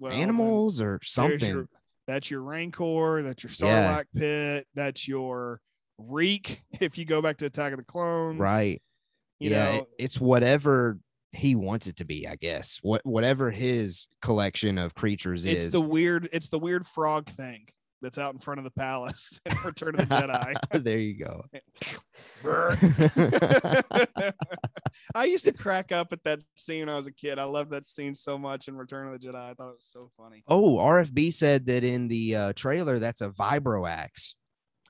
[0.00, 1.48] Well, animals or something.
[1.48, 1.68] your-
[2.06, 3.22] that's your Rancor.
[3.22, 4.02] That's your Yeah.
[4.02, 4.66] Sarlacc pit.
[4.74, 5.60] That's your
[5.98, 6.62] Reek.
[6.80, 8.82] If you go back to Attack of the Clones, right.
[9.38, 10.98] You yeah, know, it- it's whatever
[11.34, 12.78] he wants it to be, I guess.
[12.82, 15.72] What whatever his collection of creatures it's is.
[15.72, 16.28] the weird.
[16.32, 17.66] It's the weird frog thing
[18.04, 20.54] that's out in front of the palace in Return of the Jedi.
[20.84, 21.44] there you go.
[25.14, 27.38] I used to crack up at that scene when I was a kid.
[27.38, 29.34] I loved that scene so much in Return of the Jedi.
[29.34, 30.44] I thought it was so funny.
[30.48, 34.36] oh, RFB said that in the uh, trailer that's a vibro axe.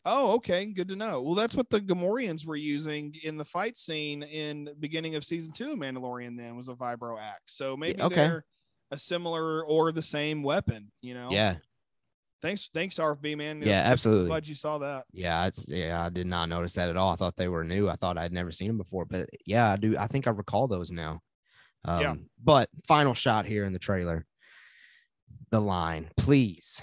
[0.04, 1.22] Oh, okay, good to know.
[1.22, 5.52] Well, that's what the Gamorreans were using in the fight scene in beginning of season
[5.52, 6.36] two of Mandalorian.
[6.36, 8.14] Then was a vibro axe, so maybe okay.
[8.14, 8.44] they're
[8.90, 10.92] a similar or the same weapon.
[11.00, 11.30] You know.
[11.30, 11.56] Yeah,
[12.44, 13.62] Thanks, thanks, RFB man.
[13.62, 14.26] Yeah, absolutely.
[14.26, 15.06] Glad you saw that.
[15.14, 16.04] yeah, it's yeah.
[16.04, 17.10] I did not notice that at all.
[17.10, 17.88] I thought they were new.
[17.88, 19.96] I thought I'd never seen them before, but yeah, I do.
[19.96, 21.22] I think I recall those now.
[21.86, 22.14] Um, Yeah.
[22.44, 24.26] But final shot here in the trailer.
[25.52, 26.82] The line, please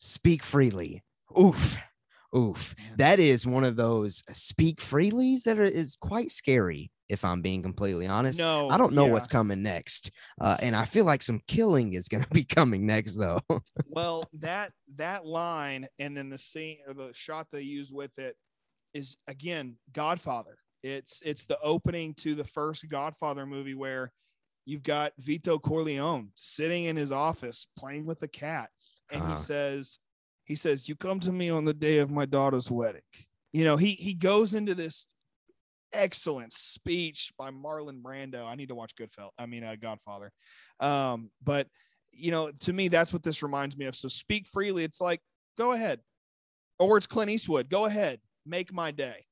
[0.00, 1.04] speak freely.
[1.40, 1.76] Oof,
[2.36, 2.74] oof.
[2.96, 6.90] That is one of those speak freelys that are, is quite scary.
[7.08, 9.12] If I'm being completely honest, No, I don't know yeah.
[9.12, 10.10] what's coming next,
[10.40, 13.40] uh, and I feel like some killing is going to be coming next, though.
[13.86, 18.36] well that that line and then the scene or the shot they used with it
[18.92, 24.10] is again godfather it's it's the opening to the first godfather movie where
[24.64, 28.68] you've got vito corleone sitting in his office playing with a cat
[29.12, 29.32] and Uh-huh.
[29.32, 29.98] he says
[30.46, 33.02] he says you come to me on the day of my daughter's wedding
[33.52, 35.06] you know he he goes into this
[35.92, 40.32] excellent speech by marlon brando i need to watch goodfellas i mean uh, godfather
[40.80, 41.68] um but
[42.18, 43.94] you know, to me, that's what this reminds me of.
[43.94, 44.84] So speak freely.
[44.84, 45.20] It's like,
[45.58, 46.00] go ahead.
[46.78, 47.70] Or it's Clint Eastwood.
[47.70, 48.20] Go ahead.
[48.44, 49.24] Make my day.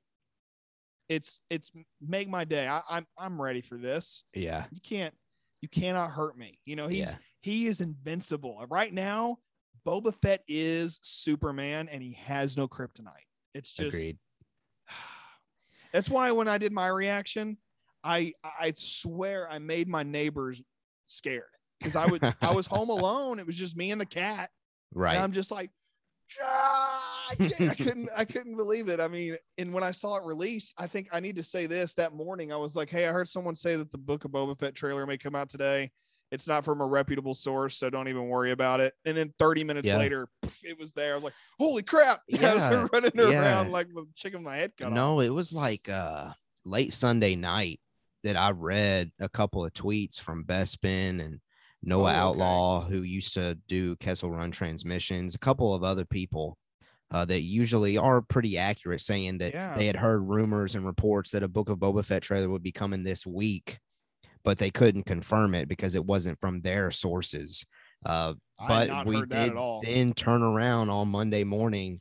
[1.09, 1.71] It's it's
[2.01, 2.67] make my day.
[2.67, 4.25] I, I'm I'm ready for this.
[4.35, 5.15] yeah, You can't
[5.61, 6.59] you cannot hurt me.
[6.65, 8.65] You know, he's yeah, he is invincible.
[8.71, 9.39] Right now,
[9.87, 13.13] Boba Fett is Superman and he has no kryptonite.
[13.55, 14.19] It's just agreed.
[15.93, 17.57] that's why when I did my reaction,
[18.03, 20.63] I I swear I made my neighbors
[21.07, 21.45] scared
[21.79, 23.39] because I would I was home alone.
[23.39, 24.51] It was just me and the cat,
[24.93, 25.15] Right.
[25.15, 25.71] and I'm just like,
[26.43, 29.01] "Ah," I, I couldn't I couldn't believe it.
[29.01, 31.95] I mean, and when I saw it released, I think I need to say this.
[31.95, 34.59] That morning, I was like, hey, I heard someone say that the Book of Boba
[34.59, 35.91] Fett trailer may come out today.
[36.31, 38.95] It's not from a reputable source, so don't even worry about it.
[39.05, 39.99] And then 30 minutes Yeah.
[39.99, 41.13] later, poof, it was there.
[41.13, 42.23] I was like, holy crap.
[42.33, 43.31] I was Yeah, running yeah.
[43.31, 44.93] around like the chicken my head cut off.
[44.95, 46.33] No, it was like uh
[46.65, 47.81] late Sunday night
[48.25, 51.41] that I read a couple of tweets from Bespin and
[51.83, 52.17] Noah Oh, okay.
[52.19, 56.57] Outlaw, who used to do Kessel Run transmissions, a couple of other people
[57.11, 59.77] uh, that usually are pretty accurate, saying that Yeah.
[59.77, 62.73] they had heard rumors and reports that a Book of Boba Fett trailer would be
[62.73, 63.79] coming this week,
[64.45, 67.65] but they couldn't confirm it because it wasn't from their sources.
[68.05, 68.35] Uh,
[68.69, 69.53] but we did
[69.83, 72.01] then turn around on Monday morning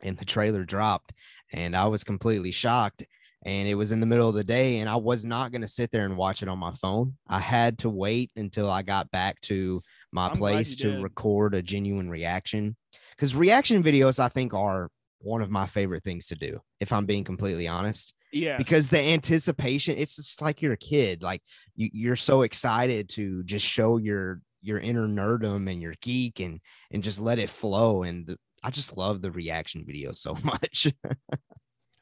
[0.00, 1.12] and the trailer dropped
[1.52, 3.04] and I was completely shocked
[3.44, 5.68] and it was in the middle of the day and I was not going to
[5.68, 7.16] sit there and watch it on my phone.
[7.28, 9.80] I had to wait until I got back to
[10.12, 11.02] my I'm place to did.
[11.02, 12.76] record a genuine reaction
[13.18, 14.90] cuz reaction videos I think are
[15.20, 18.58] one of my favorite things to do if I'm being completely honest Yeah.
[18.58, 21.42] because the anticipation it's just like you're a kid like
[21.76, 26.60] you, you're so excited to just show your your inner nerdum and your geek and
[26.90, 30.88] and just let it flow and the, i just love the reaction videos so much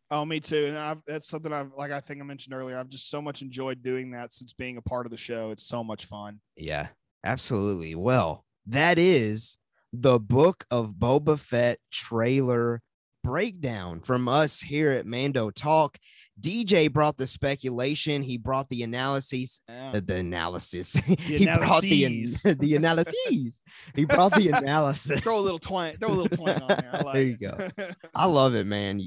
[0.09, 0.67] Oh, me too.
[0.67, 2.79] And I've, that's something I've like I think I mentioned earlier.
[2.79, 5.51] I've just so much enjoyed doing that since being a part of the show.
[5.51, 6.39] It's so much fun.
[6.57, 6.89] yeah
[7.25, 9.59] absolutely well that is
[9.93, 12.81] the book of boba fett trailer
[13.25, 15.99] breakdown from us here at mando talk
[16.41, 19.93] dj brought the speculation he brought the analyses Yeah.
[19.93, 20.93] the, the analysis.
[21.19, 22.27] he brought the
[22.59, 23.61] the analyses.
[23.95, 25.21] he brought the analysis.
[25.21, 26.91] throw a little twang, throw a little twang on there.
[26.93, 27.39] I like There you
[27.79, 27.97] it.
[28.15, 29.01] I love it, man.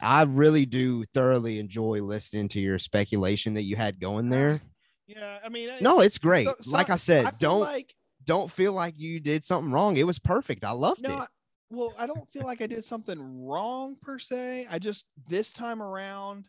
[0.00, 4.60] I really do thoroughly enjoy listening to your speculation that you had going there.
[4.62, 4.68] Ah,
[5.06, 6.48] yeah, I mean, No, it's great.
[6.60, 7.94] so- like I said, I don't like
[8.24, 9.96] don't feel like you did something wrong.
[9.96, 10.64] It was perfect.
[10.64, 11.22] I loved no.
[11.22, 11.28] it.
[11.70, 14.66] Well, I don't feel like I did something wrong per se.
[14.70, 16.46] I just this time around,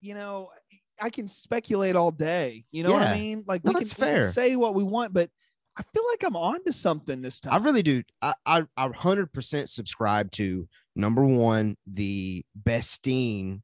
[0.00, 0.50] you know,
[1.00, 2.64] I can speculate all day.
[2.70, 3.44] You know what I mean?
[3.46, 5.30] Like No, we, can, that's we can say what we want, but
[5.78, 7.52] I feel like I'm on to something this time.
[7.52, 8.02] I really do.
[8.22, 13.62] I I I 100% subscribe to number one, the Bestine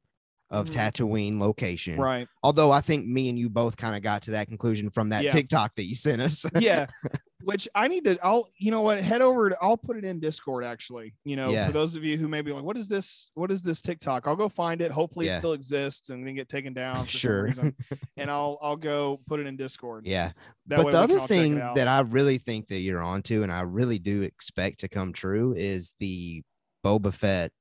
[0.51, 0.73] of Mhm.
[0.73, 1.97] Tatooine location.
[1.99, 2.27] right.
[2.43, 5.23] Although I think me and you both kind of got to that conclusion from that
[5.23, 5.31] Yeah.
[5.31, 6.45] TikTok that you sent us.
[6.59, 6.85] yeah
[7.43, 10.19] which i need to i'll you know what head over to i'll put it in
[10.19, 11.67] discord actually you know Yeah.
[11.67, 14.27] for those of you who may be like what is this what is this tiktok
[14.27, 17.53] i'll go find it hopefully it still exists and then get taken down for Sure.
[17.53, 17.75] some reason
[18.17, 20.31] and i'll i'll go put it in discord yeah.
[20.67, 23.43] that but the other all check it thing that I really think that you're onto,
[23.43, 26.41] and I really do expect to come true, is the
[26.85, 27.51] Boba Fett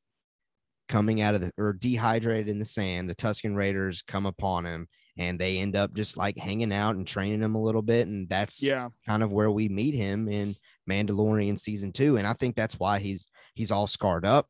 [0.89, 3.09] coming out of the or dehydrated in the sand.
[3.09, 7.07] The Tusken Raiders come upon him, and they end up just like hanging out and
[7.07, 10.55] training him a little bit, and that's yeah kind of where we meet him in
[10.89, 12.17] Mandalorian season two.
[12.17, 14.49] And I think that's why he's he's all scarred up,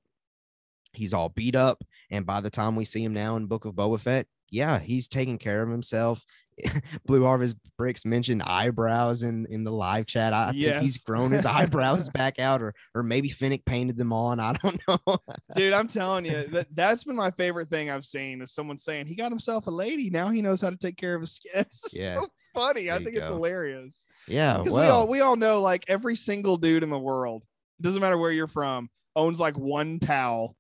[0.93, 3.75] he's all beat up, and by the time we see him now in Book of
[3.75, 6.25] Boba Fett, yeah, he's taking care of himself.
[7.07, 10.33] Blue Harvest Bricks mentioned eyebrows in in the live chat.
[10.33, 14.13] I, I think he's grown his eyebrows back out, or or maybe Fennec painted them
[14.13, 14.41] on.
[14.41, 15.19] I don't know.
[15.55, 19.07] Dude, I'm telling you, that that's been my favorite thing I've seen is someone saying
[19.07, 20.11] he got himself a lady.
[20.11, 21.65] Now he knows how to take care of his skin.
[21.93, 22.09] Yeah.
[22.09, 22.91] so funny.
[22.91, 24.07] I There you think it's hilarious.
[24.29, 27.45] yeah, Because we all we all know like every single dude in the world,
[27.81, 30.57] doesn't matter where you're from, owns like one towel.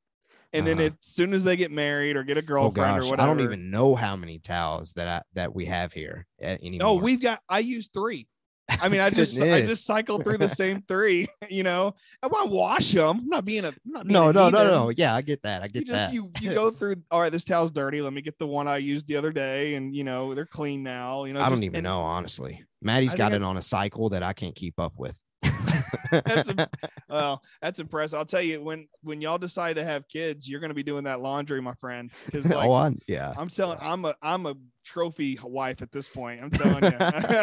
[0.54, 0.86] And then Uh-huh.
[0.88, 3.22] as soon as they get married or get a oh girlfriend gosh, or whatever.
[3.22, 6.88] I don't even know how many towels that I that we have here anymore.
[6.88, 8.28] Oh, we've got I use three.
[8.68, 11.94] I mean, I just I just cycled through the same three, you know.
[12.22, 13.20] I want to wash them.
[13.20, 14.72] I'm not being a not being no, a no, no, heathen.
[14.72, 14.88] no.
[14.96, 15.62] Yeah, I get that.
[15.62, 16.12] I get you just that.
[16.14, 18.76] you you go through all right this towel's dirty let me get the one i
[18.76, 21.76] used the other day and you know they're clean now you know I don't even
[21.76, 22.62] and know honestly.
[22.82, 25.16] Maddie's I got it on a cycle that I can't keep up with.
[26.10, 26.68] That's a-
[27.08, 30.70] well that's impressive i'll tell you when when y'all decide to have kids you're going
[30.70, 33.32] to be doing that laundry my friend because oh, like oh, I, yeah.
[33.38, 34.54] i'm telling i'm a i'm a
[34.84, 36.90] trophy wife at this point i'm telling you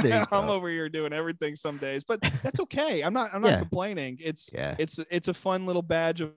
[0.10, 0.54] you i'm go.
[0.54, 3.60] over here doing everything some days but that's okay i'm not i'm not Yeah.
[3.60, 4.76] complaining it's Yeah.
[4.78, 6.32] it's it's a fun little badge of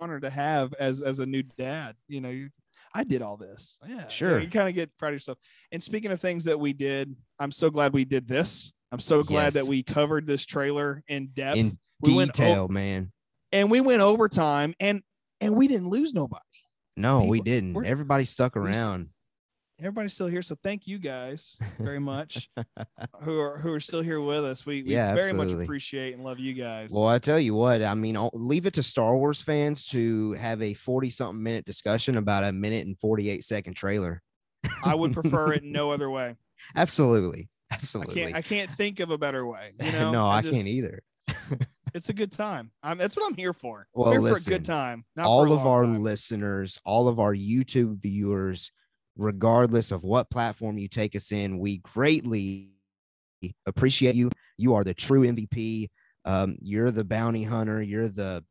[0.00, 2.50] honor to have as as a new dad you know you
[2.94, 4.40] i did all this yeah you Sure.
[4.40, 5.38] you kind of get proud of yourself
[5.72, 9.22] and speaking of things that we did i'm so glad we did this i'm so
[9.22, 13.12] glad that we covered this trailer in depth In we went o- detail, man.
[13.52, 15.02] and we went overtime and
[15.40, 16.42] and we didn't lose nobody
[16.96, 17.76] No, we didn't.
[17.84, 19.08] Everybody stuck we st- around.
[19.78, 22.64] everybody's still here so thank you guys very much uh,
[23.20, 26.24] who are who are still here with us we, we Yeah, very much appreciate and
[26.24, 29.16] love you guys Well, I tell you what, I mean, I'll leave it to Star
[29.16, 33.74] Wars fans to have a 40 something minute discussion about a minute and 48 second
[33.74, 34.22] trailer.
[34.82, 36.36] i would prefer it no other way
[36.74, 37.48] Absolutely.
[37.70, 38.14] i Absolutely.
[38.14, 41.02] can't i can't think of a better way you know no, I, just- can't either.
[41.94, 42.70] it's a good time.
[42.82, 43.86] I'm, that's what I'm here for.
[43.94, 45.04] Well, here for a good time.
[45.16, 46.02] Not all of our time.
[46.02, 48.72] listeners, all of our YouTube viewers,
[49.16, 52.70] regardless of what platform you take us in, we greatly
[53.66, 54.30] appreciate you.
[54.56, 55.88] You are the true MVP.
[56.24, 57.82] Um, you're the bounty hunter.
[57.82, 58.44] You're the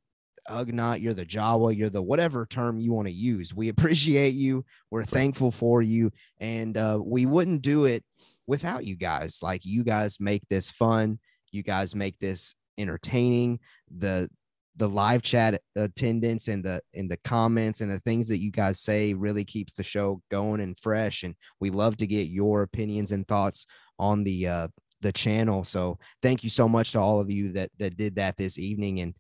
[0.50, 1.02] Ugnaught.
[1.02, 1.76] You're the Jawa.
[1.76, 3.54] You're the whatever term you want to use.
[3.54, 4.66] We appreciate you.
[4.92, 6.12] We're thankful for you.
[6.40, 8.04] And uh, we wouldn't do it
[8.48, 9.40] without you guys.
[9.44, 11.20] Like, you guys make this fun.
[11.52, 13.60] You guys make this entertaining.
[13.96, 14.30] The
[14.78, 18.80] the live chat attendance and the and the comments and the things that you guys
[18.80, 23.12] say really keeps the show going and fresh and we love to get your opinions
[23.12, 23.66] and thoughts
[24.00, 24.68] on the uh
[25.02, 28.38] the channel so thank you so much to all of you that that did that
[28.38, 29.14] this evening and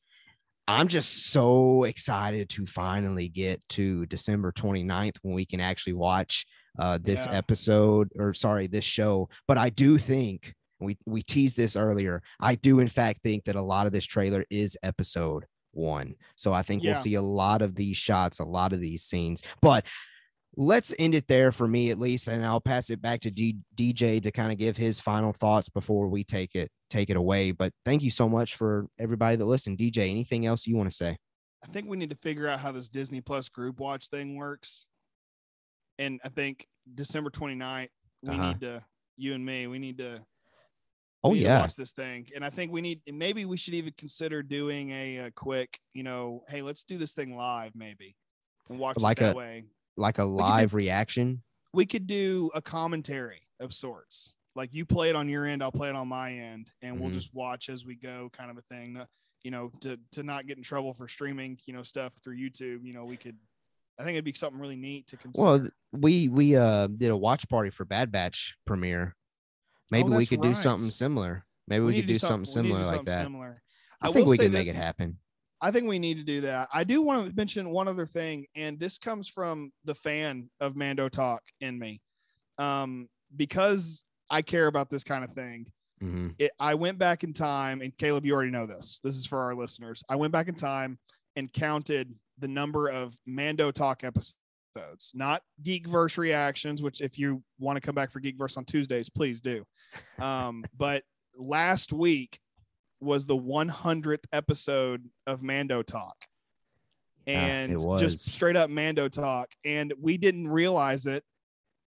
[0.67, 6.45] i'm just so excited to finally get to december 29th when we can actually watch
[6.79, 7.37] uh this Yeah.
[7.37, 12.21] episode or sorry this show but i do think we we teased this earlier.
[12.39, 16.13] I do in fact think that a lot of this trailer is episode one.
[16.35, 16.91] So I think Yeah.
[16.93, 19.41] we'll see a lot of these shots, a lot of these scenes.
[19.59, 19.85] But
[20.55, 23.57] let's end it there for me at least, and I'll pass it back to D-
[23.75, 27.49] DJ to kind of give his final thoughts before we take it take it away.
[27.51, 29.79] But thank you so much for everybody that listened.
[29.79, 31.17] DJ, anything else you want to say?
[31.63, 34.85] I think we need to figure out how this Disney Plus group watch thing works.
[35.99, 37.89] And I think December 29th,
[38.23, 38.49] we Uh-huh.
[38.49, 38.83] need to,
[39.17, 40.23] you and me, we need to,
[41.23, 42.27] Oh we yeah, watch this thing.
[42.35, 46.03] And I think we need, maybe we should even consider doing a, a quick, you
[46.03, 48.15] know, hey, let's do this thing live, maybe,
[48.69, 49.65] and watch Like it that a- way.
[49.97, 51.43] like a could do- live reaction.
[51.73, 54.35] we could do a commentary of sorts.
[54.55, 57.09] Like you play it on your end, I'll play it on my end, and we'll
[57.11, 57.13] Mhm.
[57.15, 58.99] just watch as we go, kind of a thing.
[59.43, 62.83] You know, to to not get in trouble for streaming, you know, stuff through YouTube.
[62.83, 63.37] You know, we could.
[63.99, 65.43] I think it'd be something really neat to consider.
[65.43, 69.15] Well, we we uh did a watch party for Bad Batch premiere.
[69.89, 71.45] Maybe we Oh, that's could do something similar.
[71.67, 73.23] Maybe we, need could do something we to similar do like that.
[73.23, 73.61] Similar.
[74.01, 75.17] I, I think we can make it happen.
[75.59, 76.69] I think we need to do that.
[76.71, 80.75] I do want to mention one other thing, and this comes from the fan of
[80.75, 81.99] Mando Talk in me,
[82.59, 85.65] um, because I care about this kind of thing.
[85.99, 88.99] hmm it, I went back in time, and Caleb, you already know this.
[89.03, 90.03] This is for our listeners.
[90.07, 90.99] I went back in time
[91.35, 96.81] and counted the number of Mando Talk episodes, not Geekverse reactions.
[96.81, 99.65] Which, if you want to come back for Geekverse on Tuesdays, please do.
[100.19, 101.03] Um, but
[101.37, 102.39] last week
[102.99, 106.15] was the 100th episode of Mando Talk.
[107.25, 111.23] And just straight up Mando talk, and we didn't realize it.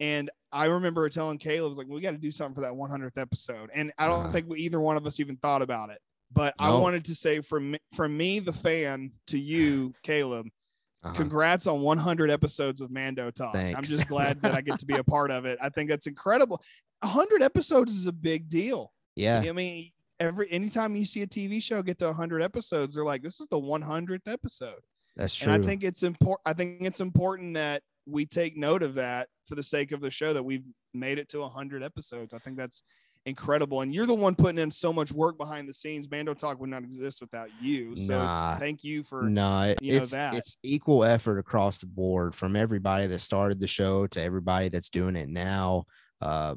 [0.00, 2.72] And I remember telling Caleb, I was like, we got to do something for that
[2.72, 3.68] 100th episode.
[3.74, 4.32] And I don't Uh-huh.
[4.32, 5.98] think we, either one of us even thought about it.
[6.32, 10.46] But I wanted to say from me, from me, the fan, to you, Caleb,
[11.02, 11.14] Uh-huh.
[11.14, 13.54] congrats on 100 episodes of Mando Talk.
[13.56, 15.58] I'm just glad that I get to be a part of it.
[15.62, 16.62] I think that's incredible.
[17.02, 18.92] 100 episodes is a big deal.
[19.16, 19.90] Yeah, I mean,
[20.20, 23.46] every anytime you see a TV show get to 100 episodes, they're like, this is
[23.50, 24.80] the 100th episode.
[25.16, 25.52] that's true.
[25.52, 26.40] And I think it's important.
[26.46, 30.10] I think it's important that we take note of that for the sake of the
[30.10, 30.64] show that we've
[30.94, 32.34] made it to 100 episodes.
[32.34, 32.82] I think that's
[33.28, 33.82] incredible.
[33.82, 36.10] And you're the one putting in so much work behind the scenes.
[36.10, 37.96] Mando Talk would not exist without you.
[37.96, 38.52] So Nah.
[38.52, 40.34] it's, thank you for no, you know, it's that.
[40.34, 44.88] it's equal effort across the board from everybody that started the show to everybody that's
[44.88, 45.84] doing it now.
[46.20, 46.54] Uh,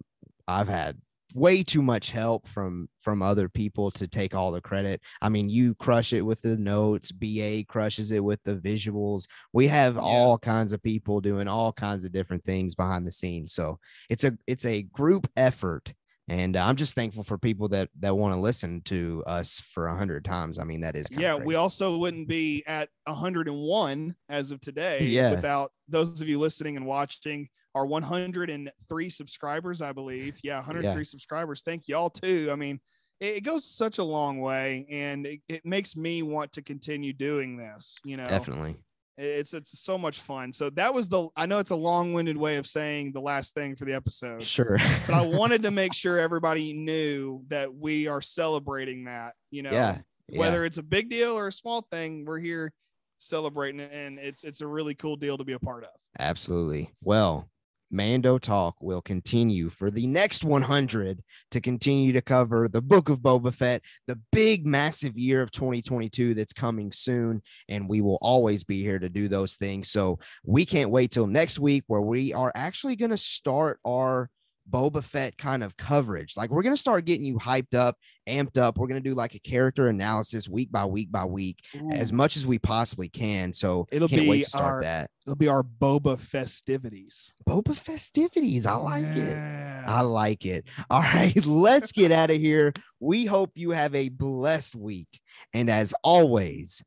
[0.47, 0.97] I've had
[1.33, 5.01] way too much help from from other people to take all the credit.
[5.21, 9.27] I mean, you crush it with the notes, BA crushes it with the visuals.
[9.53, 13.53] We have all kinds of people doing all kinds of different things behind the scenes.
[13.53, 13.79] So
[14.09, 15.93] it's a it's a group effort.
[16.31, 19.87] And uh, I'm just thankful for people that that want to listen to us for
[19.87, 20.59] a hundred times.
[20.59, 25.31] I mean, that is yeah, we also wouldn't be at 101 as of today Yeah.
[25.31, 30.39] without those of you listening and watching our 103 subscribers, I believe.
[30.41, 31.63] Yeah, 103 subscribers.
[31.63, 32.47] Thank y'all too.
[32.49, 32.79] I mean,
[33.19, 37.11] it, it goes such a long way and it, it makes me want to continue
[37.11, 38.23] doing this, you know.
[38.23, 38.77] definitely.
[39.17, 40.53] It's it's so much fun.
[40.53, 43.75] So that was the I know it's a long-winded way of saying the last thing
[43.75, 44.77] for the episode Sure.
[45.05, 49.71] but I wanted to make sure everybody knew that we are celebrating that, you know,
[49.71, 49.99] yeah.
[50.29, 50.39] yeah.
[50.39, 52.71] whether it's a big deal or a small thing, we're here
[53.17, 53.91] celebrating it.
[53.93, 55.91] And it's, it's a really cool deal to be a part of.
[56.17, 56.91] Absolutely.
[57.03, 57.50] Well,
[57.91, 63.19] Mando Talk will continue for the next 100 to continue to cover the book of
[63.19, 67.41] Boba Fett, the big, massive year of 2022 that's coming soon.
[67.67, 69.91] And we will always be here to do those things.
[69.91, 74.29] So we can't wait till next week where we are actually going to start our
[74.71, 76.37] Boba Fett kind of coverage.
[76.37, 78.77] Like we're going to start getting you hyped up, amped up.
[78.77, 81.59] We're going to do like a character analysis week by week by week
[81.91, 83.51] as much as we possibly can.
[83.53, 85.09] So It'll can't be wait to start our- that.
[85.27, 87.33] It'll be our Boba festivities.
[87.47, 88.65] Boba festivities.
[88.65, 89.37] I like it.
[89.37, 90.65] I like it.
[90.89, 92.73] All right, let's get out of here.
[92.99, 95.19] We hope you have a blessed week.
[95.53, 96.83] And as always,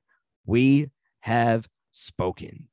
[0.47, 0.91] we
[1.21, 2.69] have spoken.